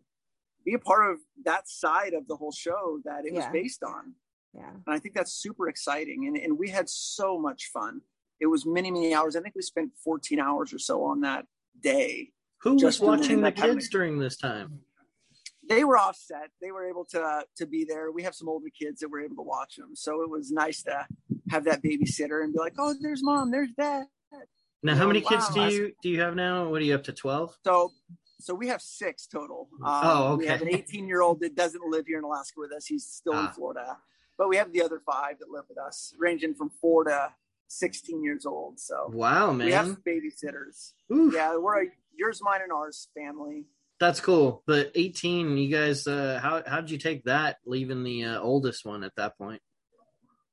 be 0.66 0.74
a 0.74 0.80
part 0.80 1.10
of 1.12 1.20
that 1.46 1.70
side 1.70 2.14
of 2.14 2.28
the 2.28 2.36
whole 2.36 2.52
show 2.52 3.00
that 3.06 3.26
it 3.26 3.34
Yeah. 3.34 3.40
was 3.40 3.46
based 3.54 3.84
on. 3.84 4.14
yeah. 4.54 4.70
And 4.70 4.84
I 4.96 5.00
think 5.00 5.16
that's 5.16 5.32
super 5.32 5.70
exciting. 5.70 6.28
And, 6.28 6.36
and 6.38 6.58
we 6.58 6.70
had 6.70 6.90
so 6.90 7.40
much 7.40 7.70
fun. 7.74 8.02
It 8.42 8.48
was 8.48 8.66
many, 8.66 8.92
many 8.92 9.14
hours. 9.14 9.36
I 9.38 9.42
think 9.42 9.56
we 9.56 9.62
spent 9.62 9.92
14 10.04 10.40
hours 10.40 10.74
or 10.74 10.80
so 10.80 11.04
on 11.04 11.22
that 11.22 11.46
day. 11.82 12.32
Who 12.64 12.74
was 12.74 12.82
Just 12.82 13.00
doing 13.00 13.12
watching 13.12 13.36
the 13.38 13.42
that 13.52 13.60
of- 13.60 13.76
kids 13.76 13.88
during 13.90 14.18
this 14.20 14.36
time? 14.36 14.82
They 15.68 15.84
were 15.84 15.98
offset. 15.98 16.50
They 16.62 16.72
were 16.72 16.88
able 16.88 17.06
to 17.12 17.46
to 17.58 17.66
be 17.66 17.84
there. 17.86 18.12
We 18.12 18.24
have 18.24 18.36
some 18.36 18.48
older 18.50 18.70
kids 18.70 19.02
that 19.02 19.10
were 19.10 19.20
able 19.22 19.36
to 19.38 19.42
watch 19.42 19.76
them. 19.76 19.96
So 19.96 20.22
it 20.22 20.30
was 20.30 20.52
nice 20.52 20.84
to 20.84 21.06
have 21.50 21.66
that 21.66 21.82
babysitter 21.84 22.44
and 22.44 22.54
be 22.54 22.60
like, 22.60 22.74
oh, 22.78 22.94
there's 23.02 23.24
mom, 23.24 23.52
there's 23.52 23.72
dad. 23.78 24.06
Now, 24.84 24.96
how 24.96 25.06
Oh, 25.06 25.08
many 25.08 25.22
kids 25.22 25.50
do 25.50 25.62
you 25.62 25.94
do 26.02 26.10
you 26.10 26.22
have 26.22 26.36
now? 26.36 26.70
What 26.70 26.82
are 26.82 26.86
you 26.86 26.96
up 26.96 27.04
to? 27.06 27.14
Twelve? 27.14 27.58
So 27.64 27.92
so 28.40 28.54
we 28.54 28.68
have 28.68 28.82
six 28.82 29.26
total. 29.28 29.68
Um, 29.84 30.02
Oh, 30.04 30.36
We 30.36 30.46
have 30.48 30.62
an 30.62 30.70
18 30.74 31.08
year 31.08 31.22
old 31.22 31.40
that 31.42 31.56
doesn't 31.56 31.84
live 31.90 32.06
here 32.08 32.20
in 32.20 32.24
Alaska 32.24 32.60
with 32.60 32.72
us. 32.72 32.86
He's 32.86 33.06
still 33.06 33.34
in 33.34 33.40
Ah. 33.48 33.54
Florida. 33.56 33.98
But 34.38 34.48
we 34.50 34.58
have 34.58 34.72
the 34.72 34.84
other 34.84 35.00
five 35.04 35.40
that 35.40 35.50
live 35.50 35.64
with 35.68 35.80
us, 35.80 36.14
ranging 36.20 36.54
from 36.54 36.70
four 36.80 37.04
to 37.06 37.34
16 37.70 38.24
years 38.24 38.46
old. 38.46 38.80
So 38.80 39.10
Wow, 39.12 39.52
man, 39.52 39.66
we 39.66 39.74
have 39.74 39.98
babysitters. 40.06 40.94
Oof, 41.12 41.34
Yeah, 41.34 41.58
we're 41.58 41.82
a 41.84 41.86
yours, 42.16 42.40
mine, 42.44 42.62
and 42.62 42.72
ours 42.72 43.10
family. 43.16 43.66
That's 44.00 44.20
cool. 44.20 44.64
But 44.68 44.92
eighteen, 44.96 45.58
you 45.58 45.70
guys, 45.76 46.06
uh, 46.06 46.40
how 46.42 46.64
how 46.68 46.82
did 46.82 46.92
you 46.92 46.98
take 46.98 47.24
that? 47.24 47.58
Leaving 47.66 48.04
the 48.04 48.26
uh, 48.26 48.40
oldest 48.40 48.86
one 48.86 49.04
at 49.04 49.16
that 49.16 49.38
point. 49.38 49.62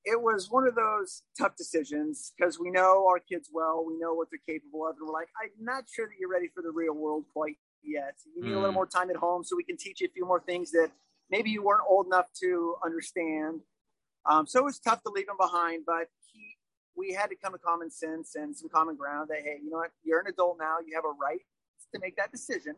It 0.06 0.20
was 0.20 0.50
one 0.50 0.66
of 0.66 0.74
those 0.74 1.22
tough 1.38 1.56
decisions 1.56 2.32
because 2.36 2.58
we 2.58 2.70
know 2.70 3.06
our 3.08 3.18
kids 3.18 3.48
well, 3.52 3.84
we 3.86 3.98
know 3.98 4.12
what 4.12 4.28
they're 4.30 4.54
capable 4.54 4.86
of, 4.86 4.96
and 4.98 5.06
we're 5.06 5.12
like, 5.12 5.28
I'm 5.42 5.64
not 5.64 5.84
sure 5.90 6.06
that 6.06 6.14
you're 6.18 6.30
ready 6.30 6.48
for 6.54 6.62
the 6.62 6.70
real 6.70 6.94
world 6.94 7.24
quite 7.32 7.56
yet. 7.82 8.14
You 8.34 8.42
need 8.42 8.52
a 8.52 8.58
little 8.58 8.72
Mm. 8.72 8.74
more 8.74 8.86
time 8.86 9.08
at 9.10 9.16
home 9.16 9.44
so 9.44 9.56
we 9.56 9.64
can 9.64 9.78
teach 9.78 10.00
you 10.02 10.06
a 10.06 10.10
few 10.10 10.26
more 10.26 10.40
things 10.40 10.70
that 10.72 10.90
maybe 11.30 11.50
you 11.50 11.62
weren't 11.62 11.84
old 11.88 12.06
enough 12.06 12.26
to 12.40 12.76
understand. 12.84 13.60
Um, 14.26 14.46
so 14.46 14.58
it 14.58 14.64
was 14.64 14.78
tough 14.78 15.02
to 15.04 15.10
leave 15.10 15.28
him 15.28 15.36
behind, 15.38 15.84
but 15.86 16.08
he, 16.32 16.56
we 16.96 17.12
had 17.12 17.28
to 17.28 17.36
come 17.36 17.52
to 17.52 17.58
common 17.58 17.90
sense 17.90 18.34
and 18.34 18.54
some 18.56 18.68
common 18.68 18.96
ground 18.96 19.28
that 19.30 19.40
hey, 19.42 19.58
you 19.62 19.70
know 19.70 19.78
what, 19.78 19.92
you're 20.02 20.20
an 20.20 20.26
adult 20.26 20.58
now, 20.58 20.76
you 20.86 20.94
have 20.94 21.04
a 21.04 21.16
right 21.20 21.40
to 21.94 22.00
make 22.00 22.16
that 22.16 22.30
decision, 22.30 22.74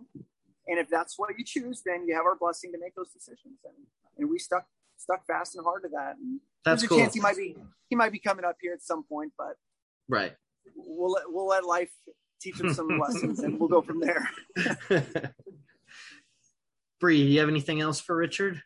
and 0.69 0.79
if 0.79 0.89
that's 0.89 1.19
what 1.19 1.31
you 1.39 1.45
choose, 1.45 1.83
then 1.85 2.07
you 2.07 2.14
have 2.14 2.25
our 2.25 2.37
blessing 2.37 2.73
to 2.73 2.79
make 2.79 2.95
those 2.95 3.11
decisions. 3.12 3.59
And 3.64 3.75
and 4.19 4.31
we 4.31 4.39
stuck 4.39 4.67
stuck 4.99 5.27
fast 5.27 5.57
and 5.57 5.64
hard 5.64 5.83
to 5.83 5.89
that. 5.91 6.17
And 6.17 6.41
That's 6.64 6.83
there's 6.83 6.89
cool. 6.89 6.99
a 6.99 7.01
chance 7.03 7.14
he 7.14 7.21
might 7.21 7.37
be 7.37 7.57
he 7.89 7.97
might 7.97 8.12
be 8.12 8.19
coming 8.19 8.45
up 8.45 8.57
here 8.61 8.73
at 8.73 8.83
some 8.83 9.05
point, 9.05 9.33
but 9.39 9.57
Right. 10.09 10.35
we'll 10.75 11.12
let 11.12 11.25
we'll 11.29 11.47
let 11.49 11.64
life 11.64 11.91
teach 12.41 12.61
him 12.61 12.73
some 12.73 12.99
lessons, 13.01 13.41
and 13.41 13.59
we'll 13.59 13.69
go 13.69 13.83
from 13.83 14.01
there. 14.01 14.29
Bree, 17.01 17.23
do 17.25 17.31
you 17.31 17.41
have 17.41 17.49
anything 17.49 17.81
else 17.81 18.01
for 18.01 18.17
Richard? 18.17 18.62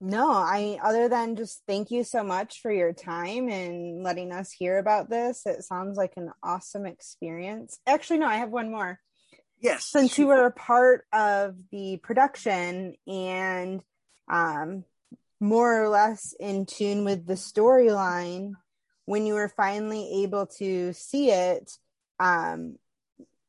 No, 0.00 0.30
I 0.30 0.78
other 0.82 1.08
than 1.08 1.36
just 1.36 1.62
thank 1.66 1.90
you 1.90 2.04
so 2.04 2.22
much 2.22 2.60
for 2.60 2.70
your 2.70 2.92
time 2.92 3.48
and 3.48 4.02
letting 4.02 4.30
us 4.30 4.52
hear 4.52 4.78
about 4.78 5.08
this. 5.08 5.46
It 5.46 5.62
sounds 5.62 5.96
like 5.96 6.12
an 6.16 6.32
awesome 6.42 6.84
experience. 6.84 7.78
Actually, 7.86 8.18
no, 8.18 8.26
I 8.26 8.36
have 8.36 8.50
one 8.50 8.70
more. 8.70 9.00
Yes, 9.58 9.86
Since 9.86 10.18
you 10.18 10.26
were 10.26 10.44
a 10.44 10.52
part 10.52 11.06
of 11.14 11.56
the 11.72 11.96
production 12.02 12.94
and 13.06 13.82
um 14.30 14.84
more 15.40 15.82
or 15.82 15.88
less 15.88 16.34
in 16.38 16.66
tune 16.66 17.04
with 17.04 17.26
the 17.26 17.34
storyline, 17.34 18.52
when 19.06 19.24
you 19.24 19.34
were 19.34 19.48
finally 19.48 20.22
able 20.24 20.46
to 20.58 20.92
see 20.92 21.30
it, 21.30 21.72
um 22.20 22.76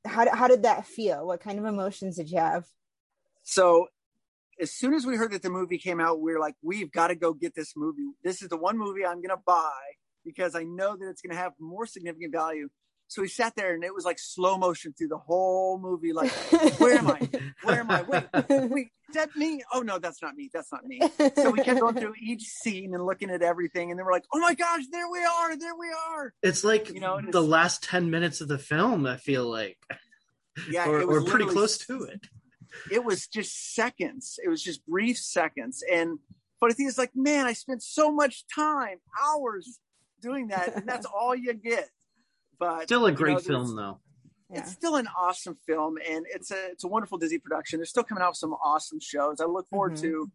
how 0.06 0.34
how 0.34 0.48
did 0.48 0.64
that 0.64 0.86
feel? 0.86 1.28
What 1.28 1.42
kind 1.42 1.60
of 1.60 1.66
emotions 1.66 2.16
did 2.16 2.32
you 2.32 2.40
have? 2.40 2.66
So 3.44 3.88
as 4.60 4.72
soon 4.72 4.94
as 4.94 5.06
we 5.06 5.16
heard 5.16 5.32
that 5.32 5.42
the 5.42 5.50
movie 5.50 5.78
came 5.78 6.00
out, 6.00 6.20
we 6.20 6.34
were 6.34 6.40
like, 6.40 6.56
we've 6.62 6.92
got 6.92 7.08
to 7.08 7.16
go 7.16 7.34
get 7.34 7.56
this 7.56 7.74
movie. 7.76 8.10
This 8.24 8.42
is 8.42 8.50
the 8.50 8.58
one 8.58 8.78
movie 8.78 9.06
I'm 9.06 9.18
going 9.18 9.30
to 9.30 9.42
buy 9.46 9.72
because 10.26 10.56
I 10.56 10.64
know 10.64 10.96
that 10.98 11.10
it's 11.10 11.22
going 11.22 11.36
to 11.36 11.42
have 11.42 11.54
more 11.60 11.86
significant 11.86 12.34
value. 12.34 12.70
So 13.10 13.22
we 13.22 13.30
sat 13.30 13.56
there 13.56 13.74
and 13.74 13.84
it 13.86 13.94
was 13.94 14.04
like 14.04 14.20
slow 14.20 14.58
motion 14.58 14.94
through 14.98 15.08
the 15.08 15.18
whole 15.18 15.80
movie. 15.80 16.12
Like, 16.12 16.32
where 16.78 16.98
am 16.98 17.08
I? 17.08 17.30
Where 17.64 17.80
am 17.80 17.90
I? 17.90 18.02
Wait, 18.02 18.24
wait, 18.50 18.88
is 19.08 19.16
that 19.16 19.34
me? 19.34 19.64
Oh 19.74 19.80
no, 19.80 19.98
that's 19.98 20.22
not 20.22 20.36
me. 20.36 20.50
That's 20.54 20.70
not 20.74 20.86
me. 20.86 21.00
So 21.36 21.52
we 21.52 21.64
kept 21.64 21.80
going 21.80 21.96
through 21.96 22.16
each 22.22 22.44
scene 22.44 22.94
and 22.94 23.06
looking 23.06 23.30
at 23.30 23.42
everything, 23.42 23.92
and 23.92 23.98
then 23.98 24.06
we're 24.06 24.12
like, 24.12 24.26
oh 24.34 24.40
my 24.40 24.56
gosh, 24.56 24.84
there 24.92 25.10
we 25.10 25.20
are, 25.20 25.58
there 25.58 25.76
we 25.80 25.88
are. 26.10 26.34
It's 26.44 26.66
like 26.66 26.94
You 26.94 27.00
know, 27.00 27.22
the 27.22 27.42
last 27.42 27.82
ten 27.82 28.10
minutes 28.10 28.42
of 28.42 28.50
the 28.50 28.60
film. 28.60 29.06
I 29.06 29.16
feel 29.16 29.50
like, 29.50 29.78
Yeah, 30.70 30.90
or, 30.90 31.04
or 31.04 31.24
pretty 31.24 31.46
close 31.46 31.78
to 31.88 32.04
it. 32.04 32.28
It 32.92 33.04
was 33.04 33.28
just 33.28 33.74
seconds. 33.76 34.40
It 34.44 34.50
was 34.50 34.62
just 34.62 34.86
brief 34.86 35.18
seconds. 35.18 35.84
And 35.92 36.20
but 36.60 36.70
the 36.70 36.76
thing 36.76 36.88
is 36.88 36.98
like, 36.98 37.12
man, 37.16 37.46
I 37.46 37.54
spent 37.54 37.84
so 37.84 38.12
much 38.12 38.46
time, 38.54 38.98
hours 39.24 39.80
doing 40.22 40.48
that, 40.48 40.76
and 40.76 40.88
that's 40.88 41.06
all 41.06 41.36
you 41.36 41.54
get. 41.54 41.90
But 42.60 42.84
Still 42.84 43.06
a 43.06 43.12
you 43.12 43.18
great 43.18 43.34
know, 43.34 43.40
film, 43.40 43.76
though. 43.76 44.00
Yeah. 44.50 44.60
It's 44.62 44.72
still 44.72 44.96
an 44.96 45.08
awesome 45.18 45.58
film, 45.68 45.96
and 46.10 46.26
it's 46.34 46.52
a 46.52 46.72
it's 46.72 46.84
a 46.84 46.88
wonderful 46.88 47.18
Disney 47.18 47.38
production. 47.38 47.80
They're 47.80 47.86
still 47.86 48.04
coming 48.04 48.24
out 48.24 48.30
with 48.32 48.38
some 48.38 48.54
awesome 48.54 49.00
shows. 49.00 49.40
I 49.42 49.46
look 49.46 49.68
forward 49.70 49.94
Mhm. 49.94 50.02
to 50.02 50.32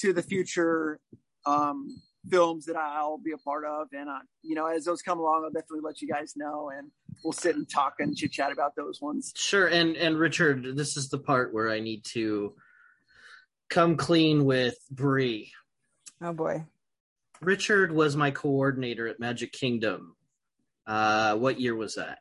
to 0.00 0.12
the 0.12 0.22
future 0.22 1.00
um, 1.46 2.00
films 2.30 2.66
that 2.66 2.76
I'll 2.76 3.18
be 3.18 3.32
a 3.32 3.38
part 3.38 3.64
of, 3.64 3.88
and 3.92 4.08
uh, 4.08 4.18
you 4.42 4.54
know, 4.54 4.66
as 4.66 4.84
those 4.84 5.02
come 5.02 5.18
along, 5.18 5.44
I'll 5.44 5.50
definitely 5.50 5.80
let 5.82 6.00
you 6.02 6.08
guys 6.08 6.34
know, 6.36 6.70
and 6.70 6.90
we'll 7.22 7.32
sit 7.32 7.56
and 7.56 7.68
talk 7.68 7.96
and 7.98 8.16
chit 8.16 8.32
chat 8.32 8.52
about 8.52 8.74
those 8.76 9.00
ones. 9.00 9.32
Sure, 9.36 9.66
and 9.66 9.96
and 9.96 10.18
Richard, 10.18 10.76
this 10.76 10.96
is 10.96 11.08
the 11.08 11.18
part 11.18 11.52
where 11.52 11.70
I 11.70 11.80
need 11.80 12.04
to 12.06 12.54
come 13.68 13.96
clean 13.96 14.44
with 14.44 14.76
Bree. 14.90 15.52
Oh 16.20 16.32
boy. 16.32 16.64
Richard 17.40 17.92
was 17.92 18.16
my 18.16 18.30
coordinator 18.30 19.06
at 19.08 19.20
Magic 19.20 19.52
Kingdom. 19.52 20.16
Uh, 20.86 21.36
what 21.36 21.60
year 21.60 21.74
was 21.74 21.96
that? 21.96 22.18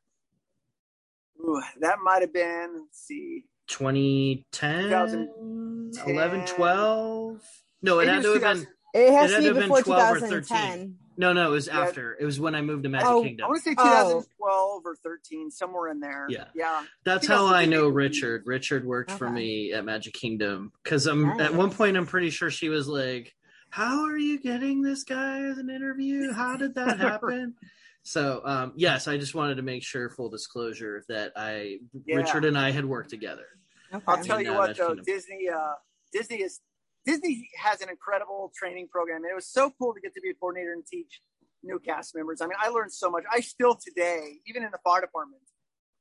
Ooh, 1.39 1.62
that 1.80 2.00
might 2.04 2.22
have 2.22 2.34
been. 2.34 2.82
Let's 2.82 3.06
see. 3.06 3.46
2010, 3.68 4.84
2010. 4.84 6.16
11, 6.16 6.46
12? 6.46 7.41
No, 7.82 8.00
it 8.00 8.06
Maybe 8.06 8.16
had 8.16 8.24
to 8.24 8.34
have 8.34 8.41
been. 8.41 8.68
It 8.94 9.14
has 9.14 9.32
It 9.32 9.36
to 9.36 9.41
be 9.41 9.48
to 9.48 9.54
have 9.54 9.56
been 9.56 9.70
before 9.70 9.84
2010. 9.84 10.96
No, 11.18 11.34
no, 11.34 11.47
it 11.47 11.51
was 11.51 11.68
Yeah. 11.68 11.82
after. 11.82 12.18
It 12.20 12.26
was 12.26 12.39
when 12.39 12.55
I 12.55 12.61
moved 12.61 12.84
to 12.84 12.89
Magic 12.89 13.07
Oh, 13.07 13.24
I 13.24 13.47
want 13.47 13.57
to 13.57 13.61
say 13.61 13.76
Oh. 13.78 13.84
2012 14.24 14.86
or 14.86 14.95
13, 14.95 15.51
somewhere 15.51 15.89
in 15.89 15.99
there. 15.99 16.26
Yeah. 16.30 16.45
Yeah. 16.55 16.84
That's 17.03 17.28
how 17.28 17.47
I 17.47 17.66
know 17.66 17.88
Richard. 17.88 18.43
Richard 18.45 18.86
worked 18.86 19.11
for 19.11 19.30
me 19.30 19.74
at 19.74 19.86
Magic 19.86 20.14
Kingdom 20.14 20.72
because 20.84 21.05
I'm 21.07 21.28
Nice. 21.38 21.41
at 21.41 21.53
one 21.53 21.72
point 21.72 21.97
I'm 21.97 22.05
pretty 22.07 22.30
sure 22.30 22.49
she 22.49 22.70
was 22.70 22.88
like, 22.88 23.36
"How 23.70 24.03
are 24.05 24.18
you 24.18 24.39
getting 24.39 24.82
this 24.82 25.03
guy 25.03 25.41
as 25.43 25.57
an 25.57 25.70
interview? 25.70 26.32
How 26.32 26.55
did 26.57 26.76
that 26.76 26.99
happen?" 26.99 27.55
so 28.03 28.41
um, 28.45 28.74
yes, 28.76 29.07
I 29.07 29.18
just 29.18 29.34
wanted 29.36 29.55
to 29.55 29.61
make 29.61 29.84
sure, 29.84 30.09
full 30.09 30.30
disclosure, 30.30 31.03
that 31.09 31.32
I 31.36 31.80
Yeah. 32.05 32.18
Richard 32.18 32.45
and 32.45 32.57
I 32.57 32.72
had 32.72 32.86
worked 32.86 33.09
together. 33.09 33.45
Okay. 33.93 34.03
I'll 34.07 34.24
tell 34.24 34.41
you 34.41 34.51
uh, 34.51 34.57
what, 34.57 34.68
Magic 34.70 34.78
though, 34.78 34.88
Kingdom. 34.88 35.05
Disney, 35.05 35.49
uh, 35.49 35.74
Disney 36.11 36.41
is 36.41 36.59
Disney 37.06 37.49
has 37.58 37.82
an 37.82 37.89
incredible 37.89 38.51
training 38.56 38.88
program, 38.91 39.24
and 39.24 39.32
it 39.32 39.36
was 39.36 39.47
so 39.47 39.72
cool 39.80 39.93
to 39.93 39.99
get 39.99 40.14
to 40.14 40.22
be 40.22 40.30
a 40.30 40.34
coordinator 40.34 40.74
and 40.74 40.86
teach 40.86 41.22
new 41.64 41.80
cast 41.80 42.16
members. 42.16 42.41
I 42.41 42.45
mean, 42.45 42.58
I 42.62 42.70
learned 42.70 42.93
so 42.93 43.10
much. 43.10 43.24
I 43.32 43.41
still 43.41 43.76
today, 43.76 44.39
even 44.47 44.64
in 44.64 44.72
the 44.72 44.80
fire 44.84 45.01
department, 45.01 45.41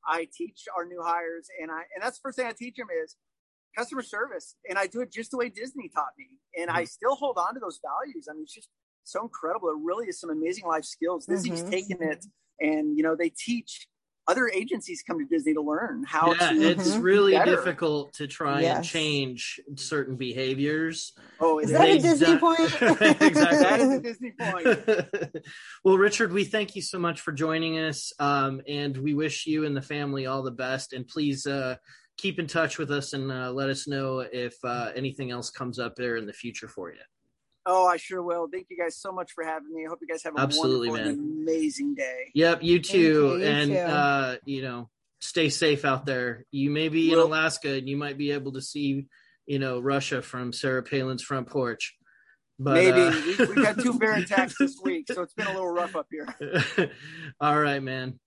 I 0.05 0.27
teach 0.33 0.63
our 0.75 0.85
new 0.85 1.01
hires, 1.03 1.47
and 1.61 1.71
I 1.71 1.83
and 1.93 2.01
that's 2.01 2.17
the 2.17 2.21
first 2.23 2.37
thing 2.37 2.47
I 2.47 2.53
teach 2.57 2.75
them 2.75 2.87
is 3.03 3.15
customer 3.77 4.01
service, 4.01 4.55
and 4.69 4.77
I 4.77 4.87
do 4.87 5.01
it 5.01 5.11
just 5.11 5.31
the 5.31 5.37
way 5.37 5.49
Disney 5.49 5.89
taught 5.93 6.13
me, 6.17 6.27
and 6.57 6.69
mm-hmm. 6.69 6.77
I 6.77 6.83
still 6.85 7.15
hold 7.15 7.37
on 7.37 7.53
to 7.53 7.59
those 7.59 7.79
values. 7.81 8.27
I 8.29 8.33
mean, 8.33 8.43
it's 8.43 8.53
just 8.53 8.69
so 9.03 9.23
incredible. 9.23 9.69
It 9.69 9.77
really 9.83 10.07
is 10.07 10.19
some 10.19 10.29
amazing 10.29 10.65
life 10.65 10.85
skills. 10.85 11.25
Disney's 11.25 11.61
mm-hmm. 11.61 11.69
taken 11.69 11.97
it, 12.01 12.25
and 12.59 12.97
you 12.97 13.03
know 13.03 13.15
they 13.15 13.29
teach 13.29 13.87
other 14.27 14.49
agencies 14.49 15.03
come 15.05 15.19
to 15.19 15.25
Disney 15.25 15.53
to 15.53 15.61
learn 15.61 16.03
how 16.03 16.33
yeah, 16.33 16.49
to. 16.49 16.61
It's 16.61 16.95
really 16.95 17.33
better. 17.33 17.55
difficult 17.55 18.13
to 18.13 18.27
try 18.27 18.61
yes. 18.61 18.77
and 18.77 18.85
change 18.85 19.59
certain 19.75 20.15
behaviors. 20.15 21.13
Oh, 21.39 21.59
is 21.59 21.71
that 21.71 21.89
a 21.89 21.99
Disney 21.99 22.27
done... 22.27 22.39
point? 22.39 22.59
exactly. 22.61 23.29
that 23.31 23.79
is 23.79 23.91
a 23.91 23.99
Disney 23.99 24.33
point. 24.39 25.45
well, 25.83 25.97
Richard, 25.97 26.31
we 26.31 26.45
thank 26.45 26.75
you 26.75 26.81
so 26.81 26.99
much 26.99 27.21
for 27.21 27.31
joining 27.31 27.79
us, 27.79 28.13
um, 28.19 28.61
and 28.67 28.95
we 28.97 29.13
wish 29.13 29.45
you 29.45 29.65
and 29.65 29.75
the 29.75 29.81
family 29.81 30.25
all 30.25 30.43
the 30.43 30.51
best. 30.51 30.93
And 30.93 31.07
please 31.07 31.45
uh, 31.45 31.75
keep 32.17 32.39
in 32.39 32.47
touch 32.47 32.77
with 32.77 32.91
us 32.91 33.13
and 33.13 33.31
uh, 33.31 33.51
let 33.51 33.69
us 33.69 33.87
know 33.87 34.19
if 34.19 34.55
uh, 34.63 34.91
anything 34.95 35.31
else 35.31 35.49
comes 35.49 35.79
up 35.79 35.95
there 35.95 36.15
in 36.17 36.25
the 36.25 36.33
future 36.33 36.67
for 36.67 36.91
you. 36.91 36.99
Oh, 37.65 37.85
I 37.87 37.97
sure 37.97 38.21
will. 38.21 38.47
Thank 38.51 38.67
you 38.69 38.77
guys 38.77 38.97
so 38.97 39.11
much 39.11 39.31
for 39.31 39.43
having 39.43 39.73
me. 39.73 39.85
I 39.85 39.89
hope 39.89 39.99
you 40.01 40.07
guys 40.07 40.23
have 40.23 40.35
a 40.35 40.39
Absolutely, 40.41 40.89
wonderful 40.89 41.15
man. 41.15 41.41
amazing 41.43 41.95
day. 41.95 42.31
Yep, 42.33 42.63
you 42.63 42.79
too. 42.79 42.97
You, 42.97 43.35
you 43.37 43.45
and 43.45 43.71
too. 43.71 43.77
uh, 43.77 44.35
you 44.45 44.61
know, 44.61 44.89
stay 45.21 45.49
safe 45.49 45.85
out 45.85 46.05
there. 46.05 46.45
You 46.51 46.69
may 46.69 46.89
be 46.89 47.11
in 47.11 47.19
Alaska 47.19 47.73
and 47.73 47.87
you 47.87 47.95
might 47.95 48.17
be 48.17 48.31
able 48.31 48.53
to 48.53 48.61
see, 48.61 49.07
you 49.45 49.59
know, 49.59 49.79
Russia 49.79 50.21
from 50.21 50.51
Sarah 50.51 50.83
Palin's 50.83 51.23
front 51.23 51.47
porch. 51.47 51.95
But, 52.59 52.75
Maybe 52.75 53.01
uh... 53.01 53.11
we, 53.25 53.33
have 53.35 53.65
had 53.65 53.79
two 53.81 53.93
bear 53.99 54.13
attacks 54.13 54.55
this 54.59 54.79
week, 54.83 55.05
so 55.11 55.21
it's 55.21 55.33
been 55.33 55.47
a 55.47 55.53
little 55.53 55.71
rough 55.71 55.95
up 55.95 56.07
here. 56.11 56.27
All 57.39 57.59
right, 57.59 57.81
man. 57.81 58.19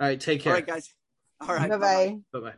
All 0.00 0.06
right, 0.06 0.20
take 0.20 0.42
care. 0.42 0.52
All 0.52 0.58
right, 0.58 0.66
guys. 0.66 0.94
All 1.40 1.54
right. 1.54 1.68
Bye 1.68 1.76
bye. 1.76 2.18
Bye 2.32 2.40
bye. 2.40 2.54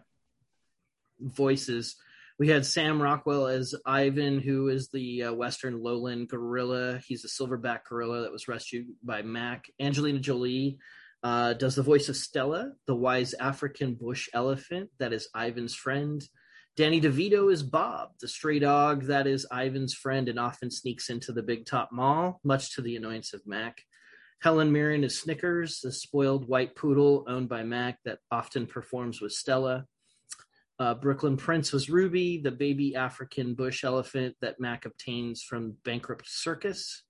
Voices. 1.21 1.97
We 2.41 2.49
had 2.49 2.65
Sam 2.65 3.03
Rockwell 3.03 3.49
as 3.49 3.75
Ivan, 3.85 4.41
who 4.41 4.69
is 4.69 4.89
the 4.89 5.25
uh, 5.25 5.33
Western 5.35 5.83
lowland 5.83 6.31
gorilla. 6.31 6.99
He's 7.07 7.23
a 7.23 7.29
silverback 7.29 7.81
gorilla 7.87 8.23
that 8.23 8.33
was 8.33 8.49
rescued 8.49 8.87
by 9.03 9.21
Mac. 9.21 9.67
Angelina 9.79 10.21
Jolie 10.21 10.79
uh, 11.23 11.53
does 11.53 11.75
the 11.75 11.83
voice 11.83 12.09
of 12.09 12.17
Stella, 12.17 12.73
the 12.87 12.95
wise 12.95 13.35
African 13.35 13.93
bush 13.93 14.31
elephant 14.33 14.89
that 14.99 15.13
is 15.13 15.29
Ivan's 15.37 15.75
friend. 15.75 16.27
Danny 16.79 16.99
DeVito 16.99 17.53
is 17.53 17.63
Bob, 17.63 18.13
the 18.23 18.29
stray 18.29 18.59
dog 18.59 19.03
that 19.03 19.27
is 19.27 19.47
Ivan's 19.53 19.93
friend 19.93 20.27
and 20.27 20.41
often 20.41 20.71
sneaks 20.71 21.11
into 21.11 21.33
the 21.33 21.43
Big 21.43 21.67
Top 21.67 21.91
Mall, 21.93 22.41
much 22.43 22.75
to 22.75 22.81
the 22.81 22.97
annoyance 22.97 23.35
of 23.35 23.47
Mac. 23.47 23.83
Helen 24.41 24.73
Mirren 24.73 25.05
is 25.05 25.21
Snickers, 25.21 25.81
the 25.81 25.93
spoiled 25.93 26.49
white 26.49 26.75
poodle 26.75 27.27
owned 27.29 27.51
by 27.51 27.65
Mac 27.65 27.99
that 28.07 28.21
often 28.31 28.67
performs 28.67 29.21
with 29.21 29.33
Stella. 29.33 29.85
Uh, 30.81 30.95
Brooklyn 30.95 31.37
Prince 31.37 31.73
was 31.73 31.91
Ruby, 31.91 32.39
the 32.39 32.51
baby 32.51 32.97
African 32.97 33.53
bush 33.53 33.85
elephant 33.85 34.35
that 34.41 34.59
Mac 34.59 34.87
obtains 34.87 35.43
from 35.43 35.77
bankrupt 35.85 36.27
circus. 36.27 37.03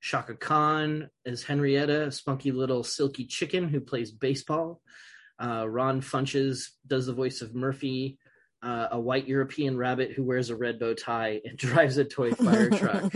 Chaka 0.00 0.36
Khan 0.36 1.10
is 1.24 1.42
Henrietta, 1.42 2.06
a 2.06 2.12
spunky 2.12 2.52
little 2.52 2.84
silky 2.84 3.26
chicken 3.26 3.68
who 3.68 3.80
plays 3.80 4.12
baseball. 4.12 4.80
Uh, 5.42 5.68
Ron 5.68 6.00
Funches 6.00 6.68
does 6.86 7.06
the 7.06 7.12
voice 7.12 7.42
of 7.42 7.52
Murphy, 7.52 8.16
uh, 8.62 8.86
a 8.92 9.00
white 9.00 9.26
European 9.26 9.76
rabbit 9.76 10.12
who 10.12 10.22
wears 10.22 10.50
a 10.50 10.56
red 10.56 10.78
bow 10.78 10.94
tie 10.94 11.40
and 11.44 11.58
drives 11.58 11.98
a 11.98 12.04
toy 12.04 12.30
fire 12.30 12.70
truck. 12.78 13.12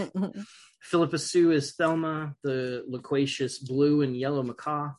Phillipa 0.83 1.19
Soo 1.19 1.53
is 1.53 1.73
Thelma, 1.77 2.35
the 2.43 2.85
loquacious 2.89 3.61
blue 3.61 4.03
and 4.03 4.17
yellow 4.17 4.43
macaw. 4.43 4.91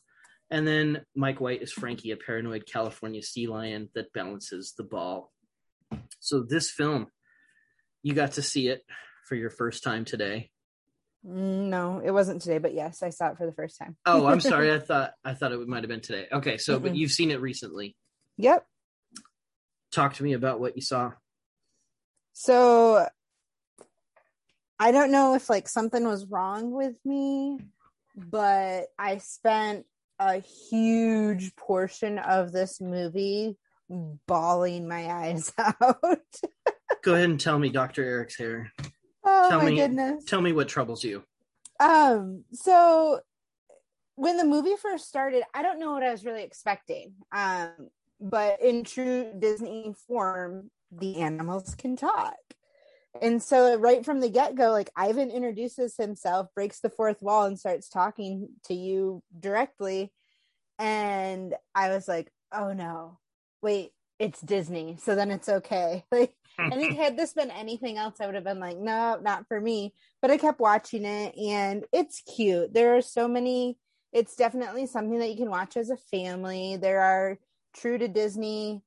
And 0.50 0.66
then 0.66 1.02
Mike 1.14 1.40
White 1.40 1.62
is 1.62 1.72
Frankie, 1.72 2.12
a 2.12 2.16
paranoid 2.16 2.66
California 2.66 3.22
sea 3.22 3.46
lion 3.48 3.88
that 3.94 4.12
balances 4.12 4.74
the 4.76 4.84
ball. 4.84 5.32
So 6.20 6.42
this 6.42 6.70
film, 6.70 7.08
you 8.02 8.14
got 8.14 8.32
to 8.32 8.42
see 8.42 8.68
it 8.68 8.84
for 9.26 9.34
your 9.34 9.50
first 9.50 9.82
time 9.82 10.04
today. 10.04 10.50
Mm, 11.26 11.68
no, 11.68 12.00
it 12.04 12.12
wasn't 12.12 12.42
today, 12.42 12.58
but 12.58 12.74
yes, 12.74 13.02
I 13.02 13.10
saw 13.10 13.28
it 13.30 13.38
for 13.38 13.46
the 13.46 13.52
first 13.52 13.78
time. 13.78 13.96
oh, 14.06 14.26
I'm 14.26 14.40
sorry. 14.52 14.72
I 14.72 14.78
thought 14.78 15.12
I 15.24 15.34
thought 15.34 15.52
it 15.52 15.66
might 15.66 15.82
have 15.82 15.88
been 15.88 16.00
today. 16.00 16.26
Okay, 16.30 16.58
so 16.58 16.78
mm 16.78 16.82
but 16.82 16.94
you've 16.94 17.10
seen 17.10 17.30
it 17.30 17.40
recently. 17.40 17.96
Yep. 18.36 18.64
Talk 19.90 20.14
to 20.14 20.22
me 20.22 20.34
about 20.34 20.60
what 20.60 20.76
you 20.76 20.82
saw. 20.82 21.12
So 22.32 23.08
I 24.78 24.92
don't 24.92 25.10
know 25.10 25.34
if 25.34 25.48
like 25.50 25.68
something 25.68 26.06
was 26.06 26.26
wrong 26.26 26.70
with 26.70 26.94
me, 27.04 27.58
but 28.14 28.88
I 28.98 29.18
spent 29.18 29.86
a 30.18 30.38
huge 30.70 31.54
portion 31.56 32.18
of 32.18 32.52
this 32.52 32.80
movie 32.80 33.56
bawling 34.26 34.88
my 34.88 35.10
eyes 35.10 35.52
out. 35.58 36.16
Go 37.02 37.14
ahead 37.14 37.30
and 37.30 37.40
tell 37.40 37.58
me, 37.58 37.68
Dr. 37.68 38.02
Eric's 38.02 38.36
hair. 38.36 38.72
Oh 39.24 39.48
tell 39.48 39.60
my 39.60 39.70
me, 39.70 39.76
goodness. 39.76 40.24
Tell 40.24 40.40
me 40.40 40.52
what 40.52 40.68
troubles 40.68 41.04
you. 41.04 41.24
Um, 41.78 42.44
so 42.52 43.20
when 44.14 44.36
the 44.38 44.44
movie 44.44 44.76
first 44.80 45.08
started, 45.08 45.42
I 45.54 45.62
don't 45.62 45.78
know 45.78 45.92
what 45.92 46.02
I 46.02 46.10
was 46.10 46.24
really 46.24 46.42
expecting. 46.42 47.12
Um, 47.32 47.70
but 48.20 48.62
in 48.62 48.84
true 48.84 49.32
Disney 49.38 49.94
form, 50.06 50.70
the 50.90 51.16
animals 51.16 51.74
can 51.74 51.96
talk 51.96 52.34
and 53.22 53.42
so 53.42 53.76
right 53.76 54.04
from 54.04 54.20
the 54.20 54.28
get-go 54.28 54.70
like 54.70 54.90
ivan 54.96 55.30
introduces 55.30 55.96
himself 55.96 56.48
breaks 56.54 56.80
the 56.80 56.90
fourth 56.90 57.22
wall 57.22 57.44
and 57.44 57.58
starts 57.58 57.88
talking 57.88 58.48
to 58.64 58.74
you 58.74 59.22
directly. 59.38 60.12
And 60.78 61.54
i 61.74 61.90
was 61.90 62.08
like 62.08 62.30
oh 62.52 62.72
no. 62.72 63.18
Wait 63.62 63.92
it's 64.18 64.40
disney. 64.40 64.96
So 64.98 65.14
then 65.14 65.30
it's 65.30 65.48
okay. 65.48 66.04
Like 66.12 66.34
hmm. 66.58 66.72
i 66.72 66.76
think 66.76 66.96
had 66.96 67.16
this 67.16 67.34
been 67.34 67.50
anything 67.50 67.98
else 67.98 68.16
i 68.20 68.26
would 68.26 68.34
have 68.34 68.44
been 68.44 68.60
like 68.60 68.78
no 68.78 69.18
not 69.22 69.46
for 69.48 69.60
me. 69.60 69.94
But 70.22 70.30
i 70.30 70.38
kept 70.38 70.60
watching 70.60 71.04
it 71.04 71.36
and 71.36 71.84
it's 71.92 72.22
cute. 72.22 72.72
There 72.72 72.96
are 72.96 73.02
so 73.02 73.28
many 73.28 73.78
it's 74.12 74.36
definitely 74.36 74.86
something 74.86 75.18
that 75.18 75.30
you 75.30 75.36
can 75.36 75.50
watch 75.50 75.76
as 75.76 75.90
a 75.90 75.96
family. 75.96 76.76
There 76.76 77.02
are 77.02 77.38
true 77.74 77.98
to 77.98 78.08
disney 78.08 78.82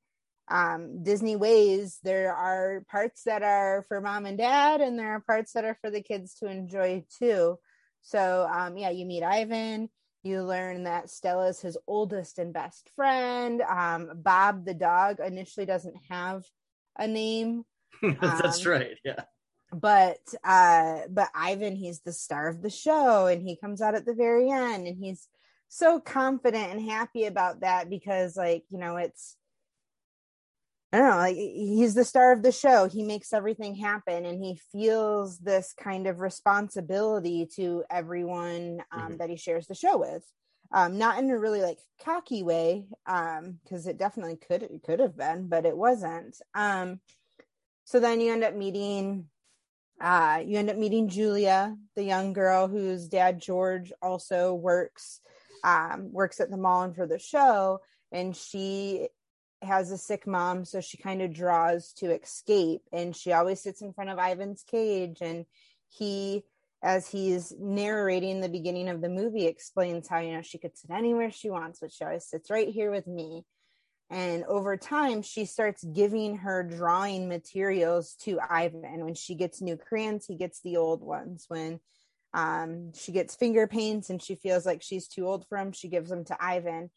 um, 0.50 1.02
Disney 1.02 1.36
ways, 1.36 1.98
there 2.02 2.34
are 2.34 2.84
parts 2.90 3.22
that 3.24 3.42
are 3.42 3.84
for 3.88 4.00
mom 4.00 4.26
and 4.26 4.36
dad, 4.36 4.80
and 4.80 4.98
there 4.98 5.14
are 5.14 5.20
parts 5.20 5.52
that 5.52 5.64
are 5.64 5.78
for 5.80 5.90
the 5.90 6.02
kids 6.02 6.34
to 6.36 6.46
enjoy 6.46 7.04
too. 7.18 7.58
So, 8.02 8.48
um, 8.52 8.76
yeah, 8.76 8.90
you 8.90 9.06
meet 9.06 9.22
Ivan. 9.22 9.88
You 10.22 10.42
learn 10.42 10.84
that 10.84 11.08
Stella 11.08 11.48
is 11.48 11.60
his 11.60 11.78
oldest 11.86 12.38
and 12.38 12.52
best 12.52 12.90
friend. 12.94 13.62
Um, 13.62 14.10
Bob 14.16 14.64
the 14.66 14.74
dog 14.74 15.20
initially 15.20 15.66
doesn't 15.66 15.96
have 16.08 16.44
a 16.98 17.06
name. 17.06 17.64
That's 18.20 18.66
um, 18.66 18.72
right. 18.72 18.98
Yeah. 19.04 19.24
But 19.72 20.18
uh, 20.42 21.02
but 21.08 21.28
Ivan, 21.34 21.76
he's 21.76 22.00
the 22.00 22.12
star 22.12 22.48
of 22.48 22.60
the 22.60 22.70
show, 22.70 23.26
and 23.26 23.40
he 23.40 23.56
comes 23.56 23.80
out 23.80 23.94
at 23.94 24.04
the 24.04 24.14
very 24.14 24.50
end, 24.50 24.86
and 24.86 24.98
he's 24.98 25.28
so 25.68 26.00
confident 26.00 26.72
and 26.72 26.90
happy 26.90 27.26
about 27.26 27.60
that 27.60 27.88
because, 27.88 28.36
like, 28.36 28.64
you 28.68 28.78
know, 28.78 28.96
it's 28.96 29.36
I 30.92 30.98
don't 30.98 31.10
know, 31.10 31.16
like 31.16 31.36
he's 31.36 31.94
the 31.94 32.04
star 32.04 32.32
of 32.32 32.42
the 32.42 32.50
show. 32.50 32.88
He 32.88 33.04
makes 33.04 33.32
everything 33.32 33.76
happen 33.76 34.26
and 34.26 34.42
he 34.42 34.58
feels 34.72 35.38
this 35.38 35.72
kind 35.72 36.08
of 36.08 36.18
responsibility 36.18 37.48
to 37.56 37.84
everyone 37.88 38.82
um, 38.90 39.00
mm-hmm. 39.00 39.16
that 39.18 39.30
he 39.30 39.36
shares 39.36 39.68
the 39.68 39.74
show 39.74 39.98
with. 39.98 40.24
Um, 40.72 40.98
not 40.98 41.18
in 41.18 41.30
a 41.30 41.38
really 41.38 41.62
like 41.62 41.78
cocky 42.04 42.42
way, 42.42 42.86
um, 43.06 43.58
because 43.62 43.86
it 43.86 43.98
definitely 43.98 44.36
could 44.36 44.62
it 44.64 44.82
could 44.84 45.00
have 45.00 45.16
been, 45.16 45.48
but 45.48 45.64
it 45.64 45.76
wasn't. 45.76 46.36
Um, 46.54 47.00
so 47.84 47.98
then 47.98 48.20
you 48.20 48.32
end 48.32 48.44
up 48.44 48.54
meeting 48.54 49.26
uh 50.00 50.42
you 50.44 50.58
end 50.58 50.70
up 50.70 50.76
meeting 50.76 51.08
Julia, 51.08 51.76
the 51.94 52.04
young 52.04 52.32
girl 52.32 52.66
whose 52.66 53.08
dad 53.08 53.40
George 53.40 53.92
also 54.02 54.54
works 54.54 55.20
um 55.62 56.12
works 56.12 56.40
at 56.40 56.50
the 56.50 56.56
mall 56.56 56.82
and 56.82 56.96
for 56.96 57.06
the 57.06 57.18
show 57.18 57.80
and 58.12 58.34
she 58.34 59.08
has 59.62 59.90
a 59.90 59.98
sick 59.98 60.26
mom, 60.26 60.64
so 60.64 60.80
she 60.80 60.96
kind 60.96 61.22
of 61.22 61.32
draws 61.32 61.92
to 61.94 62.10
escape. 62.10 62.82
And 62.92 63.14
she 63.14 63.32
always 63.32 63.60
sits 63.60 63.82
in 63.82 63.92
front 63.92 64.10
of 64.10 64.18
Ivan's 64.18 64.64
cage. 64.68 65.18
And 65.20 65.46
he, 65.88 66.44
as 66.82 67.08
he's 67.08 67.52
narrating 67.58 68.40
the 68.40 68.48
beginning 68.48 68.88
of 68.88 69.00
the 69.00 69.08
movie, 69.08 69.46
explains 69.46 70.08
how, 70.08 70.18
you 70.18 70.32
know, 70.32 70.42
she 70.42 70.58
could 70.58 70.76
sit 70.76 70.90
anywhere 70.90 71.30
she 71.30 71.50
wants, 71.50 71.80
but 71.80 71.92
she 71.92 72.04
always 72.04 72.26
sits 72.26 72.50
right 72.50 72.68
here 72.68 72.90
with 72.90 73.06
me. 73.06 73.44
And 74.10 74.44
over 74.44 74.76
time, 74.76 75.22
she 75.22 75.44
starts 75.44 75.84
giving 75.84 76.38
her 76.38 76.64
drawing 76.64 77.28
materials 77.28 78.16
to 78.22 78.40
Ivan. 78.40 79.04
When 79.04 79.14
she 79.14 79.36
gets 79.36 79.60
new 79.62 79.76
crayons, 79.76 80.26
he 80.26 80.34
gets 80.34 80.60
the 80.60 80.78
old 80.78 81.00
ones. 81.00 81.44
When 81.46 81.78
um, 82.34 82.92
she 82.94 83.12
gets 83.12 83.36
finger 83.36 83.68
paints 83.68 84.10
and 84.10 84.20
she 84.20 84.34
feels 84.34 84.66
like 84.66 84.82
she's 84.82 85.06
too 85.06 85.28
old 85.28 85.46
for 85.48 85.58
them, 85.58 85.70
she 85.72 85.88
gives 85.88 86.10
them 86.10 86.24
to 86.24 86.36
Ivan 86.40 86.90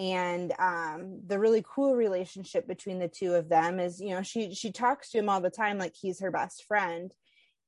and 0.00 0.54
um, 0.58 1.20
the 1.26 1.38
really 1.38 1.62
cool 1.68 1.94
relationship 1.94 2.66
between 2.66 2.98
the 2.98 3.08
two 3.08 3.34
of 3.34 3.50
them 3.50 3.78
is 3.78 4.00
you 4.00 4.10
know 4.10 4.22
she 4.22 4.54
she 4.54 4.72
talks 4.72 5.10
to 5.10 5.18
him 5.18 5.28
all 5.28 5.40
the 5.40 5.50
time 5.50 5.78
like 5.78 5.94
he's 5.94 6.20
her 6.20 6.30
best 6.30 6.64
friend 6.64 7.12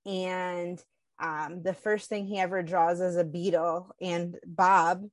and 0.07 0.83
um, 1.21 1.63
the 1.63 1.75
first 1.75 2.09
thing 2.09 2.27
he 2.27 2.39
ever 2.39 2.63
draws 2.63 3.01
is 3.01 3.17
a 3.17 3.23
beetle 3.23 3.95
and 4.01 4.39
bob 4.47 5.05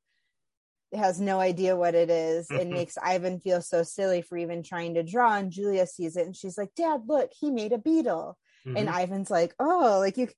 has 0.94 1.20
no 1.20 1.40
idea 1.40 1.76
what 1.76 1.94
it 1.94 2.10
is 2.10 2.50
and 2.50 2.72
makes 2.72 2.98
Ivan 2.98 3.40
feel 3.40 3.62
so 3.62 3.84
silly 3.84 4.22
for 4.22 4.38
even 4.38 4.64
trying 4.64 4.96
to 4.96 5.04
draw. 5.04 5.36
And 5.36 5.52
Julia 5.52 5.86
sees 5.86 6.18
it 6.18 6.26
and 6.26 6.36
she's 6.36 6.58
like, 6.58 6.74
Dad, 6.76 7.02
look, 7.08 7.32
he 7.40 7.52
made 7.52 7.74
a 7.74 7.78
beetle. 7.78 8.38
Mm-hmm. 8.66 8.78
And 8.78 8.90
Ivan's 8.90 9.30
like, 9.30 9.54
Oh, 9.60 10.00
like 10.00 10.18
you 10.18 10.30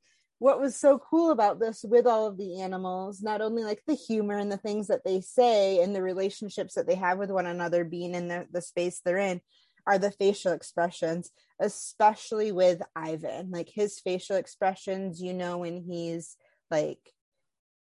what 0.42 0.60
was 0.60 0.76
so 0.76 0.98
cool 0.98 1.30
about 1.30 1.60
this 1.60 1.86
with 1.88 2.08
all 2.08 2.26
of 2.26 2.36
the 2.36 2.62
animals, 2.62 3.22
not 3.22 3.42
only 3.42 3.64
like 3.64 3.84
the 3.86 3.94
humor 3.94 4.40
and 4.40 4.52
the 4.52 4.58
things 4.58 4.88
that 4.88 5.04
they 5.06 5.22
say 5.22 5.84
and 5.84 5.96
the 5.96 6.02
relationships 6.02 6.74
that 6.74 6.88
they 6.88 6.96
have 6.96 7.20
with 7.20 7.30
one 7.30 7.46
another 7.46 7.84
being 7.84 8.16
in 8.16 8.28
the, 8.28 8.48
the 8.52 8.60
space 8.60 9.02
they're 9.06 9.20
in, 9.20 9.40
are 9.86 10.00
the 10.00 10.10
facial 10.10 10.52
expressions, 10.52 11.30
especially 11.60 12.52
with 12.52 12.82
Ivan. 12.96 13.52
Like 13.52 13.70
his 13.70 14.00
facial 14.00 14.36
expressions, 14.36 15.22
you 15.22 15.36
know, 15.36 15.60
when 15.60 15.78
he's 15.78 16.38
like 16.72 17.14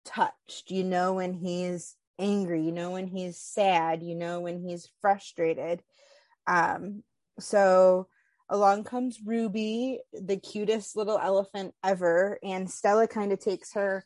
touched, 0.06 0.72
you 0.72 0.86
know, 0.86 1.16
when 1.16 1.34
he's 1.34 1.98
angry, 2.18 2.64
you 2.64 2.72
know, 2.72 2.92
when 2.92 3.08
he's 3.08 3.38
sad, 3.38 4.02
you 4.02 4.16
know, 4.16 4.40
when 4.40 4.62
he's 4.62 4.90
frustrated. 5.02 5.84
Um, 6.48 7.04
so 7.42 8.08
along 8.50 8.84
comes 8.84 9.20
Ruby, 9.24 10.00
the 10.14 10.38
cutest 10.38 10.96
little 10.96 11.18
elephant 11.18 11.74
ever, 11.84 12.40
and 12.44 12.70
Stella 12.70 13.08
kind 13.08 13.32
of 13.32 13.40
takes 13.40 13.74
her 13.74 14.06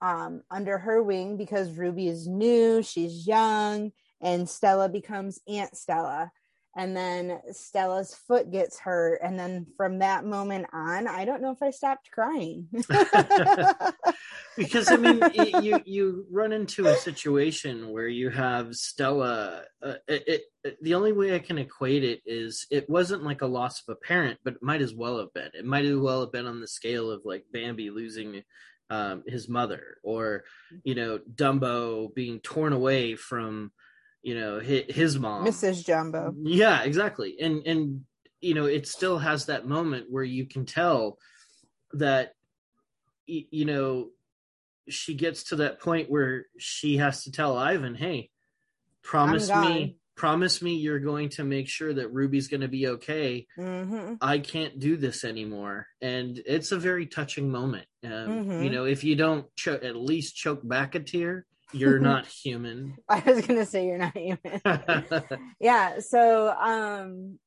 um, 0.00 0.42
under 0.50 0.78
her 0.78 1.02
wing 1.02 1.36
because 1.36 1.72
Ruby 1.72 2.08
is 2.08 2.26
new, 2.26 2.82
she's 2.82 3.26
young, 3.26 3.92
and 4.20 4.48
Stella 4.48 4.88
becomes 4.88 5.40
Aunt 5.48 5.76
Stella 5.76 6.30
and 6.76 6.94
then 6.94 7.40
Stella's 7.52 8.14
foot 8.14 8.52
gets 8.52 8.78
hurt 8.78 9.20
and 9.22 9.38
then 9.38 9.66
from 9.78 9.98
that 10.00 10.26
moment 10.26 10.66
on 10.74 11.08
I 11.08 11.24
don't 11.24 11.40
know 11.40 11.50
if 11.50 11.62
I 11.62 11.70
stopped 11.70 12.10
crying. 12.10 12.68
Because 14.56 14.90
I 14.90 14.96
mean 14.96 15.20
you 15.62 15.82
you 15.84 16.26
run 16.30 16.52
into 16.52 16.86
a 16.86 16.96
situation 16.96 17.90
where 17.90 18.08
you 18.08 18.30
have 18.30 18.74
Stella 18.74 19.64
uh, 19.82 19.94
it, 20.08 20.42
it, 20.64 20.78
the 20.80 20.94
only 20.94 21.12
way 21.12 21.34
I 21.34 21.40
can 21.40 21.58
equate 21.58 22.02
it 22.02 22.22
is 22.24 22.66
it 22.70 22.88
wasn't 22.88 23.22
like 23.22 23.42
a 23.42 23.46
loss 23.46 23.82
of 23.82 23.92
a 23.92 24.06
parent 24.06 24.38
but 24.44 24.54
it 24.54 24.62
might 24.62 24.80
as 24.80 24.94
well 24.94 25.18
have 25.18 25.32
been. 25.34 25.50
It 25.52 25.66
might 25.66 25.84
as 25.84 25.96
well 25.96 26.20
have 26.20 26.32
been 26.32 26.46
on 26.46 26.60
the 26.60 26.66
scale 26.66 27.10
of 27.10 27.22
like 27.26 27.44
Bambi 27.52 27.90
losing 27.90 28.42
um, 28.88 29.24
his 29.26 29.48
mother 29.48 29.98
or 30.02 30.44
you 30.84 30.94
know 30.94 31.18
Dumbo 31.18 32.14
being 32.14 32.40
torn 32.40 32.72
away 32.72 33.14
from 33.14 33.72
you 34.26 34.34
know 34.34 34.58
his, 34.58 35.16
mom. 35.20 35.46
Mrs 35.46 35.86
jumbo. 35.86 36.34
Yeah 36.42 36.82
exactly. 36.82 37.36
And 37.40 37.64
and 37.64 38.04
you 38.40 38.54
know 38.54 38.64
it 38.64 38.88
still 38.88 39.18
has 39.18 39.46
that 39.46 39.68
moment 39.68 40.06
where 40.10 40.24
you 40.24 40.46
can 40.46 40.66
tell 40.66 41.18
that 41.92 42.32
you 43.26 43.64
know 43.64 44.08
she 44.88 45.14
gets 45.14 45.44
to 45.44 45.56
that 45.56 45.80
point 45.80 46.10
where 46.10 46.46
she 46.58 46.96
has 46.96 47.24
to 47.24 47.32
tell 47.32 47.56
ivan 47.56 47.94
hey 47.94 48.30
promise 49.02 49.48
me 49.50 49.96
promise 50.16 50.60
me 50.60 50.74
you're 50.74 51.00
going 51.00 51.28
to 51.28 51.44
make 51.44 51.68
sure 51.68 51.92
that 51.92 52.12
ruby's 52.12 52.48
going 52.48 52.60
to 52.60 52.68
be 52.68 52.88
okay. 52.88 53.46
Mm-hmm. 53.58 54.14
i 54.20 54.38
can't 54.38 54.80
do 54.80 54.96
this 54.96 55.22
anymore. 55.24 55.86
And 56.00 56.40
it's 56.46 56.72
a 56.72 56.78
very 56.78 57.06
touching 57.06 57.48
moment. 57.50 57.86
Um, 58.04 58.10
mm-hmm. 58.10 58.62
you 58.64 58.70
know 58.70 58.86
if 58.86 59.04
you 59.04 59.14
don't 59.14 59.46
cho- 59.54 59.74
at 59.74 59.94
least 59.94 60.34
choke 60.34 60.66
back 60.66 60.96
a 60.96 61.00
tear 61.00 61.46
you're 61.72 61.98
not 62.00 62.26
human. 62.26 62.96
I 63.08 63.20
was 63.20 63.46
gonna 63.46 63.66
say 63.66 63.86
you're 63.86 63.98
not 63.98 64.16
human. 64.16 64.60
yeah. 65.60 66.00
So 66.00 66.48
um 66.50 67.38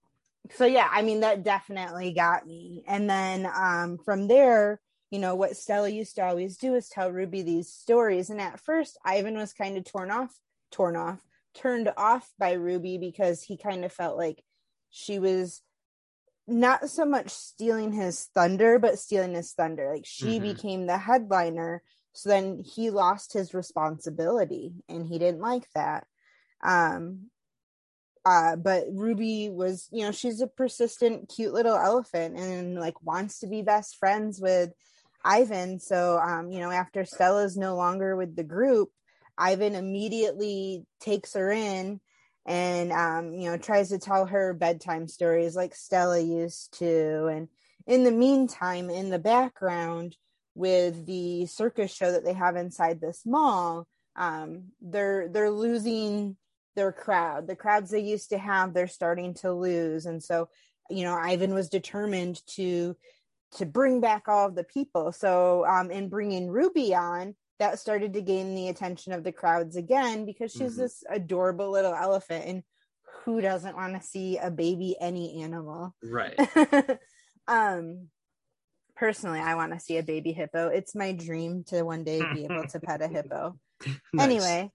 so 0.51 0.65
yeah, 0.65 0.87
I 0.91 1.01
mean 1.01 1.21
that 1.21 1.43
definitely 1.43 2.13
got 2.13 2.45
me. 2.45 2.83
And 2.87 3.09
then 3.09 3.45
um 3.45 3.97
from 4.03 4.27
there, 4.27 4.79
you 5.11 5.19
know, 5.19 5.35
what 5.35 5.57
Stella 5.57 5.89
used 5.89 6.15
to 6.15 6.25
always 6.25 6.57
do 6.57 6.75
is 6.75 6.89
tell 6.89 7.11
Ruby 7.11 7.41
these 7.41 7.69
stories. 7.69 8.29
And 8.29 8.41
at 8.41 8.59
first 8.59 8.97
Ivan 9.03 9.37
was 9.37 9.53
kind 9.53 9.77
of 9.77 9.85
torn 9.85 10.11
off, 10.11 10.35
torn 10.71 10.95
off, 10.95 11.19
turned 11.53 11.91
off 11.97 12.29
by 12.37 12.53
Ruby 12.53 12.97
because 12.97 13.43
he 13.43 13.57
kind 13.57 13.83
of 13.85 13.91
felt 13.91 14.17
like 14.17 14.43
she 14.91 15.19
was 15.19 15.61
not 16.47 16.89
so 16.89 17.05
much 17.05 17.29
stealing 17.29 17.91
his 17.91 18.27
thunder, 18.33 18.79
but 18.79 18.99
stealing 18.99 19.35
his 19.35 19.51
thunder. 19.53 19.91
Like 19.93 20.05
she 20.05 20.39
mm-hmm. 20.39 20.43
became 20.43 20.85
the 20.87 20.97
headliner 20.97 21.83
so 22.19 22.27
then 22.27 22.61
he 22.65 22.89
lost 22.89 23.31
his 23.31 23.53
responsibility 23.53 24.73
and 24.89 25.07
he 25.07 25.19
didn't 25.19 25.39
like 25.39 25.63
that. 25.73 26.05
Um, 26.61 27.29
uh, 28.25 28.57
but 28.57 28.87
Ruby 28.91 29.49
was, 29.49 29.87
you 29.89 30.03
know, 30.03 30.11
she's 30.11 30.41
a 30.41 30.47
persistent, 30.47 31.31
cute 31.33 31.53
little 31.53 31.77
elephant 31.77 32.37
and 32.37 32.75
like 32.75 33.01
wants 33.01 33.39
to 33.39 33.47
be 33.47 33.61
best 33.61 33.95
friends 33.95 34.41
with 34.41 34.71
Ivan. 35.23 35.79
So, 35.79 36.19
um, 36.19 36.51
you 36.51 36.59
know, 36.59 36.71
after 36.71 37.05
Stella's 37.05 37.55
no 37.55 37.77
longer 37.77 38.17
with 38.17 38.35
the 38.35 38.43
group, 38.43 38.89
Ivan 39.37 39.73
immediately 39.73 40.85
takes 40.99 41.35
her 41.35 41.49
in 41.49 42.01
and, 42.45 42.91
um, 42.91 43.31
you 43.31 43.49
know, 43.49 43.55
tries 43.55 43.89
to 43.89 43.97
tell 43.97 44.25
her 44.25 44.53
bedtime 44.53 45.07
stories 45.07 45.55
like 45.55 45.73
Stella 45.73 46.19
used 46.19 46.79
to. 46.79 47.27
And 47.27 47.47
in 47.87 48.03
the 48.03 48.11
meantime, 48.11 48.89
in 48.89 49.09
the 49.09 49.19
background, 49.19 50.17
with 50.59 51.05
the 51.05 51.45
circus 51.45 51.91
show 51.91 52.11
that 52.11 52.23
they 52.23 52.33
have 52.33 52.55
inside 52.55 52.99
this 52.99 53.21
mall 53.25 53.87
um, 54.19 54.65
they're 54.81 55.29
they're 55.29 55.49
losing 55.49 56.35
their 56.75 56.91
crowd. 56.91 57.47
The 57.47 57.55
crowds 57.55 57.89
they 57.89 58.01
used 58.01 58.29
to 58.29 58.37
have 58.37 58.73
they're 58.73 58.87
starting 58.87 59.33
to 59.35 59.51
lose. 59.53 60.05
And 60.05 60.21
so 60.21 60.49
you 60.89 61.03
know 61.03 61.15
ivan 61.15 61.53
was 61.53 61.69
determined 61.69 62.45
to 62.55 62.95
to 63.57 63.65
bring 63.65 64.01
back 64.01 64.27
all 64.27 64.47
of 64.47 64.55
the 64.55 64.63
people. 64.65 65.11
So 65.11 65.65
um 65.65 65.89
in 65.89 66.09
bringing 66.09 66.49
ruby 66.49 66.93
on 66.93 67.35
that 67.59 67.79
started 67.79 68.13
to 68.13 68.21
gain 68.21 68.55
the 68.55 68.67
attention 68.69 69.13
of 69.13 69.23
the 69.23 69.31
crowds 69.31 69.75
again 69.75 70.25
because 70.25 70.51
she's 70.51 70.73
mm-hmm. 70.73 70.81
this 70.81 71.03
adorable 71.09 71.71
little 71.71 71.93
elephant 71.93 72.45
and 72.45 72.63
who 73.25 73.41
doesn't 73.41 73.75
want 73.75 73.99
to 73.99 74.07
see 74.07 74.37
a 74.37 74.49
baby 74.49 74.95
any 74.99 75.41
animal? 75.41 75.95
Right. 76.03 76.37
Um 77.47 78.09
personally 78.99 79.39
i 79.39 79.55
want 79.55 79.71
to 79.73 79.79
see 79.79 79.97
a 79.97 80.03
baby 80.03 80.33
hippo. 80.33 80.67
It's 80.67 80.93
my 80.93 81.13
dream 81.13 81.63
to 81.67 81.83
one 81.83 82.03
day 82.03 82.21
be 82.33 82.43
able 82.43 82.67
to 82.67 82.79
pet 82.79 83.01
a 83.01 83.07
hippo. 83.15 83.57
Anyway 84.19 84.71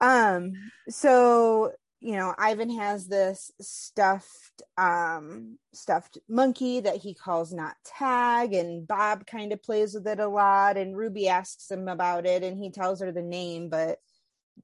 um 0.00 0.52
so 0.88 1.72
you 2.00 2.16
know 2.16 2.34
ivan 2.38 2.70
has 2.78 3.08
this 3.08 3.50
stuffed 3.60 4.62
um 4.76 5.58
stuffed 5.74 6.18
monkey 6.28 6.80
that 6.80 6.96
he 6.96 7.14
calls 7.14 7.52
not 7.52 7.74
tag 7.84 8.54
and 8.54 8.86
bob 8.86 9.26
kind 9.26 9.52
of 9.52 9.62
plays 9.62 9.94
with 9.94 10.06
it 10.06 10.20
a 10.20 10.28
lot 10.28 10.76
and 10.76 10.96
ruby 10.96 11.28
asks 11.28 11.70
him 11.70 11.88
about 11.88 12.26
it 12.26 12.44
and 12.44 12.58
he 12.58 12.70
tells 12.70 13.00
her 13.00 13.10
the 13.10 13.22
name 13.22 13.68
but 13.68 13.98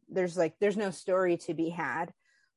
there's 0.09 0.36
like 0.36 0.55
there's 0.61 0.76
no 0.76 0.90
story 0.90 1.36
to 1.36 1.55
be 1.55 1.68
had 1.68 2.12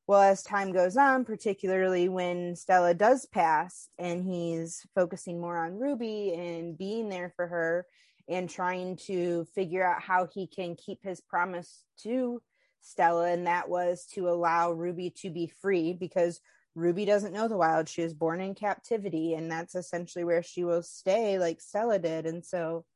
well, 0.08 0.22
as 0.22 0.42
time 0.42 0.72
goes 0.72 0.96
on, 0.96 1.26
particularly 1.26 2.08
when 2.08 2.56
Stella 2.56 2.94
does 2.94 3.26
pass 3.26 3.90
and 3.98 4.24
he's 4.24 4.86
focusing 4.94 5.38
more 5.38 5.58
on 5.58 5.78
Ruby 5.78 6.32
and 6.32 6.78
being 6.78 7.10
there 7.10 7.30
for 7.36 7.46
her 7.46 7.86
and 8.26 8.48
trying 8.48 8.96
to 9.06 9.44
figure 9.54 9.86
out 9.86 10.00
how 10.00 10.26
he 10.32 10.46
can 10.46 10.76
keep 10.76 11.00
his 11.02 11.20
promise 11.20 11.84
to 12.04 12.40
Stella, 12.80 13.30
and 13.30 13.46
that 13.46 13.68
was 13.68 14.06
to 14.14 14.30
allow 14.30 14.72
Ruby 14.72 15.10
to 15.18 15.30
be 15.30 15.52
free 15.60 15.92
because 15.92 16.40
Ruby 16.74 17.04
doesn't 17.04 17.34
know 17.34 17.48
the 17.48 17.56
wild. 17.58 17.86
She 17.86 18.02
was 18.02 18.14
born 18.14 18.40
in 18.40 18.54
captivity, 18.54 19.34
and 19.34 19.50
that's 19.50 19.74
essentially 19.74 20.24
where 20.24 20.42
she 20.42 20.64
will 20.64 20.82
stay, 20.82 21.38
like 21.38 21.60
Stella 21.60 21.98
did. 21.98 22.24
And 22.24 22.44
so 22.44 22.86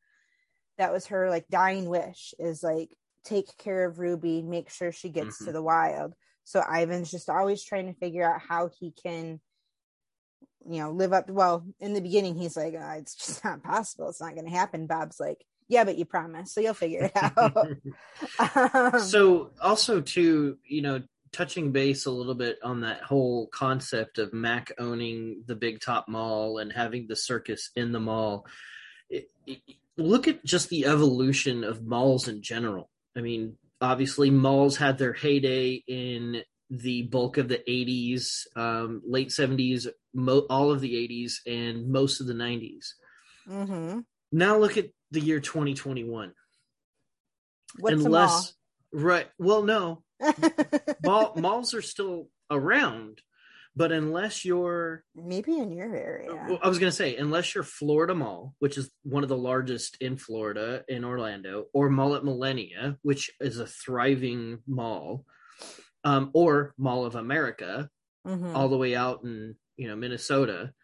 that 0.78 0.92
was 0.92 1.06
her 1.08 1.28
like 1.28 1.46
dying 1.50 1.90
wish 1.90 2.32
is 2.38 2.62
like 2.62 2.96
take 3.24 3.54
care 3.58 3.84
of 3.84 3.98
Ruby, 3.98 4.40
make 4.40 4.70
sure 4.70 4.92
she 4.92 5.10
gets 5.10 5.36
mm-hmm. 5.36 5.46
to 5.46 5.52
the 5.52 5.62
wild. 5.62 6.14
So 6.44 6.60
Ivan's 6.60 7.10
just 7.10 7.30
always 7.30 7.64
trying 7.64 7.86
to 7.86 7.98
figure 7.98 8.24
out 8.24 8.40
how 8.40 8.70
he 8.78 8.92
can, 9.02 9.40
you 10.68 10.80
know, 10.80 10.90
live 10.90 11.12
up. 11.12 11.30
Well, 11.30 11.64
in 11.80 11.94
the 11.94 12.00
beginning, 12.00 12.36
he's 12.36 12.56
like, 12.56 12.74
oh, 12.78 12.90
it's 12.98 13.14
just 13.14 13.44
not 13.44 13.62
possible. 13.62 14.08
It's 14.08 14.20
not 14.20 14.34
going 14.34 14.46
to 14.46 14.56
happen. 14.56 14.86
Bob's 14.86 15.20
like, 15.20 15.44
yeah, 15.68 15.84
but 15.84 15.96
you 15.96 16.04
promise. 16.04 16.52
So 16.52 16.60
you'll 16.60 16.74
figure 16.74 17.04
it 17.04 17.12
out. 17.16 17.56
um, 18.38 19.00
so 19.00 19.50
also 19.60 20.00
to, 20.00 20.58
you 20.64 20.82
know, 20.82 21.02
touching 21.32 21.72
base 21.72 22.04
a 22.06 22.10
little 22.10 22.34
bit 22.34 22.58
on 22.62 22.82
that 22.82 23.02
whole 23.02 23.46
concept 23.46 24.18
of 24.18 24.34
Mac 24.34 24.72
owning 24.78 25.42
the 25.46 25.56
big 25.56 25.80
top 25.80 26.08
mall 26.08 26.58
and 26.58 26.70
having 26.70 27.06
the 27.08 27.16
circus 27.16 27.70
in 27.74 27.92
the 27.92 28.00
mall. 28.00 28.46
It, 29.08 29.30
it, 29.46 29.60
look 29.96 30.28
at 30.28 30.44
just 30.44 30.68
the 30.68 30.86
evolution 30.86 31.64
of 31.64 31.82
malls 31.82 32.28
in 32.28 32.42
general. 32.42 32.90
I 33.16 33.20
mean, 33.20 33.56
obviously 33.82 34.30
malls 34.30 34.76
had 34.76 34.96
their 34.96 35.12
heyday 35.12 35.82
in 35.86 36.42
the 36.70 37.02
bulk 37.02 37.36
of 37.36 37.48
the 37.48 37.60
80s 37.68 38.46
um, 38.56 39.02
late 39.04 39.28
70s 39.28 39.88
mo- 40.14 40.46
all 40.48 40.70
of 40.70 40.80
the 40.80 40.94
80s 40.94 41.34
and 41.46 41.90
most 41.90 42.20
of 42.20 42.26
the 42.26 42.32
90s 42.32 42.92
mm-hmm. 43.46 44.00
now 44.30 44.56
look 44.56 44.78
at 44.78 44.86
the 45.10 45.20
year 45.20 45.40
2021 45.40 46.32
What's 47.78 48.04
unless 48.04 48.54
right. 48.92 49.28
Well 49.38 49.62
no. 49.62 50.02
Mall, 51.04 51.32
malls 51.36 51.74
are 51.74 51.82
still 51.82 52.28
around 52.50 53.20
But 53.74 53.90
unless 53.90 54.44
you're 54.44 55.02
maybe 55.14 55.56
in 55.58 55.72
your 55.72 55.96
area, 55.96 56.34
well, 56.46 56.58
I 56.62 56.68
was 56.68 56.78
gonna 56.78 56.92
say, 56.92 57.16
unless 57.16 57.54
you're 57.54 57.64
Florida 57.64 58.14
Mall, 58.14 58.54
which 58.58 58.76
is 58.76 58.90
one 59.02 59.22
of 59.22 59.30
the 59.30 59.36
largest 59.36 59.96
in 60.00 60.18
Florida 60.18 60.84
in 60.88 61.04
Orlando, 61.04 61.66
or 61.72 61.88
Mall 61.88 62.14
at 62.14 62.22
Millenia, 62.24 62.98
which 63.02 63.30
is 63.40 63.58
a 63.58 63.66
thriving 63.66 64.58
mall, 64.66 65.24
um, 66.04 66.30
or 66.34 66.74
Mall 66.76 67.06
of 67.06 67.14
America, 67.14 67.88
Mhm. 68.26 68.54
all 68.54 68.68
the 68.68 68.76
way 68.76 68.94
out 68.94 69.24
in 69.24 69.56
you 69.78 69.88
know 69.88 69.96
Minnesota, 69.96 70.74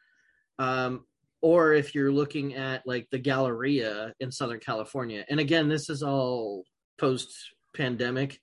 um, 0.59 1.05
or 1.43 1.75
if 1.75 1.95
you're 1.95 2.11
looking 2.11 2.55
at 2.55 2.87
like 2.87 3.09
the 3.11 3.19
Galleria 3.19 4.15
in 4.19 4.33
Southern 4.33 4.61
California, 4.61 5.27
and 5.29 5.39
again, 5.39 5.69
this 5.69 5.91
is 5.91 6.03
all 6.03 6.65
post 6.97 7.31
pandemic. 7.75 8.41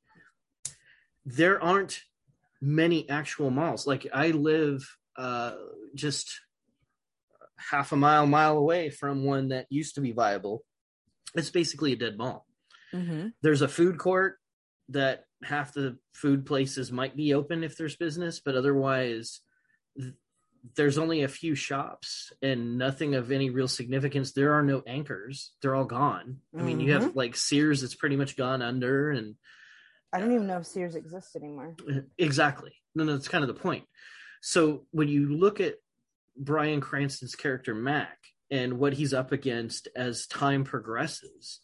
There 1.25 1.59
aren't 1.61 2.03
many 2.61 3.09
actual 3.09 3.49
malls. 3.49 3.85
Like 3.87 4.07
I 4.13 4.31
live 4.31 4.87
uh, 5.17 5.53
just 5.95 6.39
half 7.57 7.91
a 7.91 7.95
mile, 7.95 8.27
mile 8.27 8.57
away 8.57 8.89
from 8.89 9.23
one 9.23 9.49
that 9.49 9.67
used 9.69 9.95
to 9.95 10.01
be 10.01 10.11
viable. 10.11 10.63
It's 11.35 11.49
basically 11.49 11.93
a 11.93 11.97
dead 11.97 12.17
mall. 12.17 12.45
Mhm. 12.93 13.33
There's 13.41 13.61
a 13.61 13.67
food 13.67 13.97
court 13.97 14.37
that 14.89 15.25
half 15.43 15.73
the 15.73 15.97
food 16.13 16.45
places 16.45 16.91
might 16.91 17.15
be 17.15 17.33
open 17.33 17.63
if 17.63 17.75
there's 17.77 17.95
business, 17.95 18.39
but 18.39 18.55
otherwise, 18.55 19.41
th- 19.99 20.13
there's 20.75 20.97
only 20.97 21.23
a 21.23 21.27
few 21.27 21.53
shops 21.55 22.31
and 22.41 22.77
nothing 22.77 23.15
of 23.15 23.31
any 23.31 23.49
real 23.49 23.67
significance. 23.67 24.31
There 24.31 24.53
are 24.53 24.63
no 24.63 24.81
anchors; 24.87 25.53
they're 25.61 25.75
all 25.75 25.85
gone. 25.85 26.41
I 26.57 26.61
mean, 26.61 26.79
you 26.79 26.93
have 26.93 27.15
like 27.15 27.35
Sears 27.35 27.81
that's 27.81 27.95
pretty 27.95 28.15
much 28.15 28.35
gone 28.37 28.61
under, 28.61 29.11
and 29.11 29.35
I 30.15 30.19
don't 30.19 30.31
even 30.31 30.47
know 30.47 30.59
if 30.59 30.65
Sears 30.65 30.95
exists 30.95 31.35
anymore. 31.35 31.75
Exactly. 32.17 32.71
No, 32.95 33.03
no, 33.03 33.11
that's 33.11 33.27
kind 33.27 33.43
of 33.43 33.49
the 33.49 33.61
point. 33.61 33.83
So 34.41 34.85
when 34.91 35.09
you 35.09 35.35
look 35.35 35.59
at 35.59 35.75
Bryan 36.37 36.79
Cranston's 36.79 37.35
character 37.35 37.75
Mac 37.75 38.17
and 38.49 38.79
what 38.79 38.93
he's 38.93 39.13
up 39.13 39.33
against 39.33 39.89
as 39.93 40.25
time 40.27 40.63
progresses, 40.63 41.59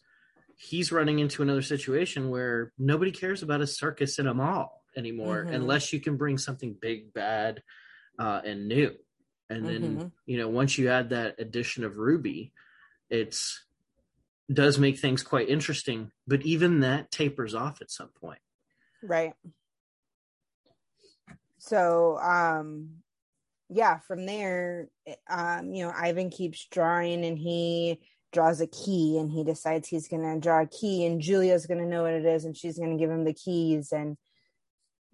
he's 0.54 0.92
running 0.92 1.18
into 1.18 1.40
another 1.40 1.62
situation 1.62 2.28
where 2.28 2.74
nobody 2.78 3.10
cares 3.10 3.42
about 3.42 3.62
a 3.62 3.66
circus 3.66 4.18
in 4.18 4.26
a 4.26 4.34
mall 4.34 4.82
anymore 4.98 5.46
Mhm. 5.46 5.54
unless 5.54 5.90
you 5.94 6.00
can 6.00 6.18
bring 6.18 6.36
something 6.36 6.74
big, 6.78 7.14
bad, 7.14 7.62
uh, 8.18 8.42
and 8.44 8.68
new. 8.68 8.94
And 9.48 9.66
then 9.66 9.96
Mhm. 9.98 10.12
you 10.26 10.36
know 10.36 10.48
once 10.50 10.76
you 10.76 10.90
add 10.90 11.08
that 11.10 11.36
addition 11.40 11.84
of 11.84 11.96
Ruby, 11.96 12.52
it's 13.08 13.64
does 14.54 14.78
make 14.78 14.98
things 14.98 15.22
quite 15.22 15.48
interesting. 15.48 16.10
But 16.26 16.42
even 16.42 16.80
that 16.80 17.10
tapers 17.10 17.54
off 17.54 17.80
at 17.80 17.90
some 17.90 18.10
point. 18.20 18.40
Right. 19.02 19.32
So, 21.58 22.18
um, 22.18 23.02
yeah, 23.68 23.98
from 24.00 24.26
there, 24.26 24.88
um, 25.30 25.72
you 25.72 25.84
know, 25.84 25.92
Ivan 25.94 26.30
keeps 26.30 26.66
drawing 26.70 27.24
and 27.24 27.38
he 27.38 28.00
draws 28.32 28.60
a 28.60 28.66
key 28.66 29.18
and 29.18 29.30
he 29.30 29.44
decides 29.44 29.88
he's 29.88 30.08
going 30.08 30.22
to 30.22 30.40
draw 30.40 30.62
a 30.62 30.66
key 30.66 31.06
and 31.06 31.20
Julia's 31.20 31.66
going 31.66 31.80
to 31.80 31.86
know 31.86 32.02
what 32.02 32.14
it 32.14 32.24
is 32.24 32.44
and 32.44 32.56
she's 32.56 32.78
going 32.78 32.90
to 32.90 33.00
give 33.00 33.10
him 33.10 33.24
the 33.24 33.34
keys 33.34 33.92
and 33.92 34.16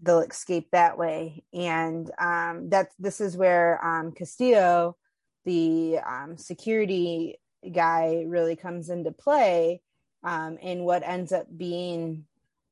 they'll 0.01 0.20
escape 0.20 0.68
that 0.72 0.97
way. 0.97 1.45
And, 1.53 2.11
um, 2.18 2.68
that's, 2.68 2.95
this 2.99 3.20
is 3.20 3.36
where, 3.36 3.84
um, 3.84 4.12
Castillo, 4.12 4.97
the, 5.45 5.99
um, 5.99 6.39
security 6.39 7.39
guy 7.72 8.24
really 8.26 8.56
comes 8.56 8.90
into 8.90 9.12
play, 9.12 9.80
um, 10.22 10.59
in 10.59 10.84
what 10.84 11.02
ends 11.02 11.32
up 11.32 11.46
being, 11.54 12.24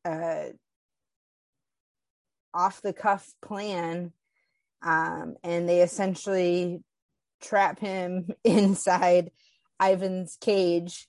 a 0.05 0.53
off 2.55 2.80
the 2.80 2.93
cuff 2.93 3.34
plan 3.43 4.12
um, 4.82 5.37
and 5.45 5.68
they 5.68 5.82
essentially 5.82 6.82
trap 7.43 7.78
him 7.78 8.30
inside 8.45 9.30
Ivan's 9.80 10.39
cage 10.41 11.07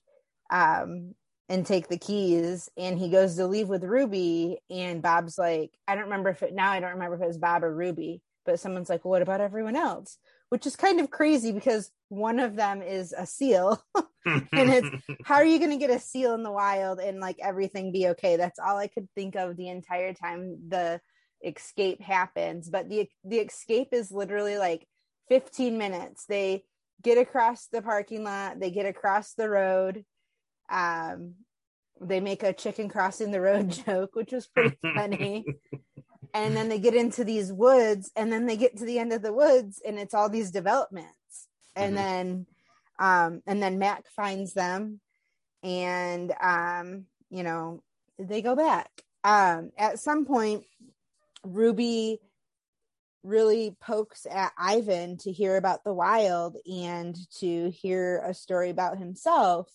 um, 0.50 1.14
and 1.48 1.64
take 1.64 1.88
the 1.88 1.98
keys 1.98 2.68
and 2.76 2.98
he 2.98 3.08
goes 3.08 3.36
to 3.36 3.46
leave 3.46 3.68
with 3.68 3.82
Ruby 3.82 4.58
and 4.68 5.00
Bob's 5.00 5.38
like 5.38 5.70
I 5.86 5.94
don't 5.94 6.04
remember 6.04 6.28
if 6.28 6.42
it 6.42 6.54
now 6.54 6.70
I 6.70 6.80
don't 6.80 6.92
remember 6.92 7.16
if 7.16 7.22
it 7.22 7.26
was 7.26 7.38
Bob 7.38 7.64
or 7.64 7.74
Ruby 7.74 8.20
but 8.44 8.60
someone's 8.60 8.90
like 8.90 9.04
well, 9.04 9.12
what 9.12 9.22
about 9.22 9.40
everyone 9.40 9.76
else 9.76 10.18
which 10.50 10.66
is 10.66 10.76
kind 10.76 11.00
of 11.00 11.10
crazy 11.10 11.52
because 11.52 11.90
one 12.08 12.38
of 12.38 12.56
them 12.56 12.82
is 12.82 13.12
a 13.12 13.26
seal. 13.26 13.82
And 14.52 14.70
it's 14.70 14.88
how 15.24 15.36
are 15.36 15.44
you 15.44 15.58
going 15.58 15.70
to 15.70 15.78
get 15.78 15.88
a 15.88 15.98
seal 15.98 16.34
in 16.34 16.42
the 16.42 16.52
wild 16.52 16.98
and 16.98 17.18
like 17.18 17.38
everything 17.40 17.92
be 17.92 18.08
okay? 18.08 18.36
That's 18.36 18.58
all 18.58 18.76
i 18.76 18.86
could 18.86 19.08
think 19.14 19.36
of 19.36 19.56
the 19.56 19.68
entire 19.68 20.12
time 20.12 20.58
the 20.68 21.00
escape 21.42 22.02
happens. 22.02 22.68
But 22.68 22.90
the 22.90 23.08
the 23.24 23.38
escape 23.38 23.88
is 23.92 24.10
literally 24.10 24.58
like 24.58 24.86
15 25.30 25.78
minutes. 25.78 26.26
They 26.26 26.64
get 27.02 27.18
across 27.18 27.66
the 27.66 27.82
parking 27.82 28.24
lot 28.24 28.58
they 28.58 28.70
get 28.70 28.86
across 28.86 29.34
the 29.34 29.48
road 29.48 30.04
um 30.70 31.34
they 32.00 32.20
make 32.20 32.42
a 32.42 32.52
chicken 32.52 32.88
crossing 32.88 33.30
the 33.30 33.40
road 33.40 33.70
joke 33.86 34.14
which 34.14 34.32
was 34.32 34.46
pretty 34.46 34.76
funny 34.82 35.44
and 36.34 36.56
then 36.56 36.68
they 36.68 36.78
get 36.78 36.94
into 36.94 37.24
these 37.24 37.52
woods 37.52 38.10
and 38.16 38.32
then 38.32 38.46
they 38.46 38.56
get 38.56 38.76
to 38.76 38.84
the 38.84 38.98
end 38.98 39.12
of 39.12 39.22
the 39.22 39.32
woods 39.32 39.80
and 39.84 39.98
it's 39.98 40.14
all 40.14 40.28
these 40.28 40.50
developments. 40.50 41.48
And 41.74 41.92
Mhm. 41.92 41.96
then 41.96 42.46
um 43.00 43.42
and 43.46 43.62
then 43.62 43.78
mac 43.78 44.08
finds 44.08 44.54
them 44.54 45.00
and 45.62 46.32
um 46.40 47.06
you 47.30 47.42
know 47.42 47.82
they 48.18 48.42
go 48.42 48.54
back. 48.56 48.90
Um 49.24 49.70
at 49.78 49.98
some 50.00 50.24
point 50.24 50.64
ruby 51.44 52.20
really 53.22 53.76
pokes 53.80 54.26
at 54.30 54.52
ivan 54.58 55.16
to 55.18 55.32
hear 55.32 55.56
about 55.56 55.84
the 55.84 55.92
wild 55.92 56.56
and 56.70 57.16
to 57.38 57.70
hear 57.70 58.22
a 58.24 58.32
story 58.34 58.70
about 58.70 58.98
himself. 58.98 59.70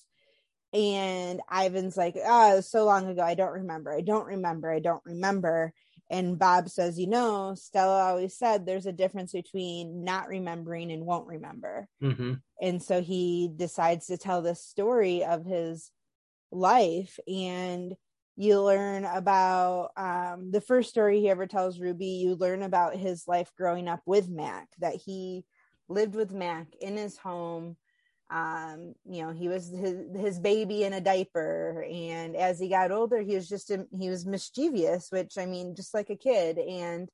And 0.73 1.41
ivan's 1.51 1.95
like 1.97 2.15
oh 2.25 2.61
so 2.61 2.85
long 2.85 3.07
ago. 3.07 3.21
I 3.21 3.35
don't 3.35 3.53
remember. 3.53 3.93
I 3.93 4.01
don't 4.01 4.25
remember. 4.25 4.71
I 4.71 4.79
don't 4.79 5.03
remember 5.05 5.73
and 6.13 6.39
bob 6.39 6.69
says 6.69 6.99
you 6.99 7.07
know 7.07 7.53
stella 7.55 8.09
always 8.09 8.37
said 8.37 8.65
there's 8.65 8.85
a 8.85 8.93
difference 8.93 9.33
between 9.33 10.03
not 10.03 10.27
remembering 10.27 10.91
and 10.91 11.05
won't 11.05 11.27
remember. 11.27 11.87
Hmm 11.99 12.33
and 12.63 12.81
so 12.81 13.01
he 13.01 13.49
decides 13.53 14.07
to 14.07 14.17
tell 14.17 14.41
this 14.41 14.63
story 14.63 15.25
of 15.25 15.45
his 15.45 15.91
life. 16.49 17.19
And 17.27 17.93
you 18.37 18.61
learn 18.61 19.03
about 19.03 19.91
um, 19.97 20.49
the 20.51 20.61
first 20.61 20.89
story 20.89 21.19
he 21.19 21.29
ever 21.29 21.45
tells 21.45 21.79
ruby 21.79 22.07
you 22.07 22.33
learn 22.33 22.63
about 22.63 22.95
his 22.95 23.27
life 23.27 23.51
growing 23.55 23.87
up 23.87 24.01
with 24.07 24.27
mac 24.27 24.69
that 24.79 24.95
he 24.95 25.45
lived 25.87 26.15
with 26.15 26.31
mac 26.31 26.65
in 26.81 26.97
his 26.97 27.15
home 27.15 27.77
um, 28.33 28.95
you 29.07 29.21
know 29.21 29.31
he 29.31 29.47
was 29.47 29.69
his, 29.69 29.95
his 30.15 30.39
baby 30.39 30.83
in 30.83 30.93
a 30.93 31.01
diaper 31.01 31.85
and 31.89 32.35
as 32.35 32.59
he 32.59 32.67
got 32.67 32.91
older 32.91 33.21
he 33.21 33.35
was 33.35 33.47
just 33.47 33.71
he 33.97 34.09
was 34.09 34.25
mischievous 34.25 35.11
which 35.11 35.37
i 35.37 35.45
mean 35.45 35.75
just 35.75 35.93
like 35.93 36.09
a 36.09 36.15
kid 36.15 36.57
and 36.57 37.09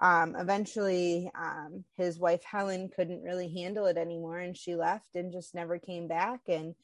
um, 0.00 0.36
eventually 0.36 1.30
um, 1.40 1.84
his 1.96 2.18
wife 2.18 2.42
helen 2.42 2.90
couldn't 2.94 3.22
really 3.22 3.48
handle 3.48 3.86
it 3.86 3.96
anymore 3.96 4.38
and 4.38 4.56
she 4.56 4.74
left 4.74 5.14
and 5.14 5.32
just 5.32 5.54
never 5.54 5.78
came 5.78 6.08
back 6.08 6.40
and 6.48 6.74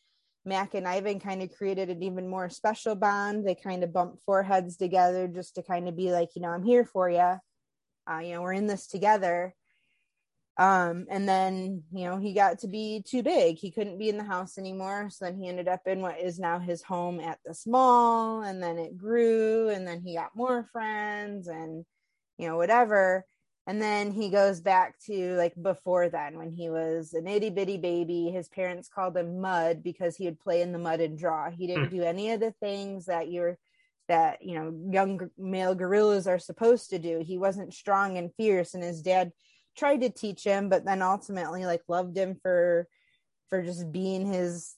mac 0.45 0.75
and 0.75 0.87
ivan 0.87 1.19
kind 1.19 1.43
of 1.43 1.53
created 1.53 1.91
an 1.91 2.03
even 2.03 2.29
more 2.29 2.49
special 2.49 2.95
bond. 2.95 3.47
They 3.47 3.57
kind 3.57 3.83
of 3.83 3.93
bumped 3.93 4.23
foreheads 4.25 4.77
together 4.77 5.27
just 5.27 5.57
to 5.57 5.63
kind 5.63 5.89
of 5.89 5.97
be 5.97 6.13
like 6.13 6.29
you 6.37 6.43
know 6.43 6.51
i'm 6.51 6.63
here 6.63 6.85
for 6.85 7.11
you 7.11 7.19
uh, 8.09 8.19
you 8.23 8.35
know 8.35 8.43
we're 8.43 8.53
in 8.53 8.69
this 8.69 8.87
together 8.87 9.53
um 10.57 11.07
and 11.11 11.29
then 11.29 11.83
you 11.93 12.05
know 12.05 12.17
he 12.17 12.33
got 12.33 12.61
to 12.61 12.69
be 12.69 13.03
too 13.05 13.23
big. 13.23 13.59
He 13.59 13.73
couldn't 13.73 13.99
be 13.99 14.09
in 14.09 14.19
the 14.19 14.25
house 14.25 14.57
anymore. 14.57 15.09
So 15.11 15.25
then 15.25 15.37
he 15.37 15.49
ended 15.49 15.67
up 15.67 15.81
in 15.87 16.01
what 16.01 16.21
is 16.21 16.39
now 16.39 16.61
his 16.61 16.83
home 16.83 17.19
at 17.19 17.41
this 17.45 17.67
mall 17.67 18.43
and 18.43 18.63
then 18.63 18.79
it 18.79 18.97
grew 18.97 19.69
and 19.69 19.87
then 19.87 20.01
he 20.01 20.15
got 20.15 20.37
more 20.37 20.69
friends 20.73 21.49
and 21.49 21.85
you 22.39 22.49
know 22.49 22.57
whatever. 22.57 23.25
And 23.67 23.81
then 23.81 24.13
he 24.13 24.29
goes 24.29 24.61
back 24.61 24.99
to 25.07 25.35
like 25.37 25.55
before 25.61 26.09
then 26.09 26.37
when 26.37 26.51
he 26.51 26.69
was 26.71 27.15
an 27.15 27.27
itty 27.27 27.51
bitty 27.51 27.79
baby 27.79 28.31
his 28.31 28.49
parents 28.49 28.89
called 28.89 29.17
him 29.17 29.41
mud 29.41 29.83
because 29.83 30.17
he 30.17 30.27
would 30.27 30.39
play 30.39 30.63
in 30.63 30.71
the 30.71 30.79
mud 30.79 31.01
and 31.01 31.19
draw. 31.19 31.51
He 31.51 31.67
didn't 31.67 31.91
do 31.91 32.03
any 32.03 32.31
of 32.31 32.39
the 32.41 32.53
things 32.61 33.07
that 33.07 33.29
you're 33.29 33.59
that 34.07 34.43
you 34.43 34.55
know 34.55 34.73
young 34.93 35.31
male 35.37 35.75
gorillas 35.75 36.29
are 36.29 36.39
supposed 36.39 36.91
to 36.91 37.01
do. 37.01 37.25
He 37.27 37.39
wasn't 37.39 37.75
strong 37.75 38.19
and 38.19 38.31
fierce 38.37 38.75
and 38.75 38.85
his 38.85 39.03
dad 39.03 39.33
tried 39.77 40.01
to 40.01 40.11
teach 40.11 40.45
him 40.45 40.69
but 40.69 40.85
then 40.85 41.03
ultimately 41.03 41.67
like 41.67 41.83
loved 41.89 42.17
him 42.17 42.37
for 42.43 42.89
for 43.49 43.63
just 43.63 43.93
being 43.93 44.27
his 44.27 44.75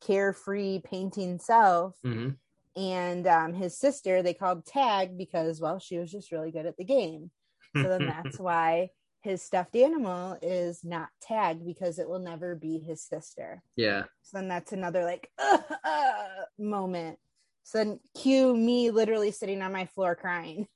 carefree 0.00 0.80
painting 0.84 1.38
self. 1.38 1.96
Hmm 2.02 2.30
and 2.76 3.26
um, 3.26 3.52
his 3.52 3.78
sister 3.78 4.22
they 4.22 4.34
called 4.34 4.64
tag 4.64 5.18
because 5.18 5.60
well 5.60 5.78
she 5.78 5.98
was 5.98 6.10
just 6.10 6.32
really 6.32 6.50
good 6.50 6.66
at 6.66 6.76
the 6.76 6.84
game. 6.84 7.30
So 7.76 7.82
then 7.82 8.06
that's 8.06 8.38
why 8.38 8.90
his 9.22 9.42
stuffed 9.42 9.76
animal 9.76 10.38
is 10.42 10.82
not 10.82 11.08
tagged 11.20 11.64
because 11.64 11.98
it 11.98 12.08
will 12.08 12.18
never 12.18 12.54
be 12.54 12.78
his 12.78 13.02
sister. 13.02 13.62
Yeah. 13.76 14.04
so 14.22 14.38
then 14.38 14.48
that's 14.48 14.72
another 14.72 15.04
like 15.04 15.30
uh, 15.38 15.58
uh, 15.84 16.24
moment. 16.58 17.18
So 17.64 17.78
then 17.78 18.00
cue 18.20 18.56
me 18.56 18.90
literally 18.90 19.30
sitting 19.30 19.62
on 19.62 19.72
my 19.72 19.86
floor 19.86 20.16
crying 20.16 20.66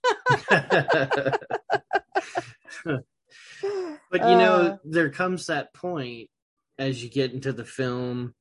but 4.18 4.28
you 4.30 4.36
know, 4.36 4.54
uh, 4.54 4.76
there 4.84 5.10
comes 5.10 5.46
that 5.46 5.74
point 5.74 6.30
as 6.78 7.02
you 7.02 7.10
get 7.10 7.32
into 7.32 7.52
the 7.52 7.64
film 7.64 8.34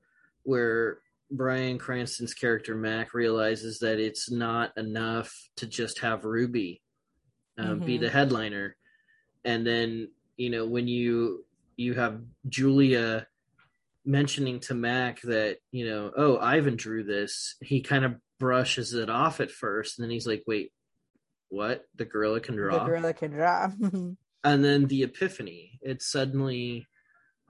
where 0.44 1.00
Bryan 1.32 1.78
Cranston's 1.78 2.34
character 2.34 2.76
Mac 2.76 3.14
realizes 3.14 3.80
that 3.80 4.00
it's 4.00 4.30
not 4.30 4.78
enough 4.78 5.34
to 5.58 5.68
just 5.68 6.00
have 6.00 6.26
Ruby 6.26 6.82
um, 7.58 7.78
mm-hmm. 7.78 7.86
be 7.86 7.98
the 7.98 8.10
headliner, 8.10 8.76
and 9.44 9.66
then 9.66 10.10
you 10.38 10.50
know 10.50 10.66
when 10.66 10.88
you 10.88 11.46
you 11.78 11.94
have 11.94 12.22
Julia 12.48 13.28
mentioning 14.06 14.60
to 14.62 14.74
Mac 14.74 15.22
that 15.22 15.58
you 15.72 15.88
know 15.88 16.12
oh 16.16 16.38
Ivan 16.38 16.76
drew 16.76 17.04
this, 17.04 17.56
he 17.62 17.82
kind 17.82 18.06
of 18.06 18.16
brushes 18.40 18.94
it 18.94 19.10
off 19.10 19.40
at 19.40 19.52
first, 19.52 19.98
and 19.98 20.04
then 20.04 20.12
he's 20.12 20.28
like, 20.28 20.44
wait, 20.46 20.72
what? 21.50 21.86
The 21.96 22.06
gorilla 22.06 22.40
can 22.40 22.56
draw. 22.56 22.80
The 22.80 22.86
gorilla 22.86 23.14
can 23.14 23.32
draw. 23.32 23.72
and 24.46 24.64
then 24.64 24.86
the 24.86 25.04
epiphany. 25.04 25.80
It's 25.82 26.10
suddenly, 26.10 26.88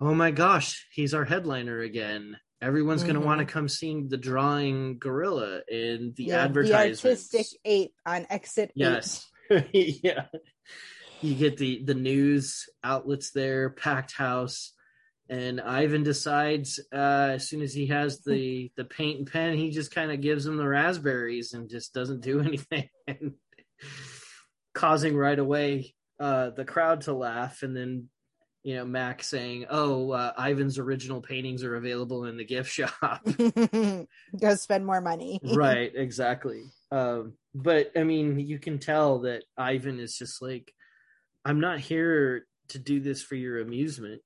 oh 0.02 0.16
my 0.16 0.32
gosh, 0.32 0.88
he's 0.91 1.14
our 1.14 1.26
headliner 1.26 1.80
again 1.82 2.38
Everyone's 2.62 3.04
mm-hmm. 3.04 3.12
going 3.12 3.22
to 3.22 3.28
want 3.28 3.39
to 3.39 3.46
come 3.46 3.68
see 3.68 4.04
the 4.08 4.18
drawing 4.18 4.98
gorilla 4.98 5.62
in 5.68 6.14
the 6.16 6.26
yeah, 6.26 6.43
advertisements. 6.43 7.02
The 7.02 7.10
artistic 7.10 7.60
ape 7.66 7.93
on 8.06 8.26
exit. 8.30 8.72
Yes. 8.76 9.30
yeah. 9.72 10.26
You 11.22 11.36
get 11.36 11.58
the 11.58 11.84
the 11.84 11.93
news 11.93 12.68
outlets 12.84 13.32
there, 13.32 13.70
packed 13.70 14.14
house, 14.14 14.74
and 15.30 15.60
Ivan 15.60 16.04
decides 16.04 16.80
uh, 16.93 17.34
as 17.34 17.50
soon 17.50 17.62
as 17.62 17.74
he 17.74 17.88
has 17.88 18.22
the 18.22 18.72
the 18.78 18.86
paint 18.86 19.20
and 19.20 19.32
pen, 19.32 19.58
he 19.58 19.72
just 19.72 19.93
kind 19.93 20.12
of 20.12 20.22
gives 20.22 20.46
him 20.46 20.58
the 20.58 20.68
raspberries 20.68 21.54
and 21.54 21.70
just 21.70 21.93
doesn't 21.93 22.22
do 22.22 22.39
anything, 22.41 22.89
causing 24.74 25.16
right 25.16 25.39
away 25.39 25.95
uh, 26.20 26.51
the 26.51 26.66
crowd 26.66 27.01
to 27.01 27.13
laugh, 27.13 27.63
and 27.63 27.76
then 27.76 28.09
you 28.66 28.76
know, 28.76 28.84
Mac 28.84 29.22
saying, 29.22 29.68
"Oh, 29.70 30.09
uh, 30.09 30.34
Ivan's 30.39 30.80
original 30.80 31.22
paintings 31.22 31.63
are 31.63 31.76
available 31.76 32.26
in 32.26 32.36
the 32.36 32.43
gift 32.43 32.72
shop. 32.72 33.24
Go 34.41 34.55
spend 34.55 34.88
more 34.88 35.01
money." 35.01 35.39
right, 35.53 35.91
exactly. 35.93 36.63
Um, 36.91 37.34
but 37.53 37.91
I 37.95 38.01
mean, 38.01 38.39
you 38.39 38.57
can 38.57 38.80
tell 38.80 39.20
that 39.20 39.43
Ivan 39.55 39.99
is 39.99 40.18
just 40.18 40.41
like, 40.41 40.74
"I'm 41.45 41.59
not 41.59 41.80
here 41.80 42.47
to 42.70 42.80
do 42.80 42.99
this 42.99 43.22
for 43.22 43.36
your 43.36 43.59
amusement." 43.59 44.24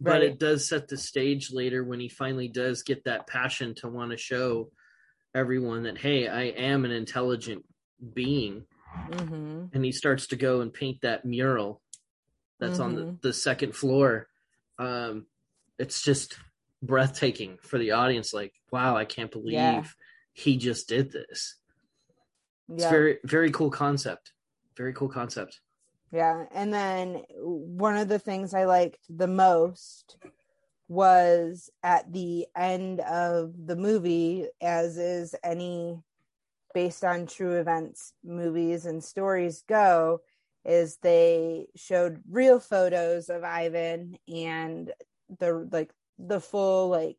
Right. 0.00 0.12
But 0.12 0.22
it 0.22 0.38
does 0.38 0.68
set 0.68 0.86
the 0.86 0.96
stage 0.96 1.50
later 1.52 1.82
when 1.82 1.98
he 1.98 2.08
finally 2.08 2.46
does 2.46 2.84
get 2.84 3.02
that 3.04 3.26
passion 3.26 3.74
to 3.78 3.88
want 3.88 4.12
to 4.12 4.16
show 4.16 4.70
everyone 5.34 5.82
that, 5.82 5.98
"Hey, 5.98 6.28
I 6.28 6.42
am 6.42 6.84
an 6.84 6.92
intelligent 6.92 7.64
being." 8.14 8.66
Mm-hmm. 9.10 9.66
And 9.72 9.84
he 9.84 9.92
starts 9.92 10.28
to 10.28 10.36
go 10.36 10.60
and 10.60 10.72
paint 10.72 11.02
that 11.02 11.24
mural 11.24 11.80
that's 12.58 12.74
mm-hmm. 12.74 12.82
on 12.82 12.94
the, 12.94 13.02
mm-hmm. 13.02 13.14
the 13.22 13.32
second 13.32 13.74
floor. 13.74 14.28
Um, 14.78 15.26
it's 15.78 16.02
just 16.02 16.36
breathtaking 16.82 17.58
for 17.62 17.78
the 17.78 17.92
audience. 17.92 18.32
Like, 18.34 18.52
wow, 18.70 18.96
I 18.96 19.04
can't 19.04 19.30
believe 19.30 19.54
yeah. 19.54 19.84
he 20.32 20.56
just 20.56 20.88
did 20.88 21.12
this. 21.12 21.56
Yeah. 22.68 22.74
It's 22.74 22.84
very, 22.84 23.18
very 23.24 23.50
cool 23.50 23.70
concept. 23.70 24.32
Very 24.76 24.92
cool 24.92 25.08
concept. 25.08 25.60
Yeah. 26.12 26.44
And 26.52 26.72
then 26.72 27.22
one 27.30 27.96
of 27.96 28.08
the 28.08 28.18
things 28.18 28.54
I 28.54 28.64
liked 28.64 28.98
the 29.08 29.28
most 29.28 30.16
was 30.88 31.70
at 31.82 32.12
the 32.12 32.46
end 32.56 33.00
of 33.00 33.54
the 33.66 33.76
movie, 33.76 34.46
as 34.60 34.98
is 34.98 35.34
any 35.44 36.02
based 36.74 37.04
on 37.04 37.26
true 37.26 37.56
events 37.56 38.12
movies 38.24 38.86
and 38.86 39.02
stories 39.02 39.62
go, 39.68 40.20
is 40.64 40.98
they 41.02 41.66
showed 41.74 42.22
real 42.30 42.60
photos 42.60 43.28
of 43.28 43.44
Ivan 43.44 44.18
and 44.32 44.92
the 45.38 45.68
like 45.70 45.92
the 46.18 46.40
full 46.40 46.88
like 46.88 47.16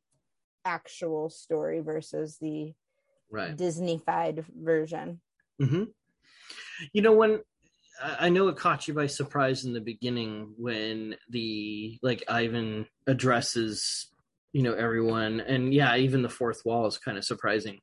actual 0.66 1.30
story 1.30 1.80
versus 1.80 2.38
the 2.40 2.74
right 3.30 3.56
Disneyfied 3.56 4.46
version. 4.56 5.22
Mm-hmm. 5.62 5.84
You 6.94 7.02
know 7.02 7.14
when 7.14 7.42
I 8.02 8.30
know 8.30 8.48
it 8.48 8.58
caught 8.58 8.88
you 8.88 8.94
by 8.94 9.08
surprise 9.08 9.64
in 9.66 9.74
the 9.74 9.82
beginning 9.82 10.54
when 10.58 11.16
the 11.30 12.00
like 12.02 12.24
Ivan 12.28 12.88
addresses 13.08 14.08
you 14.54 14.64
know 14.64 14.74
everyone 14.74 15.40
and 15.40 15.74
yeah 15.74 15.96
even 15.96 16.22
the 16.22 16.30
fourth 16.30 16.64
wall 16.66 16.86
is 16.88 16.98
kind 16.98 17.18
of 17.18 17.24
surprising 17.24 17.80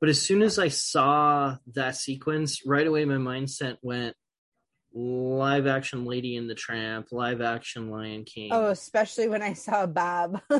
but 0.00 0.08
as 0.08 0.20
soon 0.20 0.42
as 0.42 0.58
i 0.58 0.68
saw 0.68 1.56
that 1.74 1.96
sequence 1.96 2.66
right 2.66 2.86
away 2.86 3.04
my 3.04 3.14
mindset 3.14 3.76
went 3.82 4.14
live 4.92 5.66
action 5.66 6.04
Lady 6.04 6.36
and 6.36 6.50
the 6.50 6.54
Tramp, 6.54 7.08
live 7.12 7.40
action 7.40 7.90
Lion 7.90 8.24
King. 8.24 8.50
Oh, 8.52 8.66
especially 8.66 9.28
when 9.28 9.42
I 9.42 9.52
saw 9.52 9.86
Bob. 9.86 10.40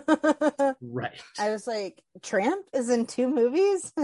right. 0.80 1.20
I 1.38 1.50
was 1.50 1.66
like, 1.66 2.00
Tramp 2.22 2.66
is 2.72 2.90
in 2.90 3.06
two 3.06 3.28
movies. 3.28 3.92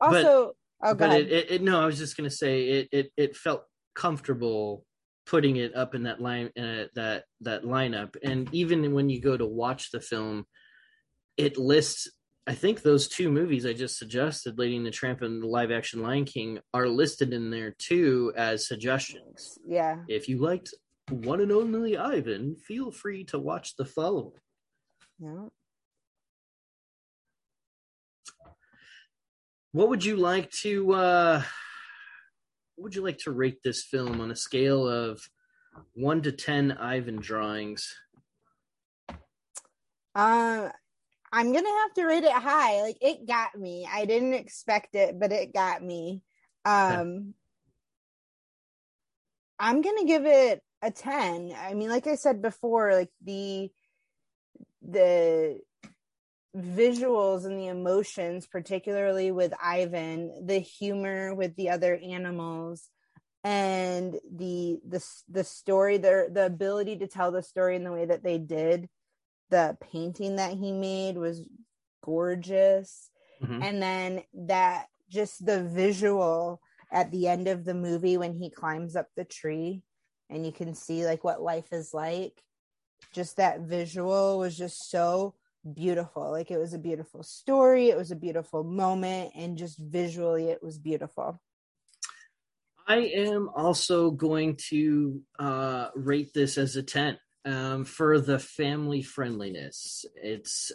also, 0.00 0.02
but, 0.02 0.54
oh, 0.82 0.94
but 0.94 1.12
it, 1.12 1.32
it, 1.32 1.50
it, 1.50 1.62
no, 1.62 1.80
I 1.80 1.86
was 1.86 1.98
just 1.98 2.16
gonna 2.16 2.30
say 2.30 2.68
it. 2.68 2.88
It 2.92 3.12
it 3.16 3.36
felt 3.36 3.64
comfortable 3.94 4.84
putting 5.26 5.56
it 5.56 5.76
up 5.76 5.94
in 5.94 6.04
that 6.04 6.20
line 6.20 6.50
uh, 6.58 6.84
that 6.94 7.24
that 7.40 7.64
lineup, 7.64 8.16
and 8.22 8.48
even 8.52 8.94
when 8.94 9.10
you 9.10 9.20
go 9.20 9.36
to 9.36 9.46
watch 9.46 9.90
the 9.90 10.00
film, 10.00 10.46
it 11.36 11.58
lists 11.58 12.08
I 12.46 12.54
think 12.54 12.82
those 12.82 13.06
two 13.06 13.30
movies 13.30 13.66
I 13.66 13.72
just 13.72 13.98
suggested, 13.98 14.58
Lady 14.58 14.76
and 14.76 14.86
the 14.86 14.90
Tramp 14.90 15.22
and 15.22 15.42
the 15.42 15.46
live 15.46 15.70
action 15.70 16.02
Lion 16.02 16.24
King, 16.24 16.58
are 16.72 16.88
listed 16.88 17.32
in 17.32 17.50
there 17.50 17.72
too 17.78 18.32
as 18.36 18.66
suggestions. 18.66 19.58
Yeah. 19.66 19.98
If 20.08 20.28
you 20.28 20.38
liked 20.38 20.74
one 21.10 21.40
and 21.40 21.52
only 21.52 21.96
Ivan, 21.96 22.56
feel 22.56 22.90
free 22.90 23.24
to 23.24 23.38
watch 23.38 23.76
the 23.76 23.84
following. 23.84 24.32
Yeah. 25.18 25.48
What 29.72 29.88
would 29.88 30.04
you 30.04 30.16
like 30.16 30.50
to 30.62 30.92
uh 30.94 31.42
what 32.74 32.84
would 32.84 32.94
you 32.94 33.02
like 33.02 33.18
to 33.18 33.30
rate 33.30 33.58
this 33.62 33.84
film 33.84 34.20
on 34.20 34.30
a 34.30 34.36
scale 34.36 34.88
of 34.88 35.22
one 35.92 36.22
to 36.22 36.32
ten 36.32 36.72
Ivan 36.72 37.16
drawings? 37.16 37.94
Uh 40.14 40.70
I'm 41.32 41.52
gonna 41.52 41.68
have 41.68 41.94
to 41.94 42.04
rate 42.04 42.24
it 42.24 42.32
high. 42.32 42.82
Like 42.82 42.98
it 43.00 43.26
got 43.26 43.54
me. 43.54 43.88
I 43.90 44.04
didn't 44.04 44.34
expect 44.34 44.94
it, 44.94 45.18
but 45.18 45.32
it 45.32 45.54
got 45.54 45.82
me. 45.82 46.22
Um 46.64 47.34
I'm 49.58 49.82
gonna 49.82 50.06
give 50.06 50.26
it 50.26 50.62
a 50.82 50.90
10. 50.90 51.52
I 51.56 51.74
mean, 51.74 51.90
like 51.90 52.06
I 52.06 52.14
said 52.14 52.42
before, 52.42 52.94
like 52.94 53.10
the 53.22 53.70
the 54.82 55.60
visuals 56.56 57.44
and 57.44 57.58
the 57.58 57.68
emotions, 57.68 58.46
particularly 58.46 59.30
with 59.30 59.52
Ivan, 59.62 60.46
the 60.46 60.58
humor 60.58 61.34
with 61.34 61.54
the 61.54 61.70
other 61.70 61.96
animals, 61.96 62.88
and 63.44 64.18
the 64.34 64.80
the 64.88 65.04
the 65.28 65.44
story, 65.44 65.98
their 65.98 66.28
the 66.28 66.46
ability 66.46 66.98
to 66.98 67.06
tell 67.06 67.30
the 67.30 67.42
story 67.42 67.76
in 67.76 67.84
the 67.84 67.92
way 67.92 68.06
that 68.06 68.24
they 68.24 68.38
did 68.38 68.88
the 69.50 69.76
painting 69.92 70.36
that 70.36 70.52
he 70.52 70.72
made 70.72 71.16
was 71.16 71.42
gorgeous. 72.04 73.10
Mm-hmm. 73.42 73.62
and 73.62 73.82
then 73.82 74.22
that 74.34 74.88
just 75.08 75.46
the 75.46 75.64
visual 75.64 76.60
at 76.92 77.10
the 77.10 77.26
end 77.26 77.48
of 77.48 77.64
the 77.64 77.72
movie 77.72 78.18
when 78.18 78.34
he 78.34 78.50
climbs 78.50 78.96
up 78.96 79.06
the 79.16 79.24
tree 79.24 79.82
and 80.28 80.44
you 80.44 80.52
can 80.52 80.74
see 80.74 81.06
like 81.06 81.24
what 81.24 81.40
life 81.40 81.72
is 81.72 81.94
like 81.94 82.42
just 83.14 83.38
that 83.38 83.60
visual 83.60 84.38
was 84.38 84.58
just 84.58 84.90
so 84.90 85.34
beautiful. 85.74 86.30
Like 86.30 86.50
it 86.50 86.58
was 86.58 86.74
a 86.74 86.78
beautiful 86.78 87.22
story 87.22 87.88
it 87.88 87.96
was 87.96 88.10
a 88.10 88.16
beautiful 88.16 88.62
moment 88.62 89.32
and 89.34 89.56
just 89.56 89.78
visually 89.78 90.50
it 90.50 90.62
was 90.62 90.78
beautiful. 90.78 91.40
I 92.86 92.98
am 92.98 93.48
also 93.56 94.10
going 94.10 94.58
to 94.68 95.22
uh 95.38 95.88
rate 95.94 96.34
this 96.34 96.58
as 96.58 96.76
a 96.76 96.82
10 96.82 97.18
um, 97.44 97.84
for 97.84 98.20
the 98.20 98.38
family 98.38 99.02
friendliness. 99.02 100.04
It's 100.14 100.72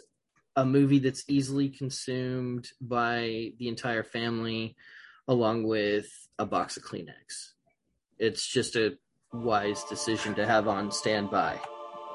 a 0.54 0.64
movie 0.64 0.98
that's 0.98 1.24
easily 1.28 1.68
consumed 1.68 2.68
by 2.80 3.52
the 3.58 3.68
entire 3.68 4.02
family, 4.02 4.76
along 5.28 5.64
with 5.64 6.06
a 6.38 6.46
box 6.46 6.76
of 6.76 6.82
Kleenex. 6.82 7.52
It's 8.18 8.46
just 8.46 8.76
a 8.76 8.96
wise 9.32 9.84
decision 9.84 10.34
to 10.36 10.46
have 10.46 10.66
on 10.66 10.90
standby. 10.90 11.60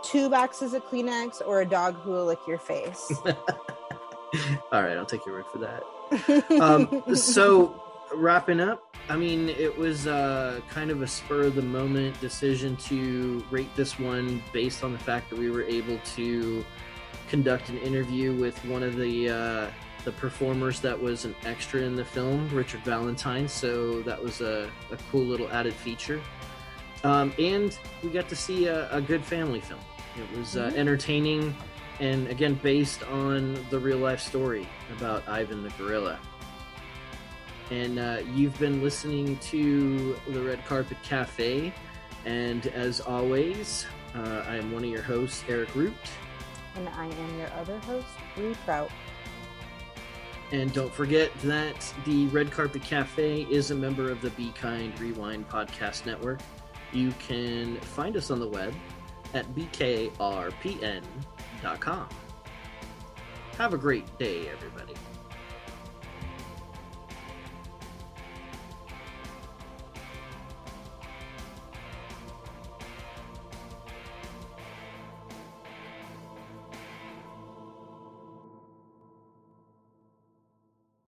Two 0.04 0.30
boxes 0.30 0.74
of 0.74 0.84
Kleenex 0.86 1.41
or 1.45 1.62
a 1.62 1.66
dog 1.66 1.95
who 2.02 2.12
will 2.12 2.26
lick 2.26 2.39
your 2.47 2.58
face. 2.58 3.12
All 4.72 4.82
right, 4.82 4.97
I'll 4.97 5.06
take 5.06 5.26
your 5.26 5.36
word 5.36 5.45
for 5.52 5.60
that. 5.60 6.52
um, 6.62 7.16
so, 7.16 7.91
wrapping 8.14 8.59
up, 8.59 8.95
I 9.09 9.18
mean, 9.18 9.49
it 9.49 9.76
was 9.78 10.07
uh, 10.07 10.62
kind 10.70 10.91
of 10.91 11.01
a 11.01 11.07
spur 11.07 11.43
of 11.43 11.55
the 11.55 11.62
moment 11.62 12.20
decision 12.22 12.76
to 12.78 13.43
rate 13.51 13.74
this 13.76 13.99
one 13.99 14.41
based 14.53 14.84
on 14.84 14.91
the 14.93 14.99
fact 14.99 15.30
that 15.30 15.39
we 15.39 15.49
were 15.49 15.64
able 15.64 15.97
to 16.16 16.64
conduct 17.28 17.70
an 17.70 17.78
interview 17.80 18.34
with 18.36 18.57
one 18.66 18.84
of 18.84 18.95
the 18.95 19.30
uh, 19.30 19.72
the 20.03 20.12
performers 20.14 20.80
that 20.80 20.99
was 20.99 21.26
an 21.26 21.36
extra 21.45 21.82
in 21.82 21.95
the 21.95 22.03
film, 22.05 22.49
Richard 22.53 22.82
Valentine. 22.82 23.47
So 23.47 24.01
that 24.01 24.22
was 24.22 24.41
a, 24.41 24.70
a 24.91 24.97
cool 25.12 25.24
little 25.24 25.47
added 25.51 25.74
feature. 25.74 26.20
Um, 27.03 27.34
and 27.38 27.78
we 28.03 28.09
got 28.09 28.28
to 28.30 28.36
see 28.36 28.66
a, 28.68 28.91
a 28.91 29.01
good 29.01 29.24
family 29.24 29.59
film. 29.59 29.80
It 30.18 30.38
was 30.38 30.57
uh, 30.57 30.70
Mhm. 30.72 30.76
entertaining 30.76 31.55
and 31.99 32.28
again 32.28 32.55
based 32.64 33.03
on 33.03 33.53
the 33.70 33.78
real 33.80 33.99
life 33.99 34.20
story 34.20 34.68
about 34.97 35.28
Ivan 35.28 35.62
the 35.64 35.70
gorilla. 35.78 36.20
And 37.72 37.98
uh, 38.00 38.20
you've 38.34 38.60
been 38.60 38.84
listening 38.84 39.38
to 39.38 40.16
the 40.28 40.42
Red 40.42 40.64
Carpet 40.66 40.98
Cafe. 41.04 41.74
And 42.26 42.68
as 42.68 43.00
always, 43.00 43.86
uh, 44.14 44.44
I 44.46 44.58
am 44.58 44.74
one 44.74 44.84
of 44.84 44.90
your 44.90 45.02
hosts, 45.02 45.44
Eric 45.48 45.74
Root. 45.74 45.94
And 46.76 46.90
I 46.90 47.06
am 47.06 47.40
your 47.40 47.52
other 47.54 47.80
host, 47.80 48.08
Bree 48.36 48.56
Trout. 48.66 48.92
And 50.52 50.74
don't 50.74 50.94
forget 50.94 51.32
that 51.44 51.94
the 52.06 52.28
Red 52.28 52.52
Carpet 52.52 52.84
Cafe 52.84 53.48
is 53.50 53.72
a 53.72 53.76
member 53.76 54.12
of 54.12 54.20
the 54.22 54.32
Be 54.32 54.52
Kind 54.52 55.00
Rewind 55.00 55.48
Podcast 55.48 56.06
Network. 56.06 56.42
You 56.92 57.14
can 57.20 57.78
find 57.78 58.18
us 58.18 58.32
on 58.32 58.40
the 58.42 58.48
web 58.48 58.74
at 59.34 59.46
bkrpn.com. 59.56 61.00
Have 63.58 63.74
a 63.74 63.78
great 63.78 64.18
day, 64.18 64.50
everybody. 64.50 64.94